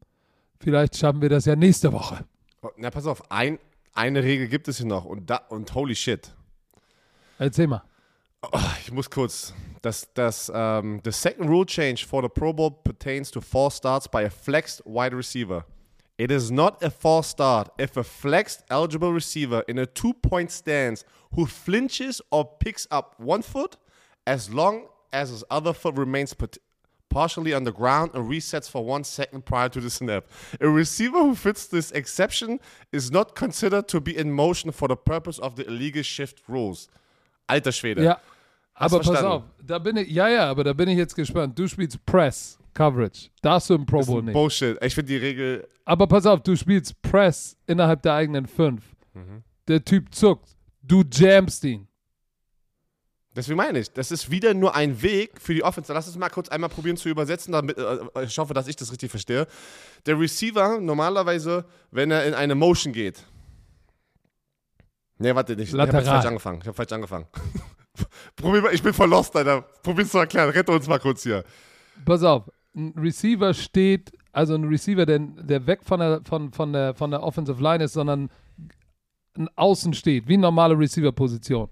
Vielleicht 0.59 0.97
schaffen 0.97 1.20
wir 1.20 1.28
das 1.28 1.45
ja 1.45 1.57
nächste 1.57 1.93
Woche. 1.93 2.24
Oh, 2.62 2.70
na 2.78 2.91
pass 2.91 3.07
auf, 3.07 3.31
ein, 3.31 3.59
eine 3.93 4.22
Regel 4.22 4.49
gibt 4.49 4.68
es 4.68 4.78
hier 4.78 4.87
noch 4.87 5.05
und, 5.05 5.28
da, 5.28 5.37
und 5.49 5.74
holy 5.74 5.95
shit. 5.95 6.35
Erzähl 7.41 7.68
mal. 7.68 7.82
Ich 8.82 8.93
muss 8.93 9.09
kurz. 9.09 9.55
Das, 9.80 10.07
das, 10.12 10.51
um, 10.51 11.01
the 11.05 11.11
second 11.11 11.49
rule 11.49 11.64
change 11.64 12.05
for 12.05 12.20
the 12.20 12.28
Pro 12.28 12.53
Bowl 12.53 12.70
pertains 12.70 13.30
to 13.30 13.41
false 13.41 13.76
starts 13.76 14.07
by 14.07 14.24
a 14.24 14.28
flexed 14.28 14.82
wide 14.84 15.14
receiver. 15.14 15.64
It 16.18 16.30
is 16.30 16.51
not 16.51 16.82
a 16.82 16.91
false 16.91 17.28
start 17.28 17.70
if 17.78 17.97
a 17.97 18.05
flexed 18.05 18.62
eligible 18.68 19.11
receiver 19.11 19.64
in 19.68 19.78
a 19.78 19.86
two 19.86 20.12
point 20.12 20.51
stance 20.51 21.03
who 21.34 21.47
flinches 21.47 22.20
or 22.30 22.45
picks 22.45 22.86
up 22.91 23.14
one 23.18 23.41
foot 23.41 23.78
as 24.26 24.53
long 24.53 24.88
as 25.11 25.30
his 25.30 25.43
other 25.51 25.72
foot 25.72 25.95
remains 25.95 26.34
partially 27.09 27.55
on 27.55 27.64
the 27.64 27.72
ground 27.72 28.11
and 28.12 28.30
resets 28.30 28.68
for 28.68 28.84
one 28.84 29.03
second 29.03 29.47
prior 29.47 29.70
to 29.70 29.80
the 29.80 29.88
snap. 29.88 30.26
A 30.61 30.68
receiver 30.68 31.20
who 31.20 31.34
fits 31.34 31.66
this 31.66 31.91
exception 31.93 32.61
is 32.93 33.11
not 33.11 33.34
considered 33.34 33.88
to 33.88 33.99
be 33.99 34.14
in 34.14 34.30
motion 34.30 34.72
for 34.72 34.88
the 34.88 34.97
purpose 34.97 35.38
of 35.38 35.57
the 35.57 35.66
illegal 35.66 36.03
shift 36.03 36.43
rules. 36.47 36.91
Alter 37.51 37.72
Schwede. 37.72 38.03
Ja, 38.05 38.20
Hast 38.74 38.92
aber 38.92 38.98
pass 38.98 39.07
verstanden? 39.09 39.32
auf. 39.32 39.42
Da 39.62 39.78
bin 39.78 39.96
ich, 39.98 40.09
ja, 40.09 40.28
ja, 40.28 40.51
aber 40.51 40.64
da 40.64 40.72
bin 40.72 40.88
ich 40.88 40.96
jetzt 40.98 41.14
gespannt. 41.14 41.59
Du 41.59 41.66
spielst 41.68 42.05
Press 42.07 42.59
Coverage. 42.74 43.28
Darfst 43.42 43.68
du 43.70 43.74
im 43.74 43.84
Pro 43.86 43.98
Das 43.98 44.07
ist 44.07 44.12
Bowl 44.12 44.22
nicht. 44.22 44.32
Bullshit. 44.32 44.78
Ich 44.82 44.94
finde 44.94 45.12
die 45.12 45.18
Regel. 45.18 45.68
Aber 45.84 46.07
pass 46.07 46.24
auf, 46.26 46.40
du 46.42 46.57
spielst 46.57 47.01
Press 47.03 47.57
innerhalb 47.66 48.03
der 48.03 48.14
eigenen 48.14 48.46
fünf. 48.46 48.82
Mhm. 49.14 49.42
Der 49.68 49.84
Typ 49.84 50.14
zuckt. 50.14 50.57
Du 50.82 51.03
jamst 51.12 51.62
ihn. 51.64 51.86
Deswegen 53.36 53.59
meine 53.59 53.78
ich, 53.78 53.92
das 53.92 54.11
ist 54.11 54.28
wieder 54.30 54.55
nur 54.55 54.74
ein 54.74 55.01
Weg 55.03 55.40
für 55.40 55.55
die 55.55 55.62
Offense. 55.62 55.92
Lass 55.92 56.09
uns 56.09 56.16
mal 56.18 56.30
kurz 56.30 56.48
einmal 56.48 56.68
probieren 56.68 56.96
zu 56.96 57.09
übersetzen, 57.09 57.53
damit 57.53 57.78
äh, 57.78 57.98
ich 58.24 58.36
hoffe, 58.38 58.55
dass 58.55 58.66
ich 58.66 58.74
das 58.74 58.90
richtig 58.90 59.09
verstehe. 59.11 59.46
Der 60.07 60.18
Receiver 60.18 60.80
normalerweise, 60.80 61.64
wenn 61.92 62.11
er 62.11 62.24
in 62.26 62.34
eine 62.34 62.57
Motion 62.57 62.92
geht. 62.92 63.22
Nee, 65.21 65.35
warte 65.35 65.55
nicht. 65.55 65.68
Ich 65.68 65.79
habe 65.79 65.93
Lateral. 65.93 66.05
falsch 66.05 66.27
angefangen. 66.27 66.59
Ich 66.62 66.66
habe 66.66 66.75
falsch 66.75 66.93
angefangen. 66.93 67.27
Probier 68.37 68.62
mal, 68.62 68.75
ich 68.75 68.83
bin 68.83 68.93
voll 68.93 69.09
lost, 69.09 69.37
Alter. 69.37 69.62
Probier's 69.83 70.11
zu 70.11 70.18
erklären. 70.18 70.51
Rette 70.51 70.73
uns 70.73 70.89
mal 70.89 70.99
kurz 70.99 71.23
hier. 71.23 71.45
Pass 72.05 72.23
auf. 72.23 72.51
Ein 72.75 72.95
Receiver 72.97 73.53
steht 73.53 74.12
also 74.33 74.55
ein 74.55 74.64
Receiver, 74.64 75.07
der, 75.07 75.18
der 75.18 75.66
weg 75.66 75.81
von 75.83 76.01
der, 76.01 76.21
von, 76.25 76.53
von, 76.53 76.73
der, 76.73 76.95
von 76.95 77.11
der 77.11 77.23
Offensive 77.23 77.62
Line 77.62 77.85
ist, 77.85 77.95
sondern 77.95 78.31
ein 79.37 79.49
Außen 79.57 79.95
steht, 79.95 80.29
wie 80.29 80.37
normale 80.37 80.79
Receiver-Position. 80.79 81.68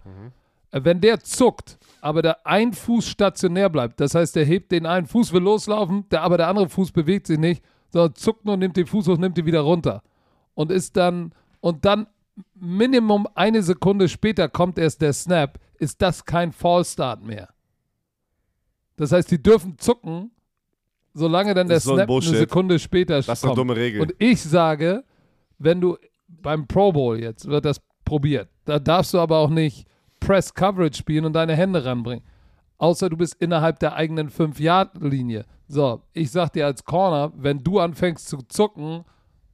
Äh, 0.71 0.81
Wenn 0.83 1.01
der 1.01 1.21
zuckt, 1.21 1.79
aber 2.01 2.23
der 2.23 2.47
ein 2.47 2.73
Fuß 2.73 3.07
stationär 3.07 3.69
bleibt, 3.69 4.01
das 4.01 4.15
heißt, 4.15 4.37
der 4.37 4.45
hebt 4.45 4.73
den 4.73 4.87
einen 4.87 5.07
Fuß, 5.07 5.33
will 5.33 5.43
loslaufen, 5.43 6.09
der, 6.11 6.23
aber 6.23 6.37
der 6.37 6.49
andere 6.49 6.69
Fuß 6.69 6.93
bewegt 6.93 7.27
sich 7.27 7.39
nicht, 7.39 7.65
sondern 7.91 8.15
zuckt 8.15 8.45
nur, 8.45 8.57
nimmt 8.57 8.77
den 8.77 8.87
Fuß 8.87 9.09
hoch, 9.09 9.19
nimmt 9.19 9.39
ihn 9.39 9.47
wieder 9.47 9.61
runter. 9.61 10.03
Und 10.55 10.71
ist 10.73 10.97
dann, 10.97 11.33
und 11.61 11.85
dann 11.85 12.07
Minimum 12.55 13.27
eine 13.35 13.63
Sekunde 13.63 14.09
später 14.09 14.49
kommt 14.49 14.79
erst 14.79 15.01
der 15.03 15.13
Snap, 15.13 15.59
ist 15.79 16.01
das 16.03 16.25
kein 16.25 16.53
Fallstart 16.53 17.23
mehr. 17.25 17.49
Das 18.97 19.13
heißt, 19.13 19.31
die 19.31 19.43
dürfen 19.43 19.79
zucken, 19.79 20.31
solange 21.15 21.55
dann 21.55 21.69
der 21.69 21.77
Das 21.77 21.85
so 21.85 21.93
ein 21.93 21.97
Snap 21.97 22.01
eine 22.01 22.07
Bullshit. 22.07 22.37
Sekunde 22.37 22.79
später 22.79 23.17
Das 23.17 23.29
ist 23.29 23.45
eine 23.45 23.51
kommt. 23.51 23.59
dumme 23.59 23.77
Regel. 23.77 24.01
Und 24.03 24.15
ich 24.19 24.43
sage, 24.43 25.05
wenn 25.59 25.81
du 25.81 25.97
beim 26.29 26.67
Pro 26.67 26.93
Bowl 26.93 27.19
jetzt 27.19 27.47
wird 27.47 27.65
das 27.65 27.81
probiert, 28.05 28.49
da 28.65 28.79
darfst 28.79 29.15
du 29.15 29.19
aber 29.19 29.39
auch 29.39 29.51
nicht 29.51 29.87
Press 30.21 30.53
Coverage 30.53 30.99
spielen 30.99 31.25
und 31.25 31.33
deine 31.33 31.55
Hände 31.55 31.85
ranbringen. 31.85 32.25
Außer 32.79 33.09
du 33.09 33.17
bist 33.17 33.35
innerhalb 33.41 33.79
der 33.81 33.95
eigenen 33.95 34.31
5-Yard-Linie. 34.31 35.45
So, 35.67 36.03
ich 36.13 36.31
sag 36.31 36.51
dir 36.53 36.67
als 36.67 36.85
Corner, 36.85 37.33
wenn 37.37 37.59
du 37.63 37.79
anfängst 37.81 38.29
zu 38.29 38.39
zucken 38.49 39.05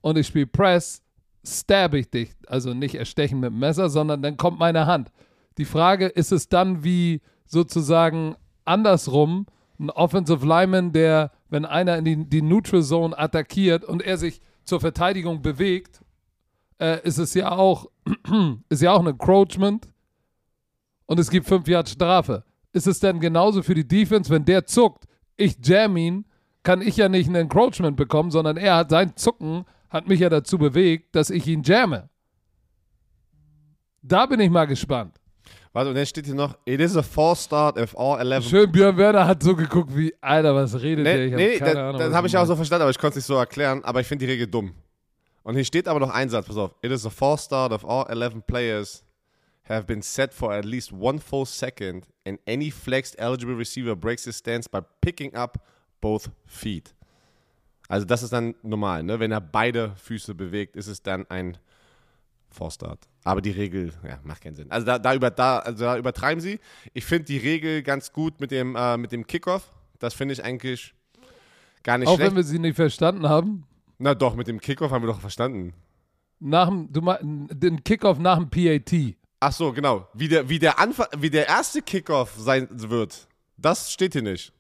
und 0.01 0.19
ich 0.19 0.27
spiele 0.27 0.47
Press, 0.47 1.03
stab 1.45 1.95
ich 1.95 2.11
dich. 2.11 2.35
Also 2.47 2.75
nicht 2.75 2.95
erstechen 2.95 3.41
mit 3.41 3.51
dem 3.51 3.59
Messer, 3.59 3.89
sondern 3.89 4.23
dann 4.23 4.37
kommt 4.37 4.59
meine 4.59 4.87
Hand. 4.87 5.11
Die 5.59 5.65
Frage, 5.65 6.07
ist 6.07 6.33
es 6.33 6.49
dann 6.49 6.85
wie 6.85 7.21
sozusagen 7.47 8.37
andersrum, 8.65 9.47
ein 9.79 9.91
Offensive 9.91 10.47
Lineman, 10.47 10.93
der, 10.93 11.33
wenn 11.49 11.65
einer 11.65 11.99
in 11.99 12.05
die, 12.05 12.29
die 12.29 12.43
Neutral 12.43 12.83
Zone 12.83 13.17
attackiert 13.17 13.85
und 13.85 14.03
er 14.03 14.17
sich 14.17 14.41
zur 14.65 14.81
Verteidigung 14.81 15.43
bewegt, 15.43 16.01
äh, 16.81 17.01
ist 17.07 17.19
es 17.19 17.35
ja 17.35 17.53
auch, 17.53 17.91
ist 18.69 18.83
ja 18.83 18.93
auch 18.93 19.01
ein 19.01 19.09
Encroachment 19.09 19.89
und 21.07 21.19
es 21.19 21.31
gibt 21.31 21.47
fünf 21.47 21.69
Yard 21.69 21.89
Strafe. 21.89 22.45
Ist 22.73 22.87
es 22.87 23.01
denn 23.01 23.21
genauso 23.21 23.63
für 23.63 23.75
die 23.75 23.87
Defense, 23.87 24.31
wenn 24.31 24.45
der 24.45 24.67
zuckt, 24.67 25.05
ich 25.37 25.57
jam 25.63 25.97
ihn, 25.97 26.25
kann 26.63 26.81
ich 26.81 26.97
ja 26.97 27.09
nicht 27.09 27.29
ein 27.29 27.35
Encroachment 27.35 27.97
bekommen, 27.97 28.31
sondern 28.31 28.57
er 28.57 28.77
hat 28.77 28.91
sein 28.91 29.17
Zucken, 29.17 29.65
hat 29.95 30.09
mich 30.09 30.19
ja 30.21 30.29
dazu 30.29 30.59
bewegt, 30.59 31.15
dass 31.15 31.31
ich 31.31 31.47
ihn 31.47 31.63
jamme. 31.63 32.11
Da 34.03 34.27
bin 34.27 34.41
ich 34.41 34.51
mal 34.51 34.67
gespannt. 34.67 35.21
Warte, 35.73 35.91
und 35.91 35.97
dann 35.97 36.07
steht 36.07 36.27
hier 36.27 36.35
noch, 36.35 36.57
it 36.65 36.81
is 36.81 36.97
a 36.97 37.03
false 37.03 37.45
start 37.45 37.79
if 37.79 37.97
all 37.97 38.19
11 38.21 38.45
Schön, 38.45 38.71
Björn 38.73 38.97
Werner 38.97 39.27
hat 39.27 39.43
so 39.43 39.55
geguckt 39.57 39.97
wie, 39.97 40.13
Alter, 40.21 40.55
was 40.55 40.81
redet 40.81 41.07
der? 41.07 41.17
Nee, 41.17 41.25
Ich 41.27 41.33
hab 41.33 41.39
nee, 41.39 41.59
keine 41.59 41.71
das, 41.71 41.79
Ahnung, 41.79 42.01
das 42.01 42.15
habe 42.15 42.27
ich 42.27 42.37
auch 42.37 42.45
so 42.45 42.57
verstanden, 42.57 42.83
aber 42.83 42.91
ich 42.91 42.99
konnte 42.99 43.19
es 43.19 43.25
nicht 43.25 43.27
so 43.27 43.37
erklären. 43.37 43.85
Aber 43.85 44.01
ich 44.01 44.07
finde 44.07 44.27
die 44.27 44.33
Regel 44.33 44.47
dumm. 44.49 44.75
Und 45.45 45.55
hier 45.55 45.65
steht 45.65 45.87
aber 45.89 46.01
noch 46.01 46.11
ein 46.11 46.29
Satz, 46.29 46.47
pass 46.47 46.57
auf. 46.57 46.75
It 46.83 46.91
is 46.91 47.07
a 47.07 47.11
false 47.11 47.45
start 47.45 47.73
if 47.73 47.85
all 47.85 48.05
11 48.09 48.43
players 48.47 49.05
have 49.69 49.85
been 49.87 50.03
set 50.03 50.35
for 50.35 50.53
at 50.53 50.65
least 50.65 50.93
one 50.93 51.21
full 51.21 51.47
second 51.47 52.07
and 52.27 52.39
any 52.47 52.71
flexed 52.71 53.15
eligible 53.19 53.55
receiver 53.55 53.95
breaks 53.95 54.25
his 54.25 54.37
stance 54.37 54.69
by 54.69 54.81
picking 55.01 55.35
up 55.35 55.59
both 56.01 56.31
feet. 56.47 56.95
Also 57.89 58.07
das 58.07 58.23
ist 58.23 58.33
dann 58.33 58.55
normal, 58.63 59.03
ne? 59.03 59.21
Wenn 59.21 59.31
er 59.31 59.41
beide 59.41 59.95
Füße 59.97 60.35
bewegt, 60.35 60.77
ist 60.77 60.87
es 60.87 61.03
dann 61.03 61.27
ein 61.29 61.59
False 62.51 62.77
Start. 62.77 63.09
Aber 63.25 63.41
die 63.41 63.51
Regel, 63.51 63.93
ja, 64.07 64.19
macht 64.23 64.43
keinen 64.43 64.55
Sinn. 64.55 64.71
Also 64.71 64.87
da, 64.87 64.99
da, 64.99 65.15
über, 65.15 65.31
da, 65.31 65.59
also 65.59 65.85
da 65.85 65.97
übertreiben 65.99 66.41
sie. 66.41 66.61
Ich 66.93 67.05
finde 67.05 67.25
die 67.25 67.39
Regel 67.39 67.83
ganz 67.83 68.13
gut 68.13 68.41
mit 68.41 68.51
dem, 68.51 68.77
äh, 68.77 68.97
mit 68.97 69.13
dem 69.13 69.27
Kickoff. 69.27 69.71
Das 69.99 70.15
finde 70.15 70.35
ich 70.35 70.45
eigentlich 70.45 70.95
gar 71.83 71.99
nicht 71.99 72.09
Auch 72.09 72.17
schlecht. 72.17 72.31
wenn 72.31 72.37
wir 72.37 72.45
sie 72.45 72.59
nicht 72.59 72.77
verstanden 72.77 73.29
haben. 73.29 73.65
Na 73.99 74.15
doch, 74.15 74.35
mit 74.35 74.47
dem 74.47 74.61
Kickoff 74.61 74.91
haben 74.91 75.03
wir 75.03 75.09
doch 75.09 75.21
verstanden. 75.21 75.75
Nach 76.41 76.69
dem, 76.69 76.93
du 76.93 77.01
den 77.55 77.83
Kickoff 77.85 78.19
nach 78.19 78.39
dem 78.39 78.51
PAT. 78.51 79.17
Ach 79.41 79.53
so, 79.53 79.73
genau. 79.73 80.09
Wie 80.15 80.29
der, 80.29 80.49
wie 80.49 80.59
der, 80.59 80.79
Anfang, 80.79 81.07
wie 81.19 81.31
der 81.31 81.49
erste 81.49 81.83
Kickoff 81.83 82.35
sein 82.37 82.69
wird, 82.71 83.29
das 83.57 83.93
steht 83.93 84.13
hier 84.15 84.23
nicht. 84.23 84.53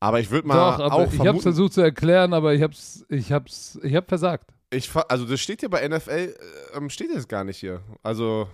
Aber 0.00 0.20
ich 0.20 0.30
würde 0.30 0.46
mal 0.46 0.76
Doch, 0.76 0.78
auch 0.78 0.86
ich 0.86 0.92
habe 0.92 1.16
vermuten, 1.16 1.40
versucht 1.40 1.72
zu 1.72 1.80
erklären, 1.80 2.32
aber 2.32 2.54
ich 2.54 2.62
hab's, 2.62 3.04
ich 3.08 3.32
hab's, 3.32 3.78
ich 3.82 3.94
hab 3.94 4.08
versagt. 4.08 4.52
ich, 4.70 4.88
also 5.08 5.24
das 5.24 5.40
steht 5.40 5.60
hier 5.60 5.70
bei 5.70 5.86
NFL, 5.86 6.10
äh, 6.10 6.76
ähm, 6.76 6.88
steht 6.88 7.10
jetzt 7.12 7.28
gar 7.28 7.44
nicht 7.44 7.58
hier. 7.58 7.82
Also 8.02 8.48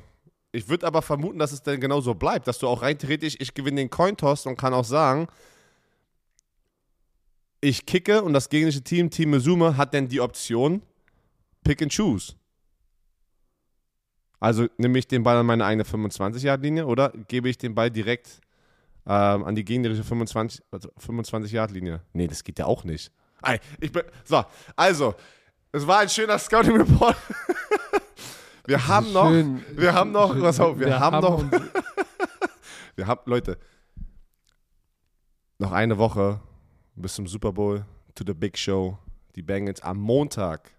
ich 0.53 0.68
würde 0.68 0.86
aber 0.86 1.03
vermuten, 1.03 1.38
dass 1.38 1.53
es 1.53 1.62
dann 1.62 1.80
genau 1.80 2.01
so 2.01 2.14
bleibt, 2.14 2.47
dass 2.47 2.59
du 2.59 2.68
auch 2.68 2.80
rein 2.80 2.97
theoretisch, 2.97 3.36
ich 3.38 3.53
gewinne 3.53 3.76
den 3.76 3.90
Cointoss 3.90 4.47
und 4.47 4.57
kann 4.57 4.72
auch 4.72 4.84
sagen, 4.84 5.26
ich 7.61 7.86
kicke 7.86 8.22
und 8.22 8.32
das 8.32 8.49
gegnerische 8.49 8.82
Team, 8.82 9.11
Team 9.11 9.30
Mizume, 9.30 9.76
hat 9.76 9.95
dann 9.95 10.09
die 10.09 10.20
Option 10.20 10.82
Pick 11.62 11.82
and 11.82 11.95
Choose. 11.95 12.34
Also 14.38 14.66
nehme 14.76 14.99
ich 14.99 15.09
den 15.09 15.22
Ball 15.22 15.38
an 15.38 15.47
meine 15.47 15.64
eigene 15.64 15.84
25-Yard-Linie 15.84 16.86
oder 16.86 17.12
gebe 17.28 17.49
ich 17.49 17.57
den 17.57 17.74
Ball 17.74 17.90
direkt 17.90 18.40
ähm, 19.07 19.44
an 19.44 19.55
die 19.55 19.64
gegnerische 19.64 20.05
25 20.05 20.62
also 20.70 20.90
25-Yard-Linie? 21.00 22.00
Nee, 22.12 22.26
das 22.26 22.42
geht 22.44 22.59
ja 22.59 22.66
auch 22.66 22.84
nicht. 22.84 23.12
Ei, 23.42 23.61
ich 23.80 23.92
bin, 23.92 24.02
so, 24.24 24.42
also, 24.76 25.14
es 25.72 25.86
war 25.86 25.98
ein 26.00 26.09
schöner 26.09 26.38
Scouting-Report. 26.38 27.16
wir 28.66 28.86
haben 28.88 29.12
noch, 29.12 29.28
Schön, 29.28 29.62
wir 29.76 29.92
haben 29.92 30.12
noch, 30.12 30.32
schön, 30.32 30.42
pass 30.42 30.61
auf, 30.61 30.78
wir, 30.78 30.98
haben, 30.98 31.20
noch, 31.20 31.38
uns- 31.38 31.50
wir 32.96 33.07
haben, 33.07 33.20
Leute, 33.26 33.59
noch 35.59 35.72
eine 35.72 35.98
Woche 35.98 36.40
bis 36.96 37.14
zum 37.14 37.26
Super 37.26 37.52
Bowl, 37.52 37.84
to 38.14 38.24
the 38.26 38.34
Big 38.34 38.57
Show, 38.57 38.98
die 39.34 39.42
Bengals 39.42 39.82
am 39.82 39.98
Montag. 39.98 40.70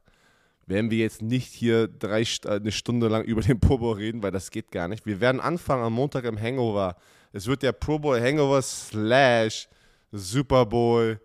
Werden 0.68 0.90
wir 0.90 0.98
jetzt 0.98 1.22
nicht 1.22 1.54
hier 1.54 1.88
drei, 1.88 2.24
eine 2.48 2.72
Stunde 2.72 3.08
lang 3.08 3.24
über 3.26 3.42
den 3.42 3.60
Bowl 3.60 3.94
reden, 3.96 4.24
weil 4.24 4.32
das 4.32 4.50
geht 4.50 4.72
gar 4.72 4.88
nicht. 4.88 5.06
Wir 5.06 5.20
werden 5.20 5.40
anfangen 5.40 5.84
am 5.84 5.94
Montag 5.94 6.24
im 6.26 6.40
Hangover. 6.42 6.96
Es 7.36 7.48
wird 7.48 7.64
der 7.64 7.74
Pro 7.74 8.00
Bowl 8.00 8.18
Hangover 8.18 8.62
slash 8.62 9.68
Super 10.10 10.66
Bowl 10.66 11.20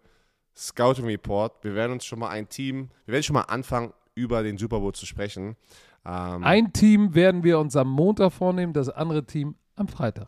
Scouting 0.56 1.04
Report. 1.04 1.62
Wir 1.62 1.76
werden 1.76 1.92
uns 1.92 2.04
schon 2.04 2.18
mal 2.18 2.30
ein 2.30 2.48
Team, 2.48 2.90
wir 3.06 3.12
werden 3.12 3.22
schon 3.22 3.34
mal 3.34 3.42
anfangen, 3.42 3.92
über 4.16 4.42
den 4.42 4.58
Super 4.58 4.80
Bowl 4.80 4.92
zu 4.92 5.06
sprechen. 5.06 5.54
Ähm, 6.04 6.42
Ein 6.42 6.72
Team 6.72 7.14
werden 7.14 7.44
wir 7.44 7.61
uns 7.61 7.76
am 7.76 7.88
Montag 7.88 8.32
vornehmen, 8.32 8.72
das 8.72 8.88
andere 8.88 9.24
Team 9.24 9.54
am 9.76 9.86
Freitag. 9.86 10.26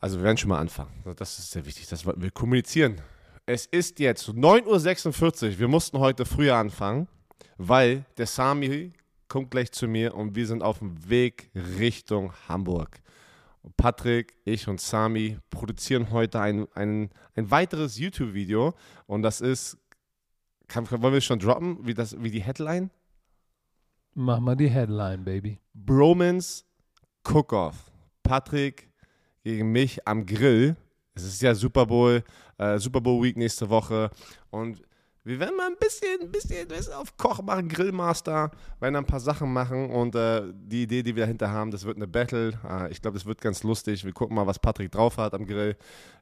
Also 0.00 0.16
wir 0.16 0.24
werden 0.24 0.38
schon 0.38 0.48
mal 0.48 0.60
anfangen. 0.60 0.92
Das 1.14 1.38
ist 1.38 1.50
sehr 1.50 1.66
wichtig. 1.66 1.86
Das, 1.88 2.06
wir 2.06 2.30
kommunizieren. 2.30 3.02
Es 3.44 3.66
ist 3.66 3.98
jetzt 3.98 4.30
9.46 4.30 5.44
Uhr. 5.44 5.58
Wir 5.58 5.68
mussten 5.68 5.98
heute 5.98 6.24
früher 6.24 6.56
anfangen, 6.56 7.06
weil 7.58 8.06
der 8.16 8.26
Sami 8.26 8.94
kommt 9.28 9.50
gleich 9.50 9.72
zu 9.72 9.88
mir 9.88 10.14
und 10.14 10.34
wir 10.34 10.46
sind 10.46 10.62
auf 10.62 10.78
dem 10.78 11.10
Weg 11.10 11.50
Richtung 11.54 12.32
Hamburg. 12.48 13.03
Patrick, 13.76 14.36
ich 14.44 14.68
und 14.68 14.80
Sami 14.80 15.38
produzieren 15.50 16.10
heute 16.10 16.40
ein, 16.40 16.66
ein, 16.74 17.10
ein 17.34 17.50
weiteres 17.50 17.98
YouTube-Video 17.98 18.74
und 19.06 19.22
das 19.22 19.40
ist, 19.40 19.78
kann, 20.68 20.90
wollen 20.90 21.14
wir 21.14 21.20
schon 21.20 21.38
droppen, 21.38 21.78
wie, 21.86 21.94
das, 21.94 22.22
wie 22.22 22.30
die 22.30 22.42
Headline? 22.42 22.90
Mach 24.14 24.40
mal 24.40 24.54
die 24.54 24.68
Headline, 24.68 25.24
Baby. 25.24 25.58
Bromans 25.72 26.64
Cook-Off. 27.24 27.90
Patrick 28.22 28.88
gegen 29.42 29.72
mich 29.72 30.06
am 30.06 30.24
Grill. 30.24 30.76
Es 31.14 31.24
ist 31.24 31.42
ja 31.42 31.54
Super 31.54 31.86
Bowl, 31.86 32.22
äh, 32.58 32.78
Super 32.78 33.00
Bowl 33.00 33.22
Week 33.22 33.36
nächste 33.36 33.68
Woche. 33.68 34.10
Und 34.50 34.82
wir 35.26 35.40
werden 35.40 35.56
mal 35.56 35.68
ein 35.68 35.76
bisschen, 35.80 36.20
ein 36.20 36.30
bisschen 36.30 36.68
was 36.68 36.90
auf 36.90 37.16
Koch 37.16 37.40
machen, 37.40 37.66
Grillmaster, 37.68 38.50
werden 38.78 38.96
ein 38.96 39.06
paar 39.06 39.20
Sachen 39.20 39.50
machen. 39.50 39.90
Und 39.90 40.14
äh, 40.14 40.42
die 40.54 40.82
Idee, 40.82 41.02
die 41.02 41.16
wir 41.16 41.22
dahinter 41.22 41.50
haben, 41.50 41.70
das 41.70 41.86
wird 41.86 41.96
eine 41.96 42.06
Battle. 42.06 42.52
Äh, 42.68 42.92
ich 42.92 43.00
glaube, 43.00 43.16
das 43.16 43.24
wird 43.24 43.40
ganz 43.40 43.62
lustig. 43.62 44.04
Wir 44.04 44.12
gucken 44.12 44.36
mal, 44.36 44.46
was 44.46 44.58
Patrick 44.58 44.92
drauf 44.92 45.16
hat 45.16 45.32
am 45.32 45.46
Grill. 45.46 45.76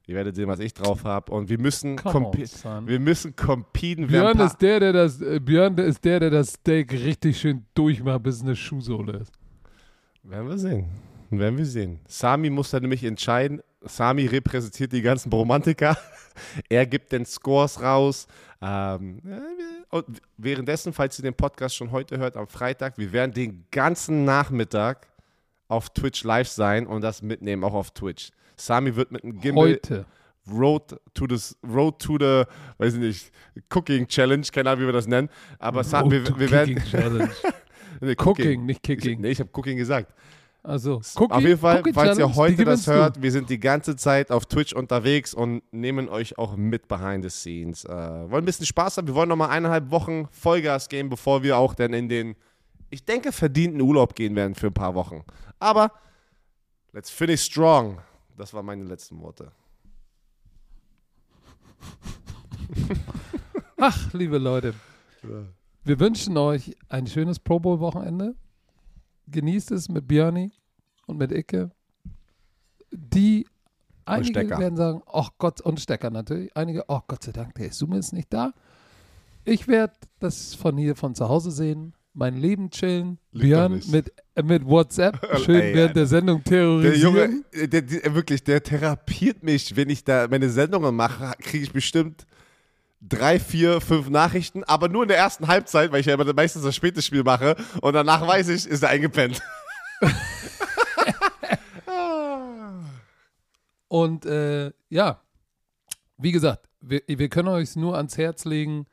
Ihr 0.07 0.15
werdet 0.15 0.37
sehen, 0.37 0.47
was 0.47 0.59
ich 0.59 0.73
drauf 0.73 1.03
habe. 1.03 1.33
Und 1.33 1.49
wir 1.49 1.59
müssen, 1.59 1.99
on, 2.05 2.31
wir 2.87 2.99
müssen 2.99 3.35
competen. 3.35 4.07
Björn 4.07 4.39
ist 4.39 4.57
der, 4.61 4.79
der 4.79 4.93
das, 4.93 5.21
äh, 5.21 5.41
Björn 5.41 5.77
ist 5.79 6.05
der, 6.05 6.21
der 6.21 6.29
das 6.29 6.53
Steak 6.53 6.93
richtig 6.93 7.37
schön 7.37 7.65
durchmacht, 7.73 8.23
bis 8.23 8.35
es 8.37 8.41
eine 8.41 8.55
Schuhsohle 8.55 9.17
ist. 9.17 9.33
Werden 10.23 10.47
wir 10.47 10.57
sehen. 10.57 10.85
Werden 11.29 11.57
wir 11.57 11.65
sehen. 11.65 11.99
Sami 12.07 12.49
muss 12.49 12.71
da 12.71 12.79
nämlich 12.79 13.03
entscheiden. 13.03 13.61
Sami 13.81 14.27
repräsentiert 14.27 14.93
die 14.93 15.01
ganzen 15.01 15.29
Bromantiker. 15.29 15.97
er 16.69 16.85
gibt 16.85 17.11
den 17.11 17.25
Scores 17.25 17.81
raus. 17.81 18.27
Ähm, 18.61 19.19
und 19.89 20.05
währenddessen, 20.37 20.93
falls 20.93 21.19
ihr 21.19 21.23
den 21.23 21.33
Podcast 21.33 21.75
schon 21.75 21.91
heute 21.91 22.17
hört, 22.17 22.37
am 22.37 22.47
Freitag, 22.47 22.97
wir 22.97 23.11
werden 23.11 23.33
den 23.33 23.65
ganzen 23.71 24.25
Nachmittag 24.25 25.07
auf 25.67 25.89
Twitch 25.89 26.23
live 26.23 26.47
sein 26.47 26.87
und 26.87 27.01
das 27.01 27.21
mitnehmen, 27.21 27.63
auch 27.63 27.73
auf 27.73 27.91
Twitch. 27.91 28.31
Sami 28.55 28.95
wird 28.95 29.11
mit 29.11 29.23
einem 29.23 29.39
Gimbal 29.39 29.69
Heute. 29.69 30.05
Road 30.51 30.99
to 31.13 31.25
the 31.29 31.55
Road 31.65 31.99
to 31.99 32.17
the, 32.19 32.43
weiß 32.77 32.95
ich 32.95 32.99
nicht, 32.99 33.31
Cooking 33.69 34.07
Challenge, 34.07 34.45
keine 34.51 34.69
Ahnung, 34.69 34.83
wie 34.83 34.87
wir 34.87 34.93
das 34.93 35.07
nennen. 35.07 35.29
Aber 35.59 35.83
Road 35.83 36.11
wir, 36.11 36.37
wir 36.37 36.51
werden 36.51 36.81
nee, 38.01 38.15
Cooking, 38.15 38.65
nicht 38.65 38.83
Kicking. 38.83 39.13
Ich, 39.13 39.19
nee, 39.19 39.29
ich 39.29 39.39
habe 39.39 39.49
Cooking 39.53 39.77
gesagt. 39.77 40.13
Also, 40.65 41.01
Auf 41.15 41.41
jeden 41.41 41.59
Fall, 41.59 41.81
Cookie 41.81 41.91
falls 41.91 42.17
ihr 42.17 42.23
Challenge, 42.23 42.35
heute 42.37 42.55
das 42.55 42.65
gewinnst 42.65 42.87
du. 42.87 42.91
hört, 42.93 43.21
wir 43.21 43.31
sind 43.33 43.49
die 43.49 43.59
ganze 43.59 43.97
Zeit 43.97 44.31
auf 44.31 44.45
Twitch 44.45 44.71
unterwegs 44.71 45.33
und 45.33 45.61
nehmen 45.73 46.07
euch 46.07 46.37
auch 46.37 46.55
mit 46.55 46.87
behind 46.87 47.25
the 47.25 47.29
scenes. 47.29 47.83
Äh, 47.83 47.89
wollen 47.91 48.43
ein 48.43 48.45
bisschen 48.45 48.65
Spaß 48.65 48.95
haben. 48.95 49.07
Wir 49.07 49.13
wollen 49.13 49.27
noch 49.27 49.35
mal 49.35 49.49
eineinhalb 49.49 49.91
Wochen 49.91 50.29
Vollgas 50.31 50.87
geben, 50.87 51.09
bevor 51.09 51.43
wir 51.43 51.57
auch 51.57 51.73
dann 51.73 51.91
in 51.91 52.07
den, 52.07 52.35
ich 52.89 53.03
denke, 53.03 53.33
verdienten 53.33 53.81
Urlaub 53.81 54.15
gehen 54.15 54.37
werden 54.37 54.55
für 54.55 54.67
ein 54.67 54.73
paar 54.73 54.95
Wochen. 54.95 55.25
Aber 55.59 55.91
let's 56.93 57.09
finish 57.09 57.41
strong. 57.41 57.99
Das 58.37 58.53
waren 58.53 58.65
meine 58.65 58.85
letzten 58.85 59.19
Worte. 59.19 59.51
Ach, 63.77 64.13
liebe 64.13 64.37
Leute, 64.37 64.73
wir 65.83 65.99
wünschen 65.99 66.37
euch 66.37 66.73
ein 66.87 67.05
schönes 67.05 67.37
Pro 67.37 67.59
Bowl 67.59 67.81
Wochenende. 67.81 68.35
Genießt 69.27 69.71
es 69.71 69.89
mit 69.89 70.07
Björni 70.07 70.51
und 71.07 71.17
mit 71.17 71.31
Icke. 71.31 71.71
Die 72.91 73.47
einige 74.05 74.49
werden 74.49 74.75
sagen, 74.75 75.01
ach 75.11 75.31
Gott, 75.37 75.61
und 75.61 75.79
Stecker 75.79 76.09
natürlich. 76.09 76.55
Einige, 76.55 76.85
oh 76.87 76.99
Gott 77.07 77.23
sei 77.23 77.31
Dank, 77.31 77.55
der 77.55 77.67
ist 77.67 78.13
nicht 78.13 78.33
da. 78.33 78.53
Ich 79.45 79.67
werde 79.67 79.93
das 80.19 80.55
von 80.55 80.77
hier 80.77 80.95
von 80.95 81.15
zu 81.15 81.27
Hause 81.27 81.51
sehen, 81.51 81.93
mein 82.13 82.37
Leben 82.37 82.69
chillen. 82.69 83.17
Liegt 83.31 83.45
Björn 83.45 83.81
mit, 83.87 84.13
äh, 84.35 84.43
mit 84.43 84.65
WhatsApp 84.65 85.19
schön 85.43 85.59
Ey, 85.59 85.75
während 85.75 85.95
der 85.95 86.05
Sendung 86.05 86.43
Der 86.43 86.51
terrorisieren. 86.51 87.01
Junge, 87.01 87.43
äh, 87.51 87.67
der, 87.67 87.81
der, 87.81 88.15
wirklich, 88.15 88.43
der 88.43 88.61
therapiert 88.61 89.43
mich, 89.43 89.75
wenn 89.75 89.89
ich 89.89 90.03
da 90.03 90.27
meine 90.29 90.49
Sendungen 90.49 90.95
mache, 90.95 91.33
kriege 91.39 91.63
ich 91.63 91.73
bestimmt 91.73 92.25
drei, 93.07 93.39
vier, 93.39 93.81
fünf 93.81 94.09
Nachrichten, 94.09 94.63
aber 94.63 94.87
nur 94.89 95.03
in 95.03 95.09
der 95.09 95.17
ersten 95.17 95.47
Halbzeit, 95.47 95.91
weil 95.91 95.99
ich 95.99 96.05
ja 96.05 96.13
immer 96.13 96.31
meistens 96.33 96.63
das 96.63 96.75
späte 96.75 97.01
Spiel 97.01 97.23
mache 97.23 97.55
und 97.81 97.93
danach 97.93 98.25
weiß 98.25 98.49
ich, 98.49 98.67
ist 98.67 98.83
er 98.83 98.89
eingepennt. 98.89 99.41
Und 103.93 104.25
äh, 104.25 104.71
ja, 104.89 105.21
wie 106.17 106.31
gesagt, 106.31 106.67
wir, 106.81 107.03
wir 107.05 107.29
können 107.29 107.49
euch 107.49 107.75
nur 107.75 107.95
ans 107.95 108.17
Herz 108.17 108.43
legen. 108.43 108.87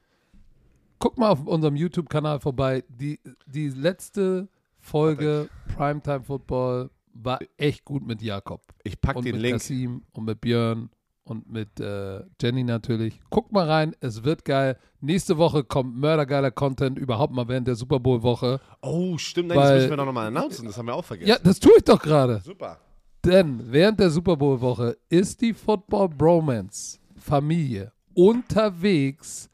Guckt 0.98 1.16
mal 1.16 1.30
auf 1.30 1.46
unserem 1.46 1.74
YouTube-Kanal 1.74 2.38
vorbei. 2.38 2.84
Die, 2.86 3.18
die 3.46 3.70
letzte 3.70 4.46
Folge 4.78 5.48
Primetime 5.74 6.22
Football 6.22 6.90
war 7.14 7.38
echt 7.56 7.86
gut 7.86 8.06
mit 8.06 8.20
Jakob. 8.20 8.60
Ich 8.84 9.00
pack 9.00 9.16
und 9.16 9.24
den 9.24 9.36
mit 9.36 9.42
Link. 9.42 9.54
Kasim 9.54 10.02
und 10.12 10.26
mit 10.26 10.38
Björn 10.42 10.90
und 11.30 11.48
mit 11.48 11.78
äh, 11.78 12.24
Jenny 12.42 12.64
natürlich. 12.64 13.20
Guckt 13.30 13.52
mal 13.52 13.64
rein, 13.64 13.94
es 14.00 14.24
wird 14.24 14.44
geil. 14.44 14.76
Nächste 15.00 15.38
Woche 15.38 15.62
kommt 15.62 15.96
mördergeiler 15.96 16.50
Content 16.50 16.98
überhaupt 16.98 17.32
mal 17.32 17.46
während 17.46 17.68
der 17.68 17.76
Super 17.76 18.00
Bowl-Woche. 18.00 18.60
Oh, 18.82 19.16
stimmt, 19.16 19.50
nein, 19.50 19.58
das 19.58 19.74
müssen 19.74 19.90
wir 19.90 19.96
doch 19.96 20.06
nochmal 20.06 20.26
announcen, 20.26 20.66
das 20.66 20.76
haben 20.76 20.86
wir 20.86 20.94
auch 20.94 21.04
vergessen. 21.04 21.30
Ja, 21.30 21.38
das 21.40 21.60
tue 21.60 21.72
ich 21.78 21.84
doch 21.84 22.02
gerade. 22.02 22.40
Super. 22.44 22.78
Denn 23.24 23.62
während 23.64 24.00
der 24.00 24.10
Super 24.10 24.36
Bowl-Woche 24.36 24.96
ist 25.08 25.40
die 25.40 25.54
Football 25.54 26.08
Bromance 26.08 26.98
Familie 27.16 27.92
unterwegs 28.14 29.48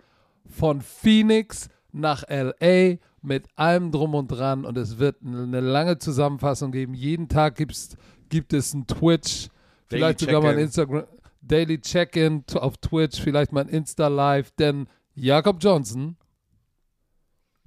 von 0.49 0.81
Phoenix 0.81 1.68
nach 1.93 2.24
LA 2.31 2.97
mit 3.20 3.49
allem 3.55 3.91
drum 3.91 4.14
und 4.14 4.29
dran 4.29 4.64
und 4.64 4.79
es 4.79 4.99
wird 4.99 5.16
eine 5.22 5.61
lange 5.61 5.99
Zusammenfassung 5.99 6.72
geben. 6.72 6.95
Jeden 6.95 7.29
Tag 7.29 7.57
gibt's, 7.57 7.99
gibt 8.31 8.55
es 8.55 8.72
ein 8.72 8.87
Twitch, 8.87 9.49
vielleicht 9.89 10.20
sogar 10.20 10.41
mal 10.41 10.55
ein. 10.55 10.61
Instagram, 10.61 11.05
Daily 11.47 11.80
Check-in 11.80 12.44
auf 12.55 12.76
Twitch, 12.78 13.20
vielleicht 13.20 13.53
mal 13.53 13.62
ein 13.62 13.68
Insta-Live, 13.68 14.51
denn 14.53 14.88
Jakob 15.14 15.59
Johnson, 15.61 16.16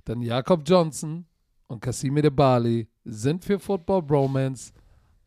denn 0.07 0.21
Jakob 0.21 0.63
Johnson 0.65 1.25
und 1.67 1.81
Casimir 1.81 2.23
de 2.23 2.31
Bali 2.31 2.87
sind 3.05 3.43
für 3.45 3.59
Football 3.59 4.01
Bromance 4.03 4.73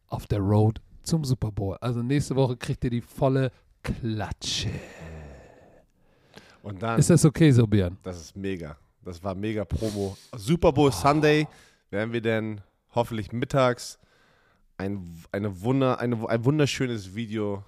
auf 0.09 0.27
der 0.27 0.41
Road 0.41 0.81
zum 1.03 1.25
Super 1.25 1.51
Bowl. 1.51 1.77
Also 1.81 2.03
nächste 2.03 2.37
Woche 2.37 2.57
kriegt 2.57 2.85
ihr 2.85 2.91
die 2.91 3.01
volle 3.01 3.51
Klatsche. 3.83 4.71
Und 6.63 6.83
dann, 6.83 6.99
Ist 6.99 7.11
das 7.11 7.25
okay 7.25 7.51
so, 7.51 7.67
Björn? 7.67 7.99
das 8.03 8.21
ist 8.21 8.37
mega. 8.37 8.77
Das 9.05 9.23
war 9.25 9.35
mega 9.35 9.65
Promo. 9.65 10.17
Super 10.37 10.73
Bowl 10.73 10.93
Sunday 10.93 11.49
werden 11.91 12.13
wir 12.13 12.21
dann 12.23 12.61
hoffentlich 12.95 13.33
mittags 13.33 13.99
ein, 14.77 15.05
eine 15.33 15.61
Wunder, 15.63 15.99
eine, 15.99 16.29
ein 16.29 16.45
wunderschönes 16.45 17.15
Video 17.15 17.65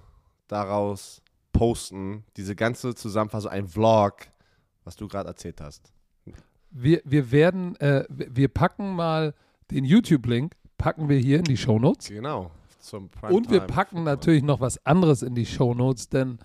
daraus 0.47 1.21
posten. 1.51 2.23
Diese 2.37 2.55
ganze 2.55 2.95
Zusammenfassung, 2.95 3.51
ein 3.51 3.67
Vlog, 3.67 4.27
was 4.83 4.95
du 4.95 5.07
gerade 5.07 5.29
erzählt 5.29 5.61
hast. 5.61 5.91
Wir, 6.71 7.01
wir 7.05 7.31
werden, 7.31 7.75
äh, 7.77 8.05
wir 8.09 8.35
wir 8.35 8.47
packen 8.49 8.95
mal 8.95 9.33
den 9.71 9.85
YouTube-Link, 9.85 10.55
packen 10.77 11.09
wir 11.09 11.17
hier 11.17 11.39
in 11.39 11.45
die 11.45 11.57
Shownotes. 11.57 12.09
Genau. 12.09 12.51
Zum 12.79 13.09
Und 13.29 13.49
wir 13.49 13.61
packen 13.61 14.03
natürlich 14.03 14.43
noch 14.43 14.59
was 14.59 14.85
anderes 14.85 15.23
in 15.23 15.33
die 15.33 15.45
Shownotes, 15.45 16.09
denn 16.09 16.37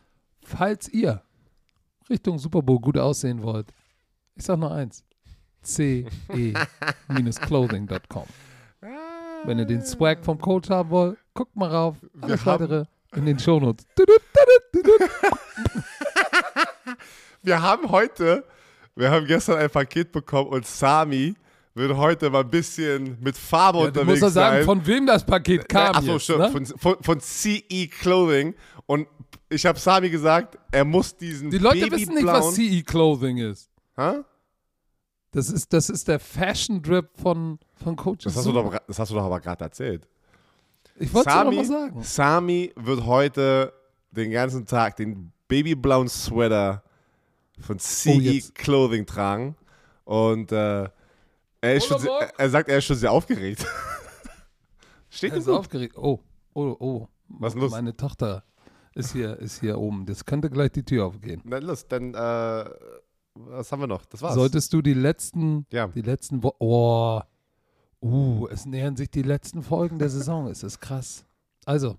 falls 0.42 0.88
ihr 0.88 1.22
Richtung 2.08 2.38
Super 2.38 2.62
Bowl 2.62 2.80
gut 2.80 2.96
aussehen 2.96 3.42
wollt, 3.42 3.72
ich 4.36 4.44
sag 4.44 4.58
nur 4.58 4.72
eins: 4.72 5.04
ce-clothing.com. 5.62 8.24
Wenn 9.44 9.58
ihr 9.58 9.64
den 9.66 9.82
Swag 9.84 10.24
vom 10.24 10.38
Coach 10.38 10.70
haben 10.70 10.90
wollt, 10.90 11.18
guckt 11.34 11.56
mal 11.56 11.68
rauf. 11.70 11.96
Alles 12.20 12.44
haben- 12.44 12.60
weitere 12.62 12.84
in 13.16 13.26
den 13.26 13.38
Shownotes. 13.38 13.86
Wir 17.42 17.62
haben 17.62 17.90
heute, 17.90 18.44
wir 18.94 19.10
haben 19.10 19.26
gestern 19.26 19.58
ein 19.58 19.70
Paket 19.70 20.12
bekommen 20.12 20.48
und 20.50 20.66
Sami 20.66 21.34
wird 21.74 21.96
heute 21.96 22.28
mal 22.30 22.40
ein 22.42 22.50
bisschen 22.50 23.16
mit 23.20 23.36
Farbe 23.36 23.78
Ja, 23.78 23.84
du 23.84 23.88
unterwegs 24.00 24.20
musst 24.20 24.22
doch 24.22 24.28
sagen, 24.40 24.56
sein. 24.58 24.64
von 24.64 24.86
wem 24.86 25.06
das 25.06 25.24
Paket 25.24 25.68
kam. 25.68 25.94
Achso, 25.96 26.12
jetzt, 26.14 26.24
stimmt. 26.24 26.38
ne? 26.40 26.50
Von, 26.50 26.66
von, 26.66 26.96
von 27.02 27.20
CE 27.20 27.86
Clothing. 27.88 28.54
Und 28.86 29.06
ich 29.48 29.64
habe 29.64 29.78
Sami 29.78 30.10
gesagt, 30.10 30.58
er 30.70 30.84
muss 30.84 31.16
diesen 31.16 31.50
Die 31.50 31.58
Leute 31.58 31.90
wissen 31.90 32.14
nicht, 32.14 32.26
was 32.26 32.54
babyblauen- 32.54 32.54
CE 32.78 32.82
Clothing 32.82 33.36
ist. 33.38 33.70
Hä? 33.96 34.20
Das 35.32 35.48
ist, 35.48 35.72
das 35.72 35.88
ist 35.88 36.08
der 36.08 36.18
Fashion 36.18 36.82
Drip 36.82 37.08
von, 37.20 37.58
von 37.82 37.94
Coach 37.96 38.24
Das 38.24 38.36
hast, 38.36 38.46
du 38.46 38.52
doch, 38.52 38.76
das 38.86 38.98
hast 38.98 39.10
du 39.12 39.14
doch 39.14 39.24
aber 39.24 39.40
gerade 39.40 39.64
erzählt. 39.64 40.06
Ich 41.00 41.12
wollte 41.14 41.30
es 41.30 41.34
doch 41.34 41.42
Sami, 41.44 41.56
mal 41.56 41.64
sagen. 41.64 42.02
Sami 42.02 42.72
wird 42.76 43.04
heute 43.06 43.72
den 44.10 44.30
ganzen 44.30 44.66
Tag 44.66 44.96
den 44.96 45.32
babyblauen 45.48 46.08
Sweater 46.08 46.82
von 47.58 47.78
CE 47.78 48.40
Oh. 48.44 48.50
Clothing 48.54 49.06
tragen. 49.06 49.56
Und 50.04 50.52
äh, 50.52 50.84
er, 51.62 51.74
ist 51.74 51.86
schon, 51.86 52.06
er 52.36 52.50
sagt, 52.50 52.68
er 52.68 52.78
ist 52.78 52.84
schon 52.84 52.96
sehr 52.96 53.12
aufgeregt. 53.12 53.66
Steht 55.08 55.32
Er 55.32 55.38
ist 55.38 55.46
gut. 55.46 55.54
aufgeregt. 55.54 55.96
Oh, 55.96 56.20
oh, 56.54 56.76
oh. 56.78 57.08
Was 57.28 57.54
ist 57.54 57.60
los? 57.60 57.70
Meine 57.72 57.96
Tochter 57.96 58.44
ist 58.94 59.12
hier, 59.12 59.36
ist 59.38 59.60
hier 59.60 59.78
oben. 59.78 60.04
Das 60.06 60.24
könnte 60.24 60.50
gleich 60.50 60.72
die 60.72 60.84
Tür 60.84 61.06
aufgehen. 61.06 61.40
Na 61.44 61.58
los, 61.58 61.86
dann, 61.86 62.14
äh, 62.14 62.64
was 63.34 63.70
haben 63.72 63.80
wir 63.80 63.86
noch? 63.86 64.04
Das 64.06 64.20
war's. 64.22 64.34
Solltest 64.34 64.72
du 64.72 64.82
die 64.82 64.94
letzten, 64.94 65.66
Ja. 65.72 65.86
die 65.88 66.02
letzten 66.02 66.42
Wo 66.42 66.54
Oh. 66.58 67.20
Uh, 68.02 68.48
es 68.48 68.64
nähern 68.64 68.96
sich 68.96 69.10
die 69.10 69.22
letzten 69.22 69.62
Folgen 69.62 69.98
der 69.98 70.08
Saison. 70.08 70.46
Es 70.46 70.62
ist 70.62 70.80
krass. 70.80 71.26
Also, 71.66 71.98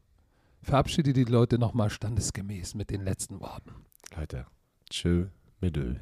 verabschiede 0.62 1.14
die 1.14 1.24
Leute 1.24 1.60
nochmal 1.60 1.90
standesgemäß 1.90 2.74
mit 2.76 2.90
den 2.90 3.02
letzten 3.02 3.40
Worten. 3.40 3.72
Leute, 4.16 4.46
tschö, 4.90 5.28
mit 5.60 5.78
Öl. 5.78 6.02